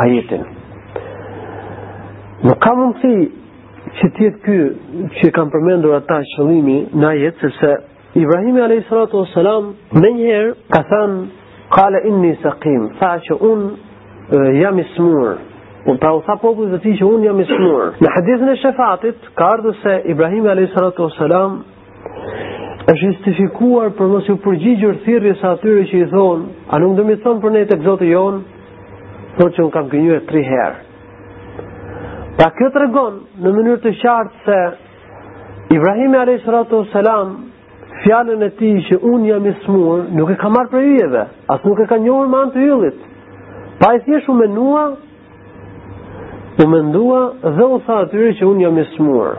ajetin. 0.05 0.45
Nuk 2.47 2.59
ka 2.65 2.73
mundësi 2.79 3.42
që 3.99 4.09
tjetë 4.17 4.39
ky 4.45 4.59
që 5.19 5.31
kam 5.37 5.51
përmendur 5.53 5.95
ata 5.99 6.21
qëllimi 6.35 6.77
në 7.03 7.11
jetë 7.23 7.41
se 7.43 7.53
se 7.63 7.73
Ibrahimi 8.21 8.61
a.s. 8.61 9.43
në 10.01 10.11
njëherë 10.17 10.53
ka 10.75 10.81
thanë 10.89 11.19
kale 11.75 12.01
inni 12.11 12.33
sakim 12.43 12.87
tha 12.99 13.11
që 13.27 13.39
unë 13.51 14.45
jam 14.61 14.79
ismur 14.85 15.35
pra 16.03 16.11
u 16.19 16.23
tha 16.27 16.37
popu 16.43 16.67
dhe 16.73 16.79
ti 16.85 16.95
që 17.01 17.09
unë 17.15 17.27
jam 17.29 17.41
ismur 17.45 17.85
në 18.05 18.13
hadithën 18.17 18.53
e 18.53 18.57
shefatit 18.63 19.29
ka 19.39 19.49
ardhë 19.57 19.75
se 19.83 19.97
Ibrahimi 20.15 20.49
a.s. 20.49 21.03
është 22.85 22.97
justifikuar 23.09 23.91
për 23.99 24.09
nësë 24.15 24.31
ju 24.33 24.37
përgjigjur 24.47 24.97
thirrjes 25.05 25.37
së 25.41 25.47
atyri 25.57 25.85
që 25.93 26.01
i 26.05 26.09
thonë 26.15 26.71
a 26.75 26.81
nuk 26.83 26.97
dhe 26.97 27.17
thonë 27.27 27.41
për 27.45 27.55
nejtë 27.59 27.77
e 27.77 27.83
këzotë 27.85 28.09
jonë 28.15 28.41
në 29.39 29.49
që 29.49 29.63
unë 29.63 29.75
kam 29.77 29.93
gënyur 29.95 30.25
tri 30.31 30.43
herë 30.51 30.91
Pra 32.43 32.49
kjo 32.59 32.73
të 32.75 32.81
regon 32.83 33.19
në 33.45 33.51
mënyrë 33.55 33.81
të 33.85 33.91
qartë 33.99 34.39
se 34.45 34.55
Ibrahimi 35.77 36.17
a.s. 36.19 37.29
fjallën 38.03 38.43
e 38.43 38.49
ti 38.59 38.71
që 38.89 38.97
unë 39.11 39.29
jam 39.31 39.45
ismuar 39.47 40.01
nuk 40.17 40.33
e 40.35 40.35
ka 40.41 40.49
marrë 40.51 40.73
për 40.73 40.89
yjeve, 40.89 41.23
asë 41.55 41.69
nuk 41.71 41.83
e 41.85 41.87
ka 41.91 42.01
njohër 42.03 42.31
më 42.33 42.41
të 42.55 42.65
yllit. 42.73 42.97
Pa 43.79 43.93
e 43.95 44.01
thjesht 44.09 44.33
u 44.33 44.35
menua, 44.41 44.83
u 46.65 46.67
mendua 46.73 47.23
dhe 47.57 47.69
u 47.77 47.79
tha 47.87 48.01
atyri 48.09 48.33
që 48.41 48.51
unë 48.51 48.67
jam 48.67 48.83
ismuar. 48.87 49.39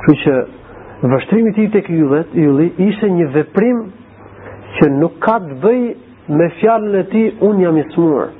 Kjo 0.00 0.14
Që 0.16 0.18
që 0.22 1.12
vështrimi 1.12 1.52
ti 1.60 1.68
të 1.74 1.84
kjullet, 1.90 2.32
ylli, 2.46 2.70
ishe 2.88 3.12
një 3.18 3.28
veprim 3.36 3.84
që 4.78 4.90
nuk 4.96 5.20
ka 5.28 5.36
të 5.44 5.60
bëj 5.66 5.82
me 6.40 6.48
fjallën 6.62 7.00
e 7.04 7.08
ti 7.12 7.26
unë 7.50 7.66
jam 7.68 7.84
ismuar. 7.84 8.30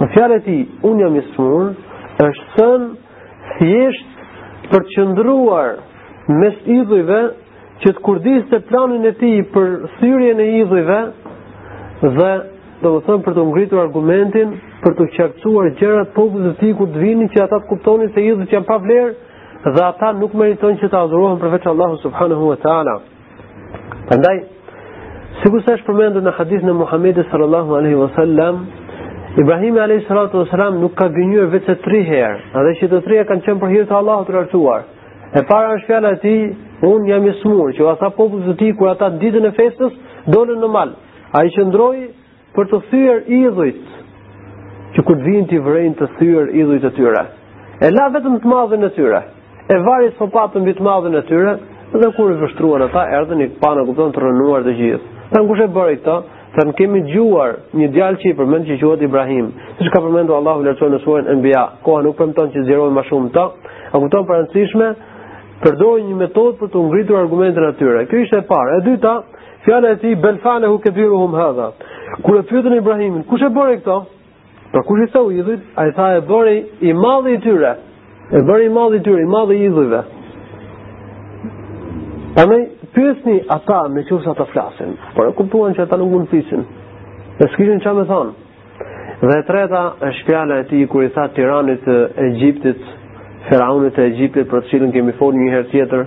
Në 0.00 0.06
fjallet 0.14 0.44
ti, 0.46 0.54
unë 0.86 1.00
jam 1.02 1.14
i 1.18 1.22
smur, 1.28 1.70
është 2.22 2.46
thënë 2.54 2.88
thjesht 3.56 4.20
për 4.72 4.84
qëndruar 4.94 5.70
mes 6.42 6.58
idhujve, 6.78 7.18
që 7.82 7.92
të 7.96 8.02
kurdis 8.06 8.44
të 8.50 8.60
planin 8.70 9.06
e 9.06 9.12
ti 9.18 9.32
për 9.54 9.68
thyrje 9.98 10.36
në 10.40 10.46
idhujve, 10.60 10.98
dhe 12.18 12.30
do 12.82 12.94
më 12.94 13.02
thëmë 13.08 13.24
për 13.28 13.36
të 13.38 13.46
ngritur 13.50 13.82
argumentin, 13.82 14.54
për 14.84 14.94
të 14.98 15.08
qartësuar 15.16 15.72
gjërat 15.80 16.12
popullit 16.16 16.52
të 16.54 16.62
ti 16.62 16.72
ku 16.78 16.86
të 16.92 17.02
vini 17.02 17.28
që 17.34 17.42
ata 17.44 17.58
të 17.64 17.70
kuptoni 17.72 18.08
se 18.14 18.22
idhë 18.30 18.46
që 18.52 18.58
janë 18.58 18.68
pa 18.70 18.78
vlerë, 18.84 19.14
dhe 19.74 19.82
ata 19.86 20.12
nuk 20.20 20.34
meriton 20.38 20.78
që 20.80 20.90
të 20.92 20.98
adhurohen 21.04 21.40
përveç 21.42 21.66
Allahu 21.72 21.98
subhanahu 22.04 22.52
wa 22.52 22.58
ta'ala. 22.66 22.94
Përndaj, 24.10 24.36
si 25.40 25.50
ku 25.50 25.58
është 25.62 25.80
përmendur 25.88 26.22
në 26.28 26.36
hadith 26.38 26.66
në 26.70 26.76
Muhammedi 26.82 27.24
sallallahu 27.32 27.74
alaihi 27.80 27.98
wa 28.02 28.10
sallam, 28.16 28.62
Ibrahim 29.36 29.74
alayhi 29.78 30.06
salatu 30.08 30.38
wasalam 30.44 30.80
nuk 30.80 30.94
ka 30.96 31.04
gënjur 31.12 31.50
vetë 31.52 31.74
3 31.84 31.98
herë, 32.10 32.36
edhe 32.58 32.70
që 32.80 32.86
të 32.92 33.00
treja 33.04 33.24
kanë 33.28 33.42
qenë 33.44 33.60
për 33.60 33.72
hir 33.74 33.82
të 33.90 33.96
Allahut 33.98 34.24
të 34.24 34.32
lartuar. 34.32 34.86
E 35.36 35.42
para 35.50 35.74
është 35.76 35.84
fjala 35.90 36.12
e 36.14 36.18
tij, 36.22 36.44
un 36.88 37.04
jam 37.04 37.26
i 37.28 37.34
smur, 37.42 37.74
që 37.76 37.84
ata 37.92 38.08
popullit 38.16 38.56
të 38.62 38.70
kur 38.78 38.88
ata 38.88 39.10
ditën 39.20 39.44
e 39.44 39.50
festës 39.58 39.92
dolën 40.32 40.62
në 40.64 40.70
mal. 40.72 40.94
Ai 41.36 41.50
qëndroi 41.52 42.06
për 42.56 42.70
të 42.70 42.80
thyer 42.90 43.18
idhujt 43.40 44.96
që 44.96 45.04
kur 45.04 45.20
vinë 45.26 45.46
të 45.52 45.60
vrejnë 45.66 45.98
të 46.00 46.08
thyer 46.16 46.48
idhujt 46.62 46.88
e 46.88 46.92
tyre. 46.96 47.26
E 47.84 47.92
la 47.92 48.08
vetëm 48.16 48.40
të 48.40 48.52
madhën 48.54 48.88
e 48.88 48.92
tyre. 48.96 49.20
E 49.68 49.76
varri 49.90 50.08
sopatën 50.22 50.64
mbi 50.64 50.72
të 50.80 50.88
madhën 50.88 51.20
e 51.20 51.24
tyre 51.28 51.54
dhe 52.00 52.08
kur 52.16 52.32
i 52.32 52.40
vështruan 52.46 52.86
ata 52.88 53.04
erdhën 53.20 53.44
i 53.44 53.52
pa 53.60 53.74
në 53.76 53.84
kupton 53.90 54.16
të 54.16 54.24
rënuar 54.24 54.64
të 54.64 54.76
gjithë. 54.80 55.04
Tan 55.36 55.52
kush 55.52 55.60
e 55.60 55.68
bëri 55.76 56.00
këtë? 56.00 56.16
Sa 56.56 56.64
në 56.64 56.72
kemi 56.78 57.00
gjuar 57.10 57.56
një 57.76 57.88
djalë 57.92 58.20
që 58.22 58.30
i 58.30 58.34
përmend 58.38 58.64
që 58.70 58.76
quhet 58.80 59.02
Ibrahim, 59.04 59.50
si 59.76 59.84
që 59.84 59.92
ka 59.92 60.00
përmendu 60.04 60.32
Allahu 60.36 60.64
lërëcojnë 60.64 60.94
në 60.96 61.00
suajnë 61.02 61.34
NBA, 61.40 61.64
koha 61.84 62.04
nuk 62.06 62.16
përmëton 62.20 62.52
që 62.54 62.62
zjerojnë 62.68 62.96
ma 62.96 63.04
shumë 63.10 63.30
të, 63.34 63.44
a 63.92 64.00
kuptonë 64.04 64.28
për 64.30 64.40
nësishme, 64.44 64.88
përdojnë 65.64 66.06
një 66.08 66.16
metodë 66.22 66.54
për 66.60 66.70
të 66.72 66.84
ngritur 66.86 67.18
argumentin 67.20 67.66
atyre. 67.68 68.06
Kjo 68.10 68.22
ishte 68.24 68.40
e 68.40 68.46
parë. 68.48 68.78
E 68.78 68.84
dyta, 68.86 69.12
fjala 69.66 69.90
e 69.94 69.98
ti, 70.04 70.14
belfane 70.22 70.70
kebiruhum 70.86 71.34
hadha. 71.36 71.68
Kur 72.24 72.38
e 72.40 72.44
pyëtën 72.48 72.78
Ibrahimin, 72.78 73.22
kush 73.28 73.44
e 73.44 73.50
bori 73.58 73.76
këto? 73.82 73.98
Pra 74.72 74.82
kush 74.88 75.04
i 75.06 75.10
sa 75.12 75.22
u 75.24 75.32
idhit, 75.34 75.64
a 75.76 75.86
i 75.90 75.94
tha 75.98 76.10
e 76.16 76.22
bori 76.32 76.56
i 76.88 76.92
malli 76.96 77.36
i 77.38 77.42
tyre. 77.44 77.74
E 78.32 78.42
bore 78.48 78.64
i 78.64 78.72
i 78.72 79.02
tyre, 79.08 79.20
i 79.26 79.30
malli 79.36 79.58
i 79.58 79.64
idhive. 79.68 80.02
Anej, 82.38 82.68
pyesni 82.96 83.40
ata 83.56 83.82
me 83.92 84.02
qëfës 84.08 84.26
ata 84.32 84.46
flasin, 84.52 84.94
por 85.16 85.28
e 85.28 85.32
kuptuan 85.38 85.74
që 85.76 85.84
ata 85.86 85.96
nuk 86.00 86.12
mund 86.14 86.30
pisin, 86.32 86.62
dhe 87.38 87.48
s'kishin 87.52 87.80
që 87.84 87.92
me 87.98 88.04
thonë. 88.08 88.46
Dhe 89.28 89.40
treta 89.48 89.82
është 90.08 90.28
fjala 90.28 90.60
e 90.62 90.66
ti 90.70 90.84
kër 90.92 91.04
i 91.04 91.10
tha 91.16 91.26
tiranit 91.36 91.88
e 91.88 91.98
Egyptit, 92.28 92.84
Feraunit 93.48 93.98
e 93.98 94.04
Egyptit, 94.12 94.46
për 94.50 94.60
të 94.62 94.70
cilën 94.72 94.92
kemi 94.94 95.12
fornë 95.20 95.42
një 95.46 95.50
herë 95.56 95.68
tjetër, 95.72 96.02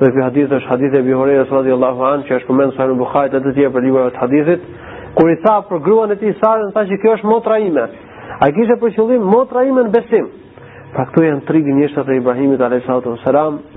dhe 0.00 0.12
kjo 0.12 0.22
hadith 0.28 0.52
është 0.58 0.68
hadith 0.70 0.94
e 0.94 1.00
Bihorejës 1.06 1.52
Allahu 1.62 2.06
An 2.06 2.22
që 2.28 2.36
është 2.36 2.46
përmendë 2.50 2.76
sajnë 2.76 2.96
Bukhajt 3.02 3.34
e 3.34 3.40
të 3.42 3.52
tjerë 3.56 3.72
për 3.76 3.82
libërëve 3.86 4.10
të 4.14 4.20
hadithit, 4.22 4.62
kër 5.16 5.28
i 5.32 5.36
tha 5.44 5.56
për 5.68 5.78
gruan 5.84 6.10
e 6.10 6.16
ti 6.20 6.34
sarën, 6.40 6.72
tha 6.74 6.82
që 6.90 7.00
kjo 7.02 7.12
është 7.16 7.28
motra 7.32 7.58
ime, 7.66 7.84
a 8.40 8.46
kishe 8.56 8.76
për 8.82 8.94
qëllim 8.96 9.26
motra 9.34 9.64
ime 9.66 9.84
në 9.86 9.92
besim. 9.96 10.30
Pra 10.92 11.06
këtu 11.08 11.22
janë 11.24 11.44
tri 11.48 11.62
gënjeshtët 11.64 12.08
e 12.12 12.16
Ibrahimit 12.20 12.60
a.s. 12.60 12.86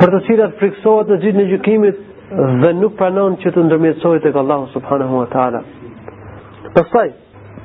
për 0.03 0.09
të 0.15 0.19
cilat 0.27 0.57
friksohet 0.59 1.07
në 1.13 1.19
gjithë 1.23 1.37
në 1.39 1.45
gjykimit 1.53 1.99
dhe 2.31 2.71
nuk 2.73 2.95
pranon 2.97 3.35
që 3.43 3.51
të 3.53 3.63
ndërmjetësohet 3.65 4.23
tek 4.25 4.35
Allahu 4.41 4.65
subhanahu 4.73 5.19
wa 5.21 5.25
taala. 5.33 5.59
Pastaj 6.73 7.09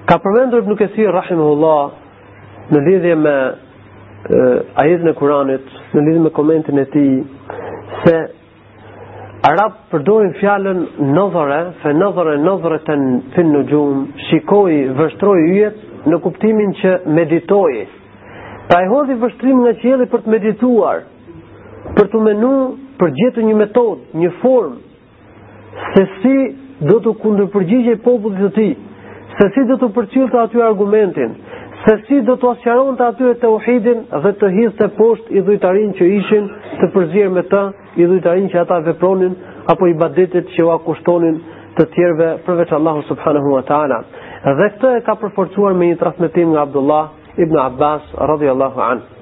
ka 0.08 0.18
përmendur 0.20 0.66
nuk 0.68 0.80
e 0.84 0.90
si 0.94 1.06
rahimullahu 1.06 2.74
në 2.74 2.82
lidhje 2.88 3.14
me 3.18 3.34
ajetin 4.84 5.08
e 5.08 5.14
Kuranit, 5.16 5.64
në 5.94 6.00
lidhje 6.06 6.20
me 6.26 6.32
komentin 6.36 6.78
e 6.78 6.84
tij 6.92 7.22
se 8.04 8.16
Arab 9.50 9.78
përdojnë 9.90 10.34
fjallën 10.40 10.80
nëzore, 11.16 11.60
fe 11.82 11.94
nëzore, 11.96 12.36
nëzore 12.44 12.78
të 12.84 12.96
në 13.02 13.20
fin 13.34 13.48
në 13.54 13.62
gjumë, 13.70 14.02
shikoj, 14.28 14.74
vështroj 14.98 15.38
ujet, 15.46 15.78
në 16.10 16.18
kuptimin 16.24 16.74
që 16.82 16.92
meditoj. 17.18 17.72
Pra 18.68 18.82
e 18.84 18.90
hodhi 18.92 19.16
vështrim 19.22 19.62
nga 19.64 19.72
qëllë 19.80 20.06
për 20.12 20.24
të 20.26 20.34
medituar, 20.36 21.00
për 21.96 22.12
të 22.12 22.20
menu 22.26 22.52
përgjetë 23.00 23.42
një 23.48 23.54
metodë, 23.62 24.08
një 24.22 24.30
formë, 24.42 24.80
se 25.92 26.02
si 26.20 26.34
do 26.90 26.98
të 27.04 27.12
kundër 27.22 27.48
përgjigje 27.54 27.94
popullit 28.04 28.42
të 28.46 28.50
ti, 28.58 28.66
se 29.38 29.46
si 29.54 29.64
do 29.70 29.78
të 29.80 29.88
përqilë 29.96 30.28
të 30.34 30.40
aty 30.44 30.62
argumentin, 30.66 31.34
se 31.84 31.94
si 32.06 32.18
do 32.28 32.34
të 32.42 32.50
asjaron 32.54 32.98
të 33.00 33.04
aty 33.12 33.28
e 33.32 33.36
të 33.42 33.50
uhidin 33.56 34.02
dhe 34.24 34.32
të 34.40 34.50
hisë 34.58 34.74
të 34.80 34.88
posht 34.98 35.30
i 35.32 35.42
dhujtarin 35.46 35.94
që 36.00 36.08
ishin 36.18 36.50
të 36.82 36.90
përzirë 36.96 37.30
me 37.38 37.44
të, 37.52 37.62
i 38.02 38.08
dhujtarin 38.10 38.50
që 38.52 38.60
ata 38.64 38.80
vepronin, 38.90 39.34
apo 39.72 39.88
i 39.92 39.96
badetit 40.02 40.50
që 40.56 40.66
va 40.70 40.76
kushtonin 40.84 41.38
të 41.78 41.86
tjerve 41.94 42.32
përveç 42.46 42.72
Allahu 42.78 43.06
subhanahu 43.12 43.54
wa 43.56 43.62
ta'ala. 43.70 44.02
Dhe 44.60 44.66
këtë 44.74 44.92
e 44.98 45.02
ka 45.08 45.14
përforcuar 45.22 45.72
me 45.80 45.88
një 45.92 45.98
transmitim 46.02 46.52
nga 46.52 46.66
Abdullah 46.68 47.40
ibn 47.46 47.56
Abbas 47.64 48.12
radhiyallahu 48.32 48.84
anhu. 48.92 49.19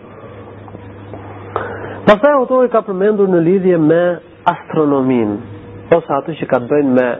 Pastaj 2.08 2.30
autori 2.32 2.70
ka 2.72 2.80
përmendur 2.86 3.28
në 3.28 3.40
lidhje 3.44 3.76
me 3.84 3.96
astronomin, 4.48 5.34
ose 5.92 6.14
atë 6.16 6.36
që 6.38 6.46
ka 6.48 6.60
të 6.70 6.78
me 6.94 7.02
e, 7.04 7.18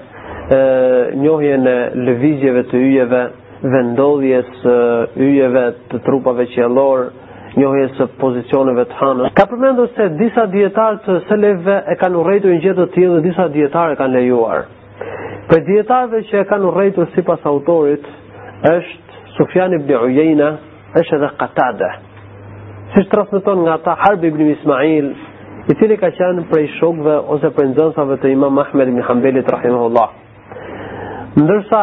njohjen 1.24 1.66
e 1.68 1.74
lëvizjeve 2.07 2.62
të 2.70 2.80
yjeve, 2.86 3.20
vendodhjes 3.74 4.64
e, 4.64 4.76
yjeve 5.26 5.66
të 5.93 6.01
trupave 6.09 6.47
qiellor, 6.55 7.05
njohjes 7.61 7.99
së 8.01 8.07
pozicioneve 8.24 8.86
të 8.89 8.97
hënës. 9.03 9.36
Ka 9.36 9.45
përmendur 9.53 9.93
se 9.93 10.09
disa 10.22 10.47
dietarë 10.57 11.20
të 11.28 11.41
leve 11.45 11.76
e 11.93 11.99
kanë 12.01 12.20
urejtu 12.24 12.55
një 12.55 12.64
gjithë 12.64 12.86
të 12.86 12.91
tillë 12.97 13.14
dhe 13.18 13.26
disa 13.28 13.49
dietarë 13.59 14.01
kanë 14.01 14.16
lejuar. 14.22 14.64
Për 15.53 15.64
dietarëve 15.68 16.24
që 16.32 16.45
e 16.47 16.49
kanë 16.49 16.91
si 16.95 17.20
sipas 17.20 17.45
autorit 17.53 18.09
është 18.76 19.36
Sufjan 19.36 19.72
ibn 19.82 19.97
Uyeyna, 20.01 20.51
është 21.03 21.20
edhe 21.20 21.34
Qatada 21.45 21.99
si 22.95 23.03
që 23.05 23.57
nga 23.62 23.74
ta 23.84 23.95
Harbi 24.01 24.28
ibn 24.32 24.41
Ismail, 24.53 25.09
i 25.68 25.74
cili 25.78 25.97
ka 26.01 26.09
qenë 26.16 26.45
prej 26.51 26.68
shokve 26.78 27.16
ose 27.34 27.51
prej 27.57 27.68
nëzënsave 27.72 28.16
të 28.22 28.30
imam 28.32 28.59
Ahmed 28.62 28.89
ibn 28.89 29.03
Hanbelit, 29.05 29.51
rahimahullah. 29.53 30.09
Ndërsa, 31.43 31.80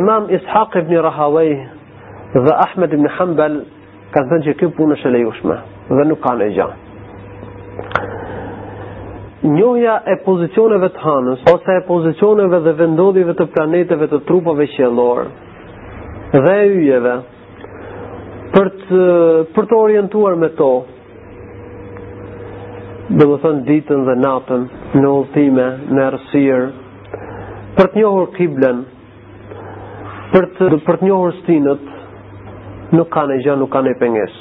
imam 0.00 0.28
Ishaq 0.36 0.76
ibn 0.82 0.98
Rahawaj 1.06 1.50
dhe 2.46 2.54
Ahmed 2.66 2.94
ibn 2.94 3.08
Hanbel 3.16 3.58
ka 4.14 4.22
të 4.22 4.28
thënë 4.30 4.46
që 4.46 4.54
kjo 4.60 4.68
punë 4.78 4.96
është 4.98 5.10
e 5.10 5.14
lejushme 5.16 5.56
dhe 5.90 6.06
nuk 6.08 6.20
kanë 6.24 6.46
e 6.48 6.52
gja 6.56 6.68
Njohja 9.50 9.98
e 10.12 10.16
pozicioneve 10.24 10.88
të 10.94 11.02
hanës 11.04 11.42
ose 11.52 11.76
e 11.76 11.82
pozicioneve 11.88 12.62
dhe 12.66 12.72
vendodhjeve 12.78 13.34
të 13.40 13.48
planeteve 13.56 14.08
të 14.12 14.22
trupave 14.30 14.66
qiellore 14.76 15.26
dhe 16.32 16.56
e 16.56 16.64
yjeve 16.86 17.18
për 18.54 18.68
të 18.80 18.98
për 19.54 19.66
të 19.70 19.76
orientuar 19.80 20.34
me 20.40 20.48
to. 20.58 20.66
Dhe 23.18 23.26
më 23.30 23.38
thënë 23.44 23.62
ditën 23.68 24.04
dhe 24.08 24.14
natën, 24.20 24.62
në 25.02 25.10
ultime, 25.14 25.64
në 25.94 26.04
erësirë, 26.06 26.68
për 27.76 27.90
të 27.94 28.00
njohur 28.04 28.30
kiblen, 28.36 28.82
për 30.34 30.46
të, 30.58 30.68
për 30.86 31.00
të 31.02 31.08
njohur 31.10 31.34
stinët, 31.42 31.88
nuk 32.98 33.10
ka 33.16 33.26
në 33.32 33.40
gjë, 33.44 33.56
nuk 33.64 33.72
ka 33.74 33.82
në 33.88 33.96
penges. 34.02 34.38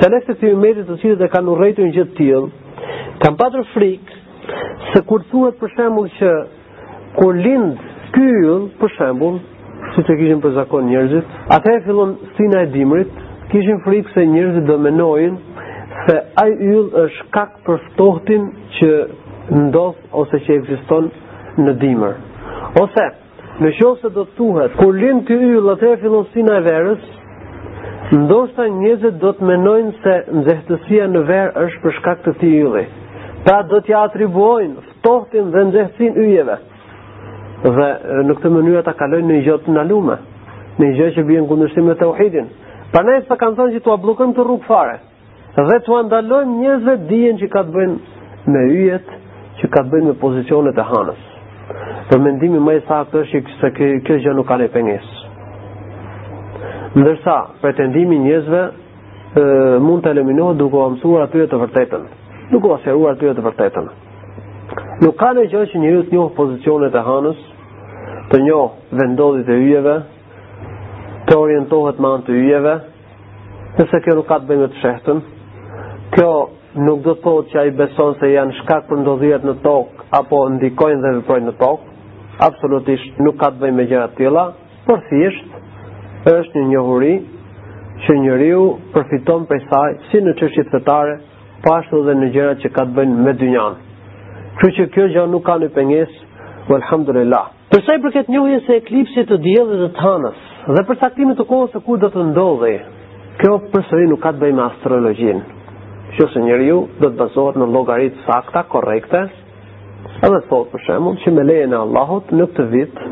Se 0.00 0.10
lefët 0.12 0.36
të 0.42 0.52
të 0.90 0.98
cilët 1.02 1.24
e 1.26 1.30
kanë 1.32 1.48
në 1.52 1.56
rejtu 1.62 1.86
një 1.88 1.96
gjëtë 1.96 2.16
tjilë, 2.20 2.58
patër 3.40 3.64
frikë 3.72 4.20
se 4.92 5.00
kur 5.08 5.22
thuhet 5.32 5.58
për 5.58 5.72
shembull 5.76 6.08
që 6.18 6.30
kur 7.18 7.36
lind 7.44 7.82
ky 8.14 8.24
yll 8.44 8.68
për 8.80 8.90
shembull 8.98 9.38
siç 9.94 10.08
e 10.10 10.14
kishin 10.18 10.40
për 10.42 10.52
zakon 10.56 10.86
njerëzit 10.88 11.34
atëherë 11.56 11.82
fillon 11.86 12.14
stina 12.32 12.62
e 12.66 12.70
dimrit 12.74 13.21
kishin 13.52 13.78
frikë 13.84 14.12
se 14.16 14.22
njerëzit 14.32 14.66
do 14.68 14.78
menojnë 14.80 15.64
se 16.06 16.14
ai 16.42 16.52
yll 16.68 16.86
është 17.04 17.26
kak 17.36 17.50
për 17.66 17.80
ftohtin 17.90 18.46
që 18.78 18.90
ndos 19.66 19.98
ose 20.22 20.40
që 20.46 20.54
ekziston 20.60 21.10
në 21.64 21.74
dimër. 21.82 22.14
Ose 22.82 23.04
në 23.62 23.72
qoftë 23.78 24.06
se 24.06 24.12
do 24.16 24.24
të 24.28 24.36
thuhet 24.38 24.78
kur 24.80 24.96
lind 25.02 25.26
ti 25.28 25.36
yllë 25.36 25.74
atë 25.74 25.92
fillon 26.00 26.48
e 26.56 26.62
verës, 26.68 27.02
ndoshta 28.22 28.64
njerëzit 28.80 29.20
do 29.22 29.30
të 29.36 29.48
menojnë 29.50 29.92
se 30.04 30.14
nxehtësia 30.40 31.06
në 31.12 31.22
verë 31.30 31.52
është 31.66 31.80
për 31.84 31.96
shkak 31.98 32.18
të 32.24 32.34
këtij 32.34 32.56
yllë. 32.64 32.84
Pra 33.44 33.58
do 33.70 33.80
t'i 33.84 33.94
atribuojnë 34.00 34.82
ftohtin 34.92 35.52
dhe 35.54 35.64
nxehtësinë 35.68 36.24
yjeve. 36.32 36.56
Dhe 37.76 37.88
në 38.26 38.34
këtë 38.38 38.50
mënyrë 38.56 38.80
ata 38.82 38.96
kalojnë 39.00 39.28
në 39.30 39.38
një 39.38 39.44
gjë 39.46 39.58
të 39.64 39.74
ndalume, 39.76 40.16
në 40.78 40.86
një 40.88 40.94
gjë 40.98 41.10
që 41.16 41.24
bie 41.28 41.40
në 41.42 41.48
kundërshtim 41.52 41.88
me 41.90 41.96
tauhidin. 42.02 42.48
Prandaj 42.92 43.24
sa 43.24 43.38
kanë 43.40 43.56
thënë 43.56 43.72
që 43.78 43.80
tua 43.86 43.94
bllokojm 44.02 44.32
të 44.36 44.44
rrugë 44.44 44.66
fare 44.68 44.96
dhe 45.68 45.76
tua 45.86 46.02
ndalojm 46.06 46.50
njerëzve 46.60 46.94
dijen 47.08 47.38
që 47.40 47.48
ka 47.54 47.62
të 47.66 47.72
bëjnë 47.72 48.50
me 48.52 48.62
yjet, 48.78 49.08
që 49.60 49.70
ka 49.74 49.80
të 49.84 49.90
bëjnë 49.92 50.08
me 50.10 50.14
pozicionet 50.20 50.76
e 50.76 50.84
hanës. 50.90 51.22
Për 52.10 52.20
mendimi 52.26 52.60
më 52.66 52.74
sa 52.88 52.98
saktë 53.00 53.22
është 53.24 53.56
se 53.62 53.70
kjo, 53.78 53.88
kjo 54.08 54.18
gjë 54.24 54.34
nuk 54.36 54.48
ka 54.50 54.58
le 54.60 54.68
pengesë. 54.76 55.18
Ndërsa 57.00 57.36
pretendimi 57.64 58.18
njerëzve 58.26 58.62
mund 59.86 60.04
të 60.04 60.12
eliminohet 60.12 60.60
duke 60.60 60.76
u 60.82 60.90
mësuar 60.92 61.24
atyre 61.30 61.46
të 61.48 61.60
vërtetën, 61.64 62.04
duke 62.52 62.68
u 62.68 62.74
aseruar 62.76 63.16
atyre 63.16 63.32
të 63.38 63.46
vërtetën. 63.48 63.88
Nuk 65.04 65.16
ka 65.22 65.32
ne 65.38 65.46
gjë 65.52 65.64
që 65.72 65.80
njeriu 65.80 66.04
të 66.10 66.18
njohë 66.18 66.34
pozicionet 66.36 66.92
e 67.00 67.04
hanës, 67.08 67.40
të 68.28 68.42
njohë 68.46 68.98
vendodit 69.00 69.48
e 69.48 69.60
yjeve, 69.64 69.96
orientohet 71.38 71.98
me 72.02 72.08
anë 72.16 72.24
të 72.26 72.36
yjeve, 72.40 72.72
nëse 73.78 74.00
kjo 74.04 74.16
nuk 74.18 74.28
ka 74.28 74.38
të 74.42 74.48
bëjë 74.50 74.68
të 74.74 74.80
shehtën, 74.82 75.22
kjo 76.16 76.30
nuk 76.86 77.02
do 77.04 77.14
të 77.16 77.22
thotë 77.24 77.50
që 77.52 77.60
ai 77.62 77.72
beson 77.78 78.14
se 78.20 78.30
janë 78.32 78.56
shkak 78.60 78.86
për 78.88 79.00
ndodhjet 79.02 79.46
në 79.48 79.54
tokë 79.64 80.06
apo 80.20 80.42
ndikojnë 80.58 81.00
dhe 81.04 81.14
vëprojnë 81.20 81.48
në 81.50 81.54
tokë, 81.60 81.84
absolutisht 82.48 83.20
nuk 83.26 83.38
ka 83.42 83.50
të 83.54 83.62
bëjë 83.62 83.76
me 83.78 83.88
gjëra 83.90 84.10
të 84.12 84.20
tilla, 84.20 84.46
por 84.86 85.02
thjesht 85.08 86.32
është 86.32 86.60
një 86.60 86.68
njohuri 86.72 87.14
që 88.04 88.16
njeriu 88.24 88.62
përfiton 88.94 89.44
prej 89.48 89.62
saj 89.70 89.96
si 90.10 90.20
në 90.26 90.36
çështjet 90.40 90.72
fetare, 90.74 91.16
po 91.62 91.76
ashtu 91.78 92.00
dhe 92.06 92.14
në 92.18 92.30
gjërat 92.36 92.62
që 92.64 92.70
ka 92.76 92.82
të 92.88 92.96
bëjnë 92.96 93.26
me 93.26 93.34
dynjan. 93.38 93.76
Kjo 94.58 94.70
që 94.78 94.86
kjo 94.94 95.04
gjë 95.14 95.26
nuk 95.32 95.44
ka 95.46 95.54
një 95.62 95.68
pengesë, 95.76 96.24
walhamdulillah. 96.72 97.44
Për 97.72 97.84
sa 97.86 97.94
i 97.96 98.02
përket 98.02 98.28
njohje 98.34 98.58
se 98.66 98.74
eklipsit 98.82 99.30
të 99.30 99.38
diellit 99.46 99.80
dhe 99.80 99.88
të 99.96 100.02
hënës, 100.02 100.42
Dhe 100.66 100.78
për 100.86 100.94
saktimin 101.02 101.34
e 101.34 101.44
kohës 101.50 101.72
se 101.74 101.80
kur 101.82 101.98
do 102.02 102.06
të 102.14 102.22
ndodhe, 102.28 102.68
kjo 103.42 103.56
përsëri 103.72 104.04
nuk 104.12 104.20
ka 104.22 104.30
të 104.32 104.42
bëjë 104.44 104.54
me 104.58 104.62
astrologjinë. 104.68 105.40
Që 106.16 106.26
se 106.34 106.42
njeriu 106.44 106.76
do 107.00 107.08
të 107.10 107.16
bazohet 107.22 107.56
në 107.62 107.66
llogaritë 107.74 108.22
sakta, 108.28 108.62
korrekte, 108.70 109.22
edhe 110.28 110.38
thotë 110.52 110.70
për 110.74 110.84
shembull 110.86 111.18
që 111.24 111.32
me 111.38 111.46
lejen 111.48 111.74
e 111.74 111.80
Allahut 111.80 112.30
në 112.38 112.46
këtë 112.52 112.68
vit, 112.76 113.02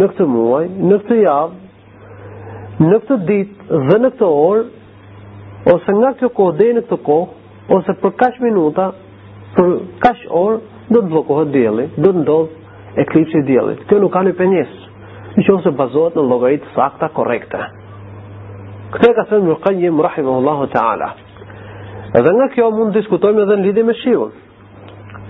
në 0.00 0.08
këtë 0.14 0.28
muaj, 0.36 0.64
në 0.90 0.98
këtë 1.04 1.20
javë, 1.22 2.10
në 2.88 3.00
këtë 3.02 3.22
ditë 3.32 3.82
dhe 3.90 4.00
në 4.06 4.10
këtë 4.16 4.32
orë 4.40 5.72
ose 5.74 5.96
nga 6.02 6.14
kjo 6.22 6.32
kohë 6.40 6.56
dhe 6.62 6.72
në 6.78 6.86
këtë 6.88 7.02
kohë, 7.10 7.56
ose 7.76 7.98
për 8.02 8.16
kaç 8.24 8.40
minuta, 8.46 8.88
për 9.58 9.74
kaç 10.06 10.24
orë 10.44 10.58
do 10.88 11.02
të 11.02 11.06
bllokohet 11.14 11.52
dielli, 11.58 11.90
do 12.00 12.12
të 12.14 12.20
ndodhë 12.24 13.02
eklipsi 13.04 13.38
i 13.44 13.48
diellit. 13.52 13.84
Kjo 13.90 14.00
nuk 14.06 14.16
ka 14.16 14.24
ne 14.24 14.32
në 15.36 15.44
qovë 15.46 15.62
se 15.62 15.70
bazohet 15.78 16.16
në 16.18 16.22
logaritë 16.26 16.72
sakta 16.74 17.08
korekte. 17.14 17.60
Këtë 18.90 19.10
e 19.10 19.14
ka 19.18 19.24
thënë 19.30 19.46
më 19.52 19.56
kënjë 19.64 19.90
më 19.96 20.02
rahim 20.06 20.26
e 20.26 20.32
Allahu 20.40 20.66
Teala. 20.72 21.08
Edhe 22.18 22.30
nga 22.34 22.48
kjo 22.54 22.70
mund 22.74 22.90
të 22.90 22.98
diskutojmë 23.00 23.42
edhe 23.44 23.58
në 23.60 23.66
lidi 23.68 23.84
me 23.86 23.94
shiut. 24.02 24.32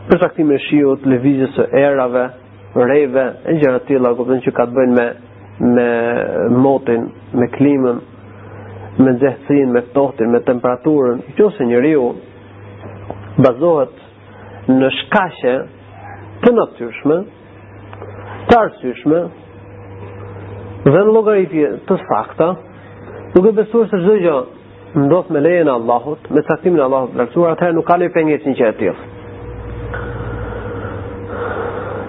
Për 0.08 0.20
shakti 0.22 0.44
me 0.48 0.56
shiut, 0.68 1.04
levizjes 1.12 1.58
e 1.66 1.66
erave, 1.84 2.22
rejve, 2.90 3.26
e 3.52 3.56
gjëra 3.60 3.82
tila, 3.88 4.14
këpëtën 4.16 4.40
që 4.46 4.54
ka 4.56 4.64
të 4.70 4.76
bëjnë 4.78 4.96
me, 4.96 5.06
me 5.74 5.90
motin, 6.64 7.04
me 7.36 7.50
klimën, 7.56 8.00
me 9.04 9.12
nxehtësin, 9.18 9.70
me 9.74 9.84
tohtin, 9.96 10.32
me 10.32 10.40
temperaturën, 10.48 11.20
që 11.36 11.44
ose 11.50 11.66
njëriu 11.68 12.06
bazohet 13.44 14.00
në 14.72 14.90
shkashe 15.02 15.54
të 16.42 16.54
natyrshme, 16.56 17.20
të 18.48 18.58
arsyshme, 18.64 19.20
dhe 20.84 21.00
në 21.04 21.10
logaritje 21.12 21.70
të 21.88 21.96
sakta, 22.08 22.46
duke 23.34 23.52
besuar 23.56 23.88
se 23.90 23.98
çdo 24.00 24.14
gjë 24.22 24.36
ndodh 25.04 25.28
me 25.30 25.40
lejen 25.40 25.68
e 25.68 25.72
Allahut, 25.72 26.30
me 26.34 26.40
caktimin 26.42 26.80
e 26.80 26.84
Allahut 26.84 27.12
vlerësuar, 27.14 27.52
atëherë 27.54 27.76
nuk 27.76 27.86
ka 27.86 27.96
lejë 28.00 28.14
pengesë 28.14 28.48
një 28.48 28.54
çështje 28.58 28.78
tillë. 28.80 29.10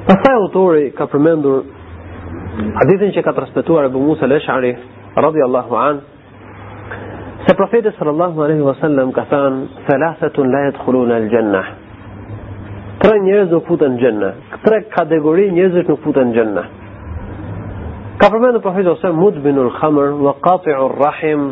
Pastaj 0.08 0.38
autori 0.40 0.88
ka 0.98 1.06
përmendur 1.12 1.60
hadithin 2.80 3.14
që 3.16 3.22
ka 3.28 3.36
transmetuar 3.38 3.86
Abu 3.90 4.02
Musa 4.08 4.26
al-Ash'ari 4.26 4.74
Allahu 5.18 5.76
an 5.78 6.02
se 7.46 7.54
profeti 7.58 7.92
sallallahu 7.98 8.38
alaihi 8.44 8.64
wasallam 8.70 9.12
ka 9.12 9.24
thënë 9.30 9.86
thalathatun 9.88 10.52
la 10.52 10.66
yadkhuluna 10.70 11.16
al-jannah. 11.22 11.66
Tre 13.04 13.20
njerëz 13.24 13.52
nuk 13.52 13.66
futen 13.68 13.96
në 13.98 13.98
xhenne. 14.02 14.30
Tre 14.66 14.82
kategori 14.96 15.52
njerëzish 15.52 15.88
nuk 15.90 16.00
futen 16.04 16.34
në 16.38 16.66
Ka 18.22 18.28
përmendë 18.30 18.60
profeti 18.62 18.86
ose 18.92 19.10
binul 19.44 19.72
khamr 19.82 20.12
wa 20.26 20.34
qati'ur 20.46 20.94
rahim 21.02 21.48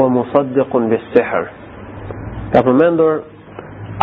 wa 0.00 0.08
musaddiqun 0.10 0.88
bis 0.90 1.02
Ka 1.14 2.58
përmendur 2.66 3.20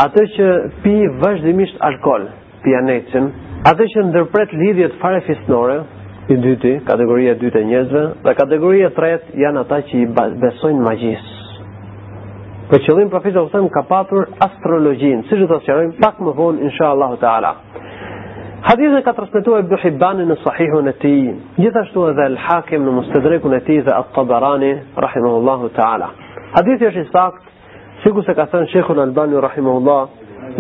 atë 0.03 0.24
që 0.36 0.47
pi 0.86 0.93
vazhdimisht 1.24 1.76
alkol, 1.89 2.24
pi 2.63 2.72
anecin, 2.80 3.28
atë 3.72 3.84
që 3.93 4.05
ndërpret 4.09 4.51
lidhjet 4.61 4.93
fare 5.01 5.20
fisnore, 5.28 5.78
i 6.32 6.38
dyti, 6.45 6.72
kategoria 6.88 7.36
e 7.36 7.36
dytë 7.41 7.59
e 7.59 7.66
njerëzve, 7.72 8.03
dhe 8.24 8.34
kategoria 8.39 8.88
e 8.88 8.93
tretë 8.99 9.36
janë 9.43 9.59
ata 9.66 9.82
që 9.89 9.99
i 9.99 10.05
besojnë 10.45 10.86
magjisë. 10.88 11.34
Për 12.70 12.82
qëllim 12.86 13.09
profeti 13.11 13.38
ose 13.43 13.57
alajhi 13.59 13.74
ka 13.76 13.84
patur 13.91 14.30
astrologjinë, 14.47 15.28
siç 15.30 15.43
që 15.43 15.51
të 15.51 15.59
sqarojmë 15.66 15.99
pak 16.03 16.24
më 16.26 16.34
vonë 16.39 16.63
inshallah 16.70 17.18
taala. 17.26 17.53
Hadithën 18.66 19.03
ka 19.05 19.11
transmetuar 19.13 19.59
Ibn 19.63 19.76
Hibban 19.82 20.22
në 20.26 20.36
Sahihun 20.41 20.88
e 20.89 20.93
tij, 21.01 21.26
gjithashtu 21.61 22.05
edhe 22.09 22.24
Al-Hakim 22.32 22.82
në 22.88 22.93
Mustadrakun 22.95 23.53
e 23.53 23.59
tij 23.68 23.84
dhe 23.86 23.93
At-Tabarani 23.93 24.72
rahimahullahu 25.05 25.68
taala. 25.76 26.07
Hadithi 26.55 26.88
është 26.89 27.03
i 27.03 27.11
saktë, 27.11 27.53
sikur 28.07 28.26
se 28.26 28.34
ka 28.39 28.47
thënë 28.55 28.72
Sheikhu 28.74 28.95
Al-Albani 28.97 29.38
rahimahullah, 29.47 30.01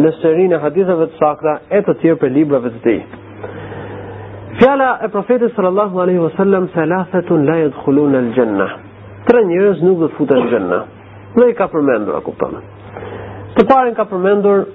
në 0.03 0.11
serinë 0.19 0.53
e 0.53 0.61
haditheve 0.67 1.07
të 1.15 1.19
sakta 1.23 1.55
e 1.73 1.81
të 1.87 1.95
tjerë 2.05 2.19
për 2.21 2.33
librave 2.37 2.75
të 2.75 2.83
tij. 2.85 2.99
Fjala 4.61 4.91
e 5.07 5.13
profetit 5.17 5.55
sallallahu 5.57 6.03
alaihi 6.07 6.21
wasallam 6.27 6.69
thalathatun 6.77 7.47
la 7.49 7.57
yadkhulun 7.65 8.19
al-jannah. 8.23 8.71
Tre 9.27 9.41
njerëz 9.49 9.81
nuk 9.89 9.97
do 10.03 10.11
të 10.11 10.19
futen 10.21 10.43
në 10.43 10.51
xhenna. 10.53 10.79
Dhe 11.41 11.49
i 11.57 11.57
ka 11.57 11.67
përmendur, 11.73 12.21
a 12.21 12.25
kupton? 12.27 12.59
Të 13.57 13.65
parën 13.73 13.97
ka 13.97 14.05
përmendur 14.13 14.67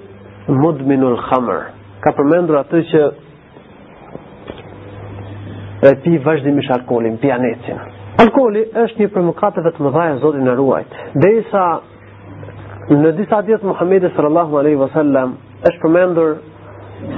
mudminul 0.65 1.15
khamr, 1.29 1.69
ka 2.01 2.11
përmendur 2.17 2.57
atë 2.61 2.79
që 2.91 3.01
e 5.89 5.95
pi 6.03 6.15
vazhdimisht 6.25 6.73
alkoholin, 6.75 7.15
pi 7.21 7.31
anecin. 7.33 7.79
Alkoholi 8.21 8.65
është 8.83 9.01
një 9.03 9.07
për 9.15 9.23
mëkateve 9.27 9.71
të 9.75 9.85
mëdhaja 9.85 10.17
Zotin 10.21 10.49
e 10.51 10.55
ruajt. 10.59 10.91
Dhe 11.23 11.31
isa 11.41 11.63
në 13.01 13.13
disa 13.17 13.39
djetë 13.47 13.69
Muhammedi 13.71 14.11
sallallahu 14.15 14.59
aleyhi 14.61 14.79
vësallam 14.81 15.35
është 15.69 15.81
përmendur 15.85 16.35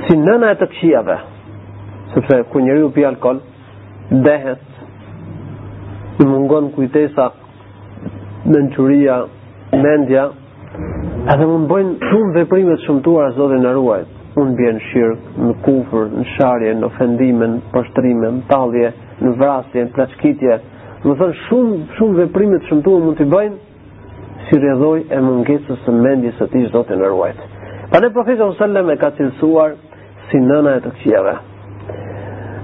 si 0.08 0.18
nëna 0.20 0.52
e 0.54 0.60
të 0.62 0.68
këshiave, 0.74 1.18
sepse 2.16 2.40
ku 2.52 2.64
njëri 2.64 2.84
u 2.88 2.92
pi 2.96 3.06
alkohol, 3.10 3.40
dehet, 4.28 4.64
i 6.22 6.26
mungon 6.30 6.70
kujtesa, 6.76 7.30
menquria, 8.54 9.18
mendja, 9.76 10.28
edhe 11.34 11.48
mund 11.52 11.68
bëjnë 11.72 12.12
shumë 12.12 12.36
veprimet 12.42 12.84
shumëtuar 12.88 13.32
Zotin 13.40 13.68
e 13.72 13.74
ruajt 13.80 14.13
unë 14.42 14.54
të 14.54 14.58
bjen 14.60 14.78
shirq 14.90 15.26
në 15.46 15.52
kufër, 15.66 16.08
në 16.18 16.24
sharje, 16.36 16.72
në 16.80 16.88
ofendimën, 16.90 17.56
në 17.74 17.90
në 18.24 18.42
tallje, 18.50 18.90
në 19.22 19.34
vrasje, 19.40 19.84
në 19.86 19.92
plaçkitje. 19.98 20.60
Do 21.04 21.16
thon 21.20 21.34
shumë 21.46 21.80
shumë 21.98 22.20
veprime 22.24 22.60
të 22.62 22.70
shëmtuara 22.72 23.06
mund 23.06 23.18
të 23.20 23.28
bëjnë 23.32 24.44
si 24.50 24.60
rëdhoj 24.64 24.98
e 25.18 25.20
mungesës 25.24 25.82
së 25.86 25.94
mendjes 26.02 26.38
së 26.40 26.48
tij 26.54 26.66
zotë 26.74 26.98
në 27.02 27.10
ruajt. 27.12 27.42
Pa 27.92 28.00
ne 28.04 28.10
profet 28.16 28.40
sallallahu 28.40 28.94
e 28.96 29.02
ka 29.04 29.12
cilësuar 29.18 29.76
si 30.30 30.40
nëna 30.42 30.78
e 30.80 30.84
të 30.86 30.94
qiellave. 31.02 31.36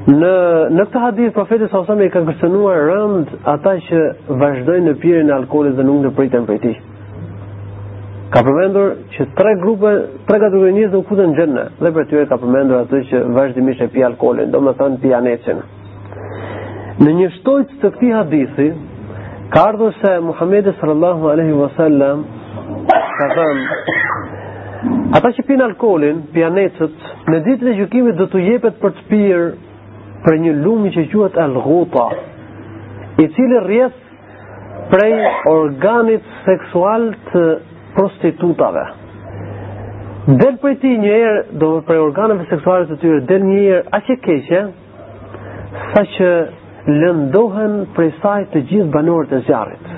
Në 0.10 0.34
në 0.78 0.86
këtë 0.90 1.04
hadith 1.06 1.34
profeti 1.36 1.68
sallallahu 1.68 1.98
alajhi 1.98 2.10
i 2.12 2.16
ka 2.16 2.24
përcënuar 2.32 2.86
rënd 2.90 3.34
ata 3.56 3.76
që 3.90 4.00
vazhdojnë 4.42 4.88
në 4.90 4.98
pirjen 5.04 5.30
e 5.30 5.36
alkoolit 5.36 5.76
dhe 5.78 5.86
nuk 5.92 6.14
pritën 6.18 6.48
për 6.50 6.64
ti 6.64 6.74
ka 8.30 8.42
përmendur 8.46 8.90
që 9.16 9.26
tre 9.38 9.52
grupe, 9.62 9.92
tre 10.28 10.38
kategori 10.42 10.74
njerëz 10.76 10.92
do 10.94 11.00
futen 11.10 11.32
në 11.32 11.38
xhenne 11.38 11.64
dhe 11.82 11.92
për 11.96 12.06
tyre 12.12 12.28
ka 12.30 12.38
përmendur 12.42 12.84
atë 12.84 13.00
që 13.10 13.22
vazhdimisht 13.38 13.82
e 13.86 13.90
pi 13.94 14.04
alkoolin, 14.06 14.52
domethënë 14.54 15.00
pi 15.02 15.14
anecin. 15.18 15.62
Në 17.02 17.14
një 17.20 17.30
shtojtë 17.40 17.78
të 17.82 17.92
këtij 17.96 18.12
hadithi, 18.18 18.68
ka 19.54 19.64
ardhur 19.72 19.96
se 20.02 20.12
Muhamedi 20.28 20.74
sallallahu 20.82 21.30
alaihi 21.32 21.56
wasallam 21.62 22.26
ka 23.20 23.32
thënë 23.38 23.66
Ata 25.18 25.28
që 25.36 25.44
pinë 25.44 25.64
alkolin, 25.66 26.22
pianecët, 26.32 27.02
në 27.30 27.40
ditë 27.46 27.66
e 27.68 27.74
gjukimit 27.82 28.16
dhe 28.16 28.28
të 28.32 28.44
jepet 28.46 28.78
për 28.80 28.94
të 29.00 29.04
pirë 29.10 29.48
për 30.26 30.38
një 30.44 30.54
lumi 30.62 30.92
që 30.96 31.02
al 31.28 31.40
alghuta, 31.48 32.06
i 33.20 33.26
cili 33.36 33.60
rjesë 33.66 34.88
prej 34.94 35.18
organit 35.52 36.24
seksual 36.46 37.10
të 37.32 37.44
prostitutave. 37.96 38.84
Del 40.28 40.58
për 40.62 40.76
ti 40.84 40.90
një 41.02 41.12
erë, 41.18 41.40
do 41.62 41.70
për 41.88 42.02
organeve 42.04 42.46
seksuale 42.52 42.86
të 42.90 42.98
tyre, 43.02 43.22
del 43.30 43.46
një 43.48 43.60
erë 43.70 43.94
aqe 43.98 44.18
keqe, 44.26 44.60
sa 45.94 46.04
që 46.18 46.28
lëndohen 47.00 47.80
për 47.96 48.12
saj 48.22 48.44
të 48.52 48.62
gjithë 48.70 48.94
banorët 48.94 49.34
e 49.38 49.44
zjarit. 49.48 49.90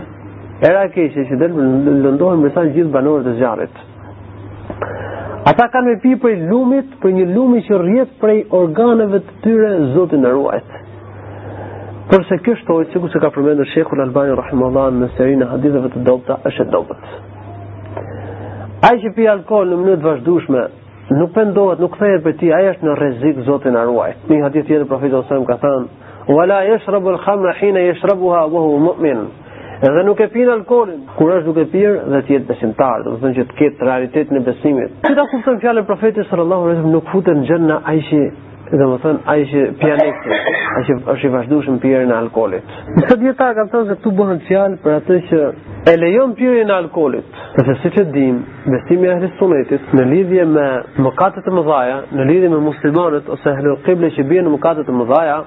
Era 0.68 0.86
keqe 0.94 1.26
që 1.30 1.40
del 1.42 1.56
lëndohen 2.06 2.44
për 2.46 2.54
saj 2.58 2.68
të 2.70 2.76
gjithë 2.78 2.94
banorët 2.96 3.32
e 3.34 3.40
zjarit. 3.42 3.82
Ata 5.52 5.66
kanë 5.74 5.90
me 5.90 5.96
pi 6.04 6.14
për 6.22 6.36
lumit, 6.52 6.92
për 7.02 7.16
një 7.18 7.26
lumi 7.36 7.64
që 7.66 7.80
rjet 7.82 8.12
prej 8.22 8.38
organeve 8.60 9.24
të 9.26 9.40
tyre 9.44 9.72
zotin 9.96 10.24
e 10.24 10.32
ruajt. 10.36 10.78
Përse 12.12 12.38
kështë 12.46 12.74
ojtë, 12.76 12.92
që 12.94 13.02
ku 13.02 13.10
se 13.14 13.20
ka 13.24 13.32
përmendë 13.36 13.66
Shekhu 13.74 13.98
Albani 14.06 14.38
Rahimallah 14.38 14.92
në 15.02 15.12
serinë 15.18 15.48
e 15.48 15.50
haditheve 15.54 15.92
të 15.96 16.06
dobta, 16.08 16.38
është 16.50 16.68
e 16.68 16.74
dobet. 16.76 17.20
Ai 18.82 18.96
që 19.02 19.10
pi 19.14 19.26
alkool 19.30 19.68
në 19.70 19.76
mënyrë 19.78 19.98
të 20.02 20.08
vazhdueshme, 20.08 20.62
nuk 21.20 21.36
pendohet, 21.36 21.78
nuk 21.84 21.94
thehet 22.00 22.24
për 22.26 22.34
ti, 22.40 22.48
ai 22.58 22.64
është 22.72 22.88
në 22.88 22.96
rrezik 22.98 23.42
Zoti 23.46 23.70
na 23.76 23.84
ruaj. 23.86 24.08
Në 24.26 24.40
një 24.40 24.46
hadith 24.48 24.66
tjetër 24.72 24.88
profeti 24.90 25.12
sallallahu 25.12 25.38
alajhi 25.38 25.46
wasallam 25.46 25.46
ka 25.52 25.58
thënë: 25.68 26.34
"Wa 26.38 26.46
la 26.50 26.58
yashrabu 26.70 27.12
al-khamra 27.14 27.54
hina 27.60 27.84
yashrabuha 27.92 28.40
wa 28.56 28.62
huwa 28.66 28.80
mu'min." 28.88 29.20
Edhe 29.90 30.04
nuk 30.08 30.20
e 30.20 30.28
pin 30.34 30.50
alkoolin, 30.56 31.06
kur 31.18 31.30
është 31.36 31.46
duke 31.52 31.66
pirë 31.74 32.10
dhe 32.14 32.22
ti 32.26 32.34
je 32.34 32.40
besimtar, 32.50 33.04
do 33.06 33.12
të 33.16 33.22
thonë 33.22 33.36
që 33.38 33.46
të 33.52 33.58
ketë 33.62 33.88
realitetin 33.92 34.38
e 34.38 34.44
besimit. 34.50 34.92
Këta 35.06 35.28
kupton 35.32 35.62
fjalën 35.64 35.88
profetit 35.92 36.26
sallallahu 36.30 36.64
alajhi 36.64 36.80
wasallam, 36.80 36.96
nuk 36.98 37.12
futen 37.14 37.40
në 37.44 37.46
xhenna 37.52 37.78
ai 37.90 38.00
që 38.10 38.24
edhe 38.72 38.78
dhe 38.80 38.86
më 38.90 38.98
thënë, 39.04 39.20
a 39.28 39.34
ishë 39.42 39.62
pjanekë, 39.80 40.38
a 40.78 40.80
që 40.88 40.96
është 41.14 41.28
i 41.28 41.32
vazhdushën 41.34 41.78
pjerë 41.84 42.08
në 42.08 42.16
alkoholit. 42.22 42.70
Në 42.96 43.04
të 43.10 43.18
djeta 43.22 43.50
ka 43.58 43.66
thënë 43.74 43.90
se 43.90 43.98
tu 44.04 44.14
bëhën 44.16 44.40
fjalë 44.48 44.78
për 44.84 44.96
atë 45.00 45.18
që 45.30 45.40
e 45.92 45.96
lejon 46.00 46.36
pjerë 46.40 46.64
në 46.70 46.76
alkoholit. 46.78 47.40
Dhe 47.58 47.66
se 47.68 47.76
si 47.84 47.92
që 47.98 48.06
dim, 48.16 48.40
vestimi 48.74 49.10
e 49.12 49.18
hristunetit 49.20 49.94
në 49.98 50.06
lidhje 50.12 50.46
me 50.54 50.68
mëkatët 51.08 51.50
e 51.52 51.56
mëdhaja, 51.58 52.00
në 52.16 52.28
lidhje 52.32 52.52
me 52.54 52.62
muslimanët 52.70 53.28
ose 53.36 53.56
hlo 53.60 53.76
qible 53.88 54.12
që 54.16 54.26
bje 54.32 54.46
në 54.48 54.56
mëkatët 54.56 54.92
e 54.94 54.98
mëdhaja, 55.02 55.38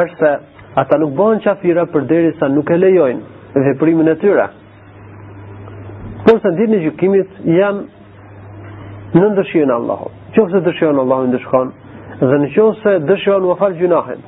është 0.00 0.18
se 0.20 0.72
ata 0.84 1.00
nuk 1.02 1.14
bëhën 1.18 1.42
qafira 1.48 1.88
për 1.92 2.06
deri 2.14 2.30
sa 2.38 2.48
nuk 2.52 2.70
e 2.74 2.78
lejojnë 2.78 3.58
dhe 3.66 3.74
primën 3.82 4.08
e 4.14 4.18
tyra. 4.22 4.46
Por 6.22 6.38
se 6.38 6.54
ndirë 6.54 6.76
në 6.76 6.82
gjukimit, 6.86 7.36
jam 7.58 7.82
në 9.18 9.28
ndërshirë 9.34 9.72
Allahot. 9.74 10.14
Qofë 10.32 10.60
se 10.78 10.86
Allahu 10.88 11.26
ndëshkonë, 11.28 11.81
dhe 12.30 12.36
në 12.44 12.48
qovë 12.54 12.74
se 12.82 12.92
dëshiron 13.08 13.46
më 13.48 13.54
falë 13.60 13.78
gjunahin. 13.80 14.20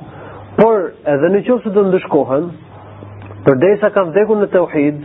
Por 0.57 0.87
edhe 1.13 1.29
në 1.35 1.43
qovë 1.47 1.63
se 1.65 1.71
të 1.75 1.83
ndëshkohen, 1.89 2.49
për 3.45 3.63
sa 3.81 3.91
kanë 3.95 4.11
vdekun 4.11 4.41
në 4.43 4.47
të 4.55 4.63
uhid, 4.65 4.97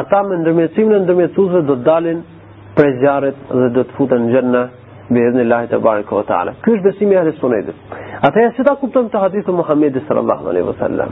ata 0.00 0.20
me 0.28 0.38
ndërmjecim 0.42 0.90
në 0.92 1.00
ndërmjecuzve 1.06 1.62
do 1.68 1.76
të 1.78 1.86
dalin 1.88 2.20
prej 2.76 2.92
zjarët 3.00 3.38
dhe 3.52 3.70
do 3.78 3.84
të 3.88 3.96
futen 3.96 4.26
në 4.26 4.32
gjërna 4.34 4.64
bi 5.08 5.20
edhe 5.24 5.38
në 5.38 5.46
lahit 5.48 5.72
e 5.72 5.80
barën 5.86 6.04
kohë 6.08 6.26
talë. 6.28 6.52
Ky 6.64 6.74
është 6.76 6.84
besimi 6.88 7.16
e 7.16 7.22
hrisponetit. 7.24 7.76
Ata 8.28 8.42
e 8.44 8.50
si 8.56 8.64
ta 8.66 8.74
kuptëm 8.80 9.08
të 9.12 9.22
hadithë 9.24 9.52
Muhammedi 9.60 10.02
sallallahu 10.06 10.48
alaihi 10.48 10.66
wa 10.68 11.08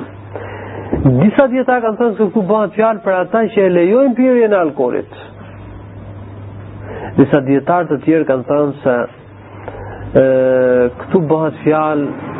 Disa 1.18 1.46
djeta 1.50 1.80
kanë 1.82 1.98
thënë 1.98 2.16
se 2.16 2.24
ku 2.32 2.42
bëhat 2.46 2.74
fjalë 2.76 3.00
për 3.04 3.14
ata 3.14 3.40
që 3.54 3.62
e 3.64 3.68
lejojnë 3.74 4.14
pirjen 4.14 4.52
e 4.52 4.56
alkoolit. 4.56 5.16
Disa 7.18 7.40
dietarë 7.46 7.88
të 7.90 7.96
tjerë 8.04 8.26
kanë 8.28 8.44
thënë 8.48 8.74
se 8.82 8.94
këtu 10.16 11.20
bëhet 11.30 11.56
fjalë 11.60 12.34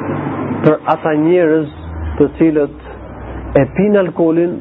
për 0.64 0.76
ata 0.92 1.10
njerëz 1.24 1.72
të 2.18 2.28
cilët 2.38 3.56
e 3.60 3.64
pinë 3.76 3.98
alkoolin 4.00 4.54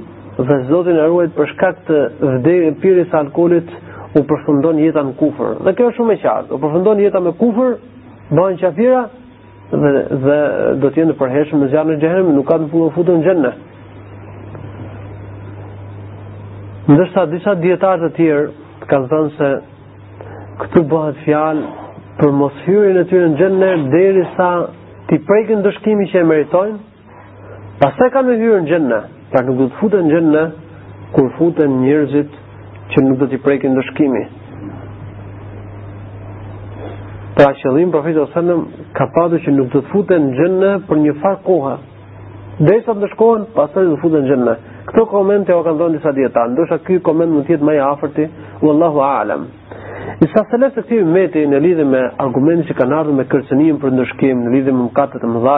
dhe 0.50 0.58
Zoti 0.68 0.96
na 0.98 1.06
ruajt 1.08 1.32
për 1.38 1.50
shkak 1.54 1.80
të 1.88 2.00
vdekjes 2.32 2.74
së 2.76 2.82
pirjes 2.82 3.14
alkoolit 3.20 3.70
u 4.20 4.24
përfundon 4.30 4.82
jeta 4.84 5.04
në 5.04 5.14
kufër. 5.20 5.54
Dhe 5.64 5.74
kjo 5.78 5.88
është 5.90 6.00
shumë 6.00 6.16
e 6.16 6.20
qartë. 6.26 6.52
U 6.56 6.60
përfundon 6.64 7.02
jeta 7.04 7.20
me 7.24 7.32
kufër, 7.40 7.74
bën 8.38 8.60
qafira 8.62 9.06
dhe 9.72 9.94
dhe 10.26 10.76
do 10.84 10.90
të 10.92 11.02
jenë 11.02 11.14
të 11.16 11.20
përhershëm 11.22 11.64
në 11.64 11.70
zjarrin 11.72 11.96
e 11.98 12.04
xhenemit, 12.04 12.36
nuk 12.40 12.48
ka 12.52 12.60
të 12.62 12.68
punë 12.74 12.94
futën 12.96 13.20
në 13.22 13.30
xhenë. 13.30 13.54
Ndërsa 16.92 17.26
disa 17.32 17.56
djetarët 17.64 18.06
të 18.06 18.14
tjerë 18.20 18.46
kanë 18.92 19.10
thënë 19.14 19.34
se 19.40 19.52
këtu 20.66 20.86
bëhet 20.92 21.24
fjalë 21.26 21.68
për 22.20 22.30
mos 22.40 22.60
hyrën 22.66 22.96
në 22.96 23.02
tyre 23.12 23.30
në 23.32 23.38
xhenne 23.40 23.70
derisa 23.92 24.50
ti 25.10 25.18
prekën 25.28 25.64
dëshkimin 25.66 26.08
që 26.12 26.22
e 26.22 26.28
meritojnë. 26.30 26.78
Pastaj 27.82 28.10
kanë 28.14 28.38
hyrën 28.40 28.64
në 28.64 28.70
gjenne, 28.72 29.00
pra 29.32 29.42
nuk 29.48 29.58
do 29.60 29.68
të 29.72 29.80
futen 29.82 30.06
në 30.08 30.14
gjenne 30.14 30.44
kur 31.16 31.28
futen 31.40 31.76
njerëzit 31.84 32.38
që 32.94 33.04
nuk 33.08 33.20
do 33.20 33.28
t'i 33.32 33.40
prekin 33.44 33.76
dëshkimi. 33.78 34.24
Pra 37.36 37.50
qëllim, 37.60 37.92
profetë 37.92 38.22
o 38.24 38.30
sëllëm, 38.32 38.62
ka 38.96 39.10
padu 39.12 39.42
që 39.44 39.56
nuk 39.58 39.74
do 39.74 39.82
të 39.84 39.92
futen 39.92 40.30
në 40.30 40.36
gjenne 40.40 40.72
për 40.88 41.04
një 41.06 41.16
farë 41.24 41.42
kohë. 41.50 41.76
Dhe 42.64 42.78
sa 42.86 42.94
të 42.96 43.00
ndëshkohen, 43.02 43.44
pas 43.58 43.74
të 43.76 43.84
të 43.90 44.00
futen 44.04 44.24
në 44.24 44.30
gjenne. 44.32 44.54
Këto 44.88 45.04
komente 45.12 45.52
o 45.52 45.64
kanë 45.66 45.80
dhënë 45.82 45.98
disa 45.98 46.14
djeta. 46.16 46.48
Ndësha 46.54 46.78
këj 46.88 47.02
koment 47.04 47.34
më 47.36 47.42
tjetë 47.50 47.68
maja 47.68 47.90
aferti, 47.92 48.30
u 48.64 48.72
Allahu 48.72 49.02
a'alam 49.04 49.44
se 50.26 50.42
selef 50.50 50.74
të 50.76 50.82
këtij 50.86 51.04
meti 51.14 51.42
në 51.50 51.60
lidhë 51.64 51.86
me 51.90 52.02
argumentet 52.22 52.70
që 52.70 52.76
kanë 52.78 52.96
ardhur 52.98 53.16
me 53.18 53.26
kërcënim 53.30 53.78
për 53.82 53.94
ndëshkim 53.98 54.44
në 54.46 54.52
lidhje 54.54 54.74
me 54.76 54.86
mëkatet 54.90 55.24
e 55.26 55.30
mëdha, 55.32 55.56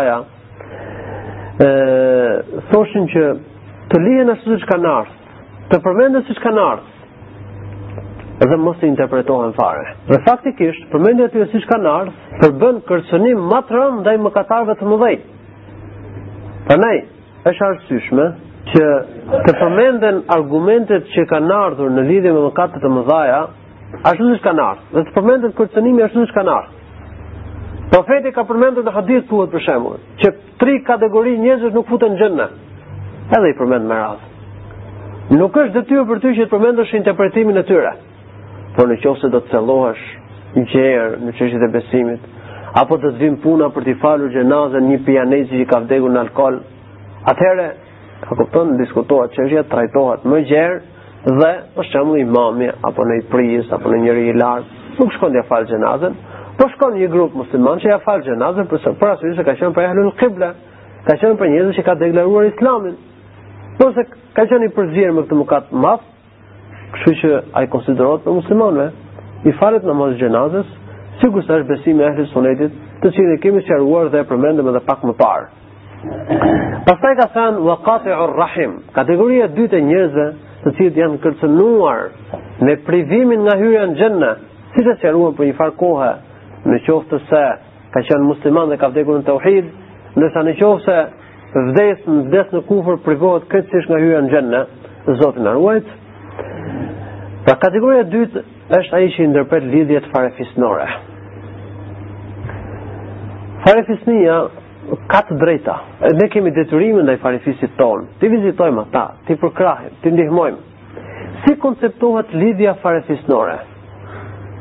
ë 1.64 2.62
thoshin 2.72 3.08
që 3.14 3.24
të 3.92 4.02
lihen 4.06 4.32
ashtu 4.34 4.54
siç 4.56 4.66
kanë 4.72 4.92
ardhur, 4.92 5.14
të 5.72 5.82
përmenden 5.86 6.26
siç 6.30 6.40
kanë 6.46 6.64
ardhur, 6.64 6.96
dhe 8.48 8.58
mos 8.62 8.80
të 8.82 8.88
interpretohen 8.92 9.54
fare. 9.58 9.86
Dhe 10.12 10.20
faktikisht, 10.28 10.84
përmendja 10.94 11.28
e 11.28 11.32
tyre 11.36 11.48
siç 11.52 11.66
kanë 11.72 11.90
ardhur, 11.94 12.18
përbën 12.42 12.82
kërcënim 12.90 13.46
më 13.52 13.62
të 13.68 13.78
rëndë 13.78 14.02
ndaj 14.04 14.18
mëkatarëve 14.28 14.76
të 14.80 14.90
mëdhej. 14.94 15.16
Prandaj, 16.68 16.98
është 17.52 17.66
arsyeshme 17.70 18.26
që 18.68 18.84
të 19.48 19.54
përmenden 19.62 20.22
argumentet 20.36 21.08
që 21.14 21.28
kanë 21.34 21.56
ardhur 21.66 21.94
në 21.96 22.04
lidhje 22.12 22.36
me 22.36 22.46
mëkatet 22.50 22.84
e 22.90 22.98
mëdha 22.98 23.22
ashtu 24.04 24.32
si 24.34 24.40
shka 24.42 24.52
nartë, 24.58 24.84
dhe 24.94 25.04
të 25.08 25.12
përmendet 25.16 25.54
kërcenimi 25.58 26.04
ashtu 26.08 26.24
si 26.24 26.32
shka 26.32 26.44
nartë. 26.48 26.76
Profeti 27.92 28.32
ka 28.36 28.44
përmendur 28.48 28.84
në 28.84 28.94
hadith 28.98 29.28
thuhet 29.30 29.52
për 29.54 29.64
shembull, 29.64 30.02
që 30.22 30.32
tri 30.62 30.74
kategori 30.88 31.36
njëzës 31.44 31.74
nuk 31.74 31.88
futen 31.88 32.18
në 32.36 32.48
Edhe 33.38 33.50
i 33.52 33.56
përmend 33.60 33.88
me 33.92 33.96
radhë. 33.96 34.28
Nuk 35.36 35.58
është 35.60 35.74
detyrë 35.78 36.04
për 36.10 36.20
ty 36.24 36.30
që 36.38 36.44
të 36.46 36.50
përmendësh 36.52 36.94
interpretimin 36.96 37.58
e 37.60 37.64
tyre. 37.68 37.90
Por 38.78 38.88
nëse 38.88 39.32
do 39.34 39.40
të 39.44 39.52
thellohesh 39.52 40.04
një 40.56 40.64
qërë 40.72 41.18
në 41.26 41.32
çështjet 41.36 41.64
e 41.66 41.70
besimit, 41.74 42.22
apo 42.82 42.96
të 43.04 43.12
zvim 43.18 43.36
puna 43.44 43.68
për 43.76 43.84
të 43.90 43.98
falur 44.02 44.32
xhenazën 44.32 44.88
një 44.94 45.02
pianezi 45.08 45.60
që 45.60 45.68
ka 45.72 45.82
vdekur 45.84 46.14
në 46.16 46.22
alkol, 46.24 46.60
atëherë 47.34 47.68
a 48.24 48.38
kupton 48.40 48.78
diskutohet 48.80 49.36
çështja 49.36 49.66
trajtohat 49.74 50.24
më 50.32 50.40
gjerë 50.54 50.80
dhe 51.36 51.48
për 51.78 51.88
shembull 51.92 52.22
imami 52.22 52.70
apo 52.88 53.04
në 53.10 53.18
prizë 53.32 53.74
apo 53.76 53.92
në 53.92 53.98
një 54.06 54.14
rri 54.16 54.26
i 54.32 54.36
lart, 54.38 54.68
nuk 55.00 55.12
shkon 55.16 55.34
dhe 55.36 55.42
fal 55.50 55.66
xhenazën, 55.70 56.14
po 56.58 56.68
shkon 56.76 56.96
një 56.98 57.10
grup 57.14 57.36
muslimanësh 57.38 57.84
që 57.84 57.92
ja 57.92 58.00
fal 58.06 58.24
xhenazën 58.24 58.70
për 58.72 58.80
sa 58.86 58.94
për 59.02 59.12
asojse 59.18 59.44
ka 59.46 59.58
qenë 59.60 59.76
për 59.76 59.88
ehlul 59.90 60.14
qibla, 60.22 60.54
ka 61.08 61.18
qenë 61.22 61.38
për 61.42 61.52
njerëz 61.54 61.76
që 61.78 61.84
ka 61.90 61.98
deklaruar 62.00 62.48
islamin. 62.54 62.96
Ose 63.84 64.08
ka 64.38 64.48
qenë 64.50 64.70
i 64.70 64.74
përzier 64.78 65.12
me 65.14 65.22
këtë 65.28 65.42
mëkat 65.42 65.68
të 65.72 65.84
madh, 65.84 66.08
kështu 66.96 67.14
që 67.22 67.34
ai 67.60 67.68
konsiderohet 67.76 68.24
për 68.26 68.38
muslimanëve. 68.40 68.88
I 69.48 69.52
falet 69.60 69.84
namaz 69.86 70.16
xhenazës, 70.22 70.72
sikur 71.22 71.44
sa 71.46 71.60
është 71.60 71.70
besimi 71.74 72.04
i 72.04 72.08
ehlul 72.10 72.32
sunetit, 72.32 72.74
të 73.04 73.12
cilin 73.14 73.36
e 73.36 73.42
kemi 73.44 73.62
sqaruar 73.68 74.10
dhe 74.16 74.24
e 74.24 74.28
përmendëm 74.32 74.72
edhe 74.72 74.82
pak 74.88 75.04
më 75.06 75.14
parë. 75.20 75.46
Pastaj 76.88 77.14
ka 77.20 77.30
thënë 77.36 77.62
waqati'ur 77.70 78.34
rahim, 78.40 78.80
kategoria 78.98 79.46
e 79.46 79.54
dytë 79.58 79.78
e 79.80 79.86
njerëzve 79.92 80.26
të 80.68 80.76
cilët 80.78 80.96
janë 81.00 81.18
kërcënuar 81.24 82.02
me 82.68 82.74
privimin 82.88 83.44
nga 83.46 83.54
hyrja 83.60 83.86
në 83.88 83.96
xhenna, 84.00 84.32
si 84.74 84.84
të 84.86 84.96
sqaruar 85.00 85.36
për 85.38 85.46
një 85.48 85.56
far 85.60 85.72
kohë, 85.80 86.10
në 86.68 86.80
qoftë 86.88 87.14
të 87.14 87.20
se 87.30 87.44
ka 87.94 88.02
qenë 88.10 88.28
musliman 88.28 88.72
dhe 88.72 88.80
ka 88.82 88.90
vdekur 88.92 89.20
në 89.22 89.26
tauhid, 89.30 89.70
ndërsa 90.18 90.44
në 90.48 90.56
qoftë 90.60 90.84
se 90.84 91.64
vdes 91.70 92.02
në 92.10 92.20
vdes 92.28 92.52
në 92.56 92.64
kufër 92.70 93.00
privohet 93.06 93.48
krejtësisht 93.52 93.92
nga 93.92 94.02
hyrja 94.04 94.22
në 94.26 94.34
xhenna, 94.34 94.64
Zoti 95.22 95.40
na 95.40 95.54
ruajt. 95.56 95.88
Pra 97.46 97.54
kategoria 97.62 98.02
e 98.04 98.10
dytë 98.12 98.42
është 98.78 98.98
ai 98.98 99.06
që 99.16 99.28
ndërpret 99.32 99.68
lidhjet 99.72 100.10
farefisnore. 100.12 100.88
Farefisnia 103.64 104.40
ka 105.12 105.20
të 105.28 105.36
drejta. 105.40 105.74
Ne 106.20 106.28
kemi 106.32 106.52
detyrimin 106.56 107.04
ndaj 107.08 107.18
farisit 107.24 107.74
ton. 107.80 108.06
Ti 108.20 108.30
vizitojmë 108.32 108.84
ata, 108.86 109.06
ti 109.28 109.36
përkrahim, 109.42 109.92
ti 110.04 110.12
ndihmojmë. 110.12 110.82
Si 111.44 111.56
konceptohet 111.62 112.32
lidhja 112.34 112.74
farefisnore? 112.82 113.58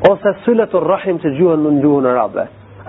Ose 0.09 0.33
sulet 0.45 0.73
ur 0.77 0.85
rahim 0.91 1.17
që 1.23 1.31
gjuhën 1.39 1.63
në 1.65 1.71
gjuhën 1.83 2.05
në 2.05 2.11
rabe? 2.17 2.43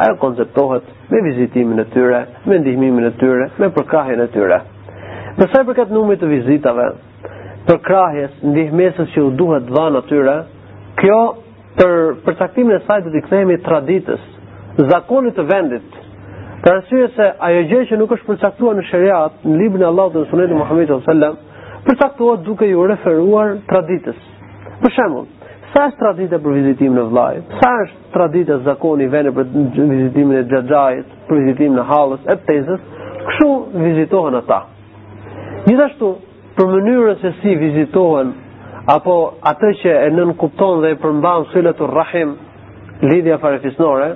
Ajo 0.04 0.16
konceptohet 0.20 0.90
me 1.10 1.22
vizitimin 1.24 1.80
e 1.82 1.86
tyre, 1.94 2.20
me 2.46 2.58
ndihmimin 2.62 3.08
e 3.08 3.14
tyre, 3.20 3.50
me 3.60 3.70
përkrahjen 3.78 4.20
e 4.22 4.28
tyre. 4.34 4.60
i 5.38 5.64
përket 5.66 5.90
numri 5.90 6.16
të 6.18 6.26
vizitave, 6.26 6.86
përkrahjes, 7.66 8.30
ndihmesës 8.44 9.08
që 9.14 9.20
u 9.22 9.30
duhet 9.38 9.64
dha 9.70 9.88
në 9.94 10.00
tyre, 10.08 10.36
kjo 11.00 11.20
për 11.78 11.92
përcaktimin 12.24 12.74
e 12.76 12.80
sajtë 12.86 13.08
të 13.08 13.12
dikthejemi 13.14 13.56
traditës, 13.64 14.20
zakonit 14.90 15.34
të 15.36 15.44
vendit, 15.52 15.97
Për 16.68 16.74
arsye 16.76 17.06
se 17.16 17.26
ajo 17.46 17.60
gjë 17.70 17.78
që 17.88 17.96
nuk 17.96 18.10
është 18.12 18.26
përcaktuar 18.28 18.74
në 18.76 18.82
sheria, 18.90 19.18
në 19.40 19.54
librin 19.60 19.84
e 19.86 19.86
Allahut 19.88 20.12
dhe 20.12 20.22
në 20.26 20.28
sunetin 20.32 20.56
e 20.58 20.58
Muhamedit 20.60 20.90
sallallahu 20.90 21.06
alajhi 21.06 21.46
wasallam, 21.46 21.86
përcaktohet 21.86 22.42
duke 22.48 22.66
i 22.68 22.74
referuar 22.90 23.54
traditës. 23.70 24.18
Për 24.82 24.92
shembull, 24.98 25.30
sa 25.72 25.86
është 25.88 26.00
tradita 26.02 26.40
për 26.44 26.56
vizitimin 26.58 26.98
në 27.00 27.06
vllaj? 27.06 27.40
Sa 27.62 27.70
është 27.86 28.12
tradita 28.18 28.58
zakoni 28.68 29.08
vënë 29.14 29.32
për 29.38 29.48
vizitimin 29.94 30.42
e 30.42 30.44
xhaxhait, 30.52 31.16
për 31.30 31.40
vizitimin 31.40 31.78
në 31.80 31.86
hallës 31.94 32.28
e 32.28 32.36
tezës? 32.50 32.84
Kështu 33.30 33.48
vizitohen 33.86 34.38
ata. 34.42 34.60
Gjithashtu, 35.70 36.12
për 36.60 36.72
mënyrën 36.76 37.20
se 37.24 37.32
si 37.40 37.56
vizitohen 37.64 38.34
apo 38.98 39.16
atë 39.54 39.72
që 39.80 39.96
e 40.04 40.12
nën 40.20 40.36
kupton 40.44 40.84
dhe 40.84 40.92
e 40.92 41.00
përmban 41.06 41.48
sulatul 41.54 41.90
rahim 41.96 42.36
lidhja 43.08 43.36
farefisnore 43.40 44.12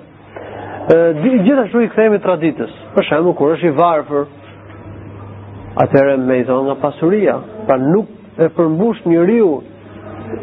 gjithashtu 1.44 1.82
i 1.84 1.88
kthehemi 1.90 2.18
traditës. 2.24 2.70
Për 2.94 3.04
shembull, 3.06 3.34
kur 3.38 3.52
është 3.54 3.66
i 3.68 3.74
varfër, 3.78 4.24
atëherë 5.82 6.16
me 6.26 6.40
i 6.40 6.44
thonë 6.48 6.66
nga 6.66 6.76
pasuria, 6.82 7.36
pra 7.66 7.76
nuk 7.78 8.08
e 8.42 8.48
përmbush 8.56 9.04
njeriu 9.06 9.60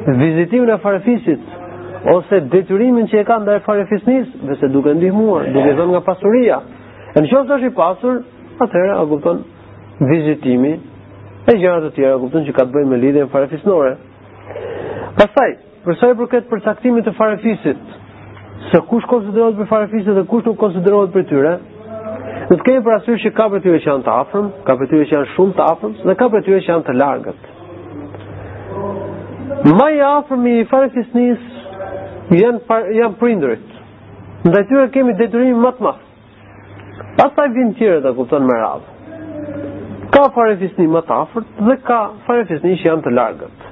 vizitimin 0.08 0.70
e 0.70 0.78
farefisit 0.78 1.40
ose 2.14 2.40
detyrimin 2.54 3.08
që 3.12 3.20
e 3.20 3.24
ka 3.28 3.36
ndaj 3.44 3.60
farefisnisë, 3.66 4.46
vetë 4.50 4.68
duke 4.72 4.94
ndihmuar, 4.96 5.50
duke 5.54 5.74
dhënë 5.78 5.94
nga 5.96 6.02
pasuria. 6.06 6.60
Në 7.16 7.26
qoftë 7.34 7.56
është 7.58 7.68
i 7.68 7.74
pasur, 7.80 8.22
atëherë 8.64 8.94
a 8.96 9.04
kupton 9.12 9.42
vizitimi 10.14 10.76
e 11.50 11.58
gjërat 11.58 11.90
e 11.90 11.96
tjera, 11.98 12.16
kupton 12.22 12.46
që 12.48 12.54
ka 12.56 12.66
të 12.66 12.74
bëjë 12.78 12.88
me 12.94 13.02
lidhjen 13.02 13.30
farefisnore. 13.34 13.96
Pastaj, 15.20 15.50
për 15.86 15.98
sa 16.00 16.10
i 16.10 16.16
përket 16.20 16.48
përcaktimit 16.50 17.04
të 17.04 17.12
farefisit, 17.18 17.84
se 18.68 18.80
kush 18.92 19.06
konsiderohet 19.10 19.58
për 19.62 19.68
farefisë 19.70 20.16
dhe 20.18 20.24
kush 20.30 20.44
nuk 20.48 20.58
konsiderohet 20.62 21.14
për 21.16 21.28
tyre. 21.32 21.54
dhe 22.50 22.56
të 22.58 22.66
kemi 22.66 22.84
parasysh 22.86 23.22
që 23.28 23.32
ka 23.38 23.46
për 23.54 23.60
tyre 23.64 23.80
që 23.82 23.88
janë 23.90 24.04
të 24.06 24.14
afrëm, 24.20 24.46
ka 24.66 24.74
për 24.80 24.88
tyre 24.92 25.06
që 25.10 25.14
janë 25.16 25.28
shumë 25.36 25.54
të 25.58 25.66
afrëm, 25.72 25.92
dhe 26.10 26.16
ka 26.20 26.26
për 26.36 26.42
tyre 26.46 26.60
që 26.66 26.70
janë 26.72 26.86
të 26.88 26.94
largët. 27.02 27.42
Ma 29.80 29.86
i 29.94 30.00
afërm 30.08 30.48
i 30.50 30.56
farefisnis 30.72 31.44
janë, 32.40 32.62
par, 32.70 32.88
janë 32.98 33.18
prindrit. 33.22 33.68
Ndaj 34.48 34.64
tyre 34.72 34.88
kemi 34.96 35.14
detyrimi 35.20 35.62
më 35.62 35.72
të 35.78 35.84
masë. 35.88 36.10
Pastaj 37.22 37.48
vinë 37.60 37.78
tjere 37.78 38.02
dhe 38.08 38.16
kuptonë 38.18 38.50
më 38.50 38.58
radhë. 38.64 38.98
Ka 40.16 40.24
farefisni 40.36 40.88
më 40.96 41.06
të 41.10 41.22
afërt 41.24 41.50
dhe 41.70 41.78
ka 41.92 42.02
farefisni 42.26 42.74
që 42.82 42.90
janë 42.92 43.06
të 43.08 43.16
largët. 43.20 43.68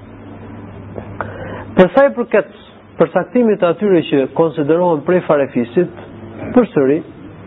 Përsa 1.79 2.05
i 2.05 2.13
përket 2.19 2.53
për 2.97 3.09
saktimit 3.13 3.61
atyre 3.63 3.99
që 4.09 4.23
konsiderohen 4.37 5.03
prej 5.05 5.21
farefisit, 5.27 5.91
për 6.55 6.67
sëri, 6.73 6.97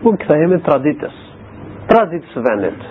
unë 0.07 0.19
këta 0.21 0.37
jemi 0.39 0.59
tradites. 0.67 1.17
Tradites 1.91 2.37
vendit. 2.45 2.85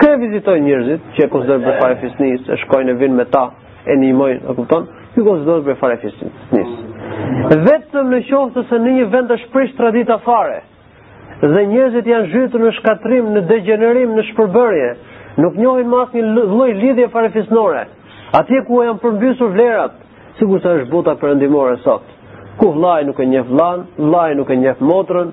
Këtë 0.00 0.12
e 0.14 0.20
vizitoj 0.22 0.56
njërzit 0.64 1.10
që 1.16 1.26
e 1.26 1.30
konsiderohen 1.34 1.66
prej 1.66 1.76
farefis 1.82 2.14
njës, 2.22 2.48
e 2.48 2.56
shkojnë 2.64 2.94
e 2.94 2.98
vinë 3.02 3.18
me 3.20 3.26
ta, 3.34 3.44
e 3.92 3.96
një 4.00 4.12
mojnë, 4.20 4.40
e 4.50 4.56
kuptonë, 4.58 5.00
që 5.12 5.20
e 5.20 5.26
konsiderohen 5.28 5.64
prej 5.68 5.76
farefis 5.82 6.20
njës. 6.54 6.72
Vetëm 7.66 8.10
në 8.14 8.20
qohë 8.30 8.64
se 8.70 8.82
një 8.86 8.96
një 8.98 9.08
vend 9.12 9.34
është 9.36 9.52
prej 9.52 9.68
tradita 9.80 10.16
fare, 10.24 10.62
dhe 11.42 11.66
njërzit 11.74 12.08
janë 12.08 12.30
zhytu 12.32 12.60
në 12.62 12.74
shkatrim, 12.78 13.28
në 13.36 13.44
degenerim, 13.50 14.14
në 14.16 14.24
shpërbërje, 14.30 14.88
nuk 15.44 15.60
njohin 15.60 15.88
mas 15.90 16.14
një 16.16 16.24
loj 16.54 16.72
lidhje 16.78 17.08
farefisnore, 17.14 17.84
atje 18.38 18.62
ku 18.68 18.80
janë 18.84 19.00
përmbysur 19.02 19.50
vlerat, 19.54 19.98
sikur 20.38 20.60
se 20.62 20.68
është 20.78 20.90
bota 20.92 21.14
perëndimore 21.20 21.76
sot. 21.84 22.06
Ku 22.60 22.70
vllai 22.76 23.02
nuk 23.08 23.18
e 23.20 23.26
njeh 23.28 23.46
vllain, 23.48 23.82
vllai 23.98 24.34
nuk 24.38 24.50
e 24.50 24.56
njeh 24.60 24.80
motrën, 24.80 25.30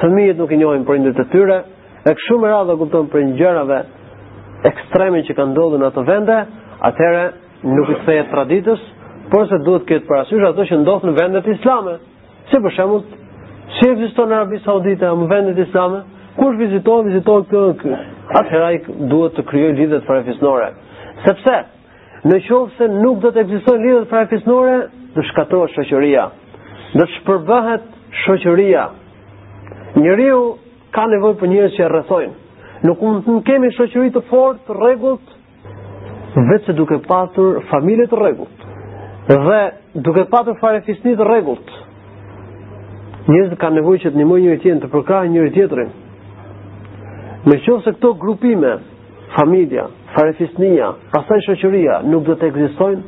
fëmijët 0.00 0.38
nuk 0.40 0.50
e 0.54 0.58
njohin 0.60 0.84
prindërit 0.86 1.18
e 1.18 1.26
tyre, 1.34 1.58
e 2.08 2.14
kështu 2.18 2.38
me 2.42 2.50
radhë 2.52 2.76
kupton 2.80 3.08
për 3.12 3.24
gjërave 3.38 3.80
ekstreme 4.70 5.22
që 5.28 5.36
kanë 5.38 5.52
ndodhur 5.54 5.80
në 5.82 5.90
ato 5.90 6.04
vende, 6.08 6.38
atëherë 6.88 7.24
nuk 7.76 7.90
i 7.94 7.98
thehet 8.06 8.30
traditës, 8.34 8.80
por 9.30 9.48
se 9.50 9.58
duhet 9.66 9.86
këtë 9.88 10.08
parasysh 10.10 10.46
ato 10.50 10.64
që 10.70 10.78
ndodh 10.82 11.08
në 11.10 11.16
vendet 11.18 11.50
islame. 11.54 11.98
Si 12.50 12.58
për 12.64 12.74
shembull, 12.76 13.04
si 13.76 13.90
ekziston 13.92 14.30
në 14.30 14.38
Arabi 14.40 14.58
Saudite 14.64 15.10
në 15.10 15.28
vendet 15.30 15.60
islame, 15.66 16.02
kush 16.38 16.56
viziton, 16.58 17.04
viziton 17.10 17.46
këtu. 17.50 17.92
Atëherë 18.40 18.64
ai 18.70 18.80
duhet 19.10 19.34
të 19.36 19.44
krijojë 19.50 19.76
lidhje 19.80 20.00
farefisnore. 20.06 20.70
Sepse 21.24 21.56
Në 22.24 22.36
qovë 22.44 22.70
se 22.76 22.86
nuk 22.92 23.20
do 23.22 23.30
të 23.32 23.40
egzistoj 23.46 23.78
lidhët 23.80 24.10
frajfisnore, 24.10 24.72
do 25.14 25.22
shkatoa 25.30 25.70
shëqëria. 25.72 26.26
Do 26.92 27.06
shpërbëhet 27.16 27.84
shëqëria. 28.22 28.82
Njëriu 29.96 30.40
ka 30.94 31.06
nevoj 31.08 31.34
për 31.40 31.48
njërës 31.54 31.78
që 31.78 31.86
e 31.86 31.86
rëthojnë. 31.94 32.34
Nuk 32.84 33.04
të 33.24 33.36
kemi 33.48 33.70
shëqëri 33.76 34.12
të 34.12 34.22
fort, 34.28 34.68
regullt, 34.82 35.32
vetë 36.50 36.66
se 36.68 36.74
duke 36.76 36.98
patur 37.08 37.62
familje 37.70 38.06
të 38.12 38.18
regullt. 38.20 38.66
Dhe 39.30 39.60
duke 40.08 40.26
patur 40.32 40.58
frajfisni 40.60 41.14
të 41.16 41.28
regullt. 41.32 41.72
Njërës 43.30 43.56
ka 43.62 43.70
nevoj 43.72 43.96
që 44.04 44.12
të 44.12 44.20
një 44.20 44.28
mëjë 44.32 44.44
njërë 44.44 44.60
tjenë, 44.66 44.82
të 44.84 44.92
përkaj 44.92 45.24
njërë 45.38 45.54
tjetërin. 45.56 45.96
Me 47.48 47.56
qovë 47.64 47.82
se 47.86 47.94
këto 47.96 48.12
grupime, 48.22 48.74
familja, 49.38 49.86
farefisnia, 50.14 50.94
pasaj 51.14 51.42
shoqëria 51.46 52.00
nuk 52.10 52.24
do 52.26 52.34
të 52.38 52.48
ekzistojnë, 52.50 53.02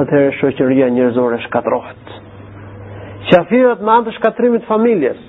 atëherë 0.00 0.32
shoqëria 0.40 0.88
njerëzore 0.94 1.38
shkatrohet. 1.46 2.14
Qafirat 3.30 3.80
me 3.84 3.92
anë 3.94 4.08
të 4.10 4.14
shkatrimit 4.16 4.66
familjes, 4.68 5.20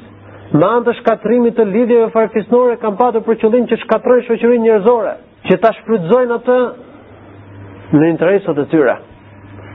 me 0.54 0.64
anë 0.68 0.88
të 0.90 0.96
shkatrimit 1.00 1.56
të 1.58 1.68
lidhjeve 1.70 2.10
farefisnore 2.16 2.80
kanë 2.82 3.00
patur 3.00 3.24
për 3.28 3.38
qëllim 3.44 3.68
që 3.72 3.78
shkatrojnë 3.84 4.26
shoqërinë 4.30 4.66
njerëzore, 4.68 5.14
që 5.50 5.58
ta 5.64 5.72
shfrytëzojnë 5.80 6.38
atë 6.40 6.58
në 7.94 8.10
interesat 8.14 8.60
e 8.64 8.66
tyre. 8.72 8.96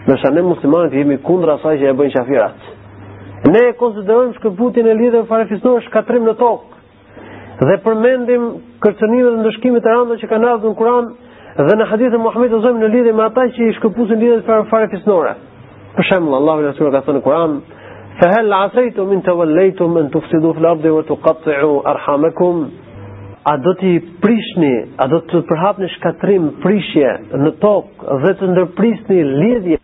Nësa 0.09 0.31
ne 0.35 0.43
muslimanë 0.47 0.97
jemi 0.99 1.17
kundra 1.23 1.57
asaj 1.59 1.79
që 1.81 1.89
e 1.93 1.95
bëjnë 1.99 2.15
qafirat. 2.17 2.69
Ne 3.53 3.61
e 3.71 3.75
konsiderojmë 3.79 4.35
shkëputin 4.41 4.89
e 4.91 4.95
lidhjeve 4.99 5.27
farefisnore 5.31 5.83
shkatrim 5.87 6.25
në 6.29 6.35
tokë 6.41 6.75
dhe 7.59 7.75
përmendim 7.83 8.43
kërcënimet 8.85 9.33
dhe 9.35 9.39
ndëshkimet 9.45 9.83
të 9.83 9.93
rënda 9.95 10.17
që 10.21 10.27
kanë 10.31 10.49
ardhur 10.53 10.71
në 10.73 10.77
Kur'an 10.79 11.07
Dhe 11.59 11.75
në 11.75 11.87
hadithën 11.91 12.21
Muhammed 12.23 12.53
e 12.55 12.59
zojmë 12.63 12.79
në 12.85 12.89
lidhe 12.93 13.13
me 13.19 13.25
ata 13.25 13.43
që 13.55 13.65
i 13.69 13.73
shkëpusin 13.81 14.21
lidhe 14.23 14.37
për 14.47 14.61
fare 14.71 14.87
fisnore. 14.93 15.33
Për 15.97 16.07
shemë, 16.07 16.31
Allah 16.39 16.61
vëllë 16.61 16.69
asurë 16.71 16.93
ka 16.95 17.01
thënë 17.09 17.19
në 17.19 17.23
Kur'an, 17.25 17.57
Fëhel 18.21 18.55
asajtu 18.59 19.07
min 19.11 19.25
të 19.27 19.35
vëllejtu 19.41 19.89
min 19.97 20.07
të 20.15 20.23
fësidu 20.23 20.53
fë 20.55 20.65
lardhe 20.69 20.93
vë 20.95 21.01
të 21.11 21.17
qatëru 21.27 21.73
arhamekum, 21.95 22.63
a 23.51 23.57
do 23.67 23.75
t'i 23.83 23.97
prishni, 24.23 24.71
a 25.03 25.11
do 25.15 25.21
të 25.33 25.43
përhapni 25.51 25.91
shkatrim 25.97 26.47
prishje 26.63 27.17
në 27.43 27.55
tokë 27.67 28.21
dhe 28.27 28.35
të 28.41 28.55
ndërprisni 28.55 29.21
lidhje 29.35 29.83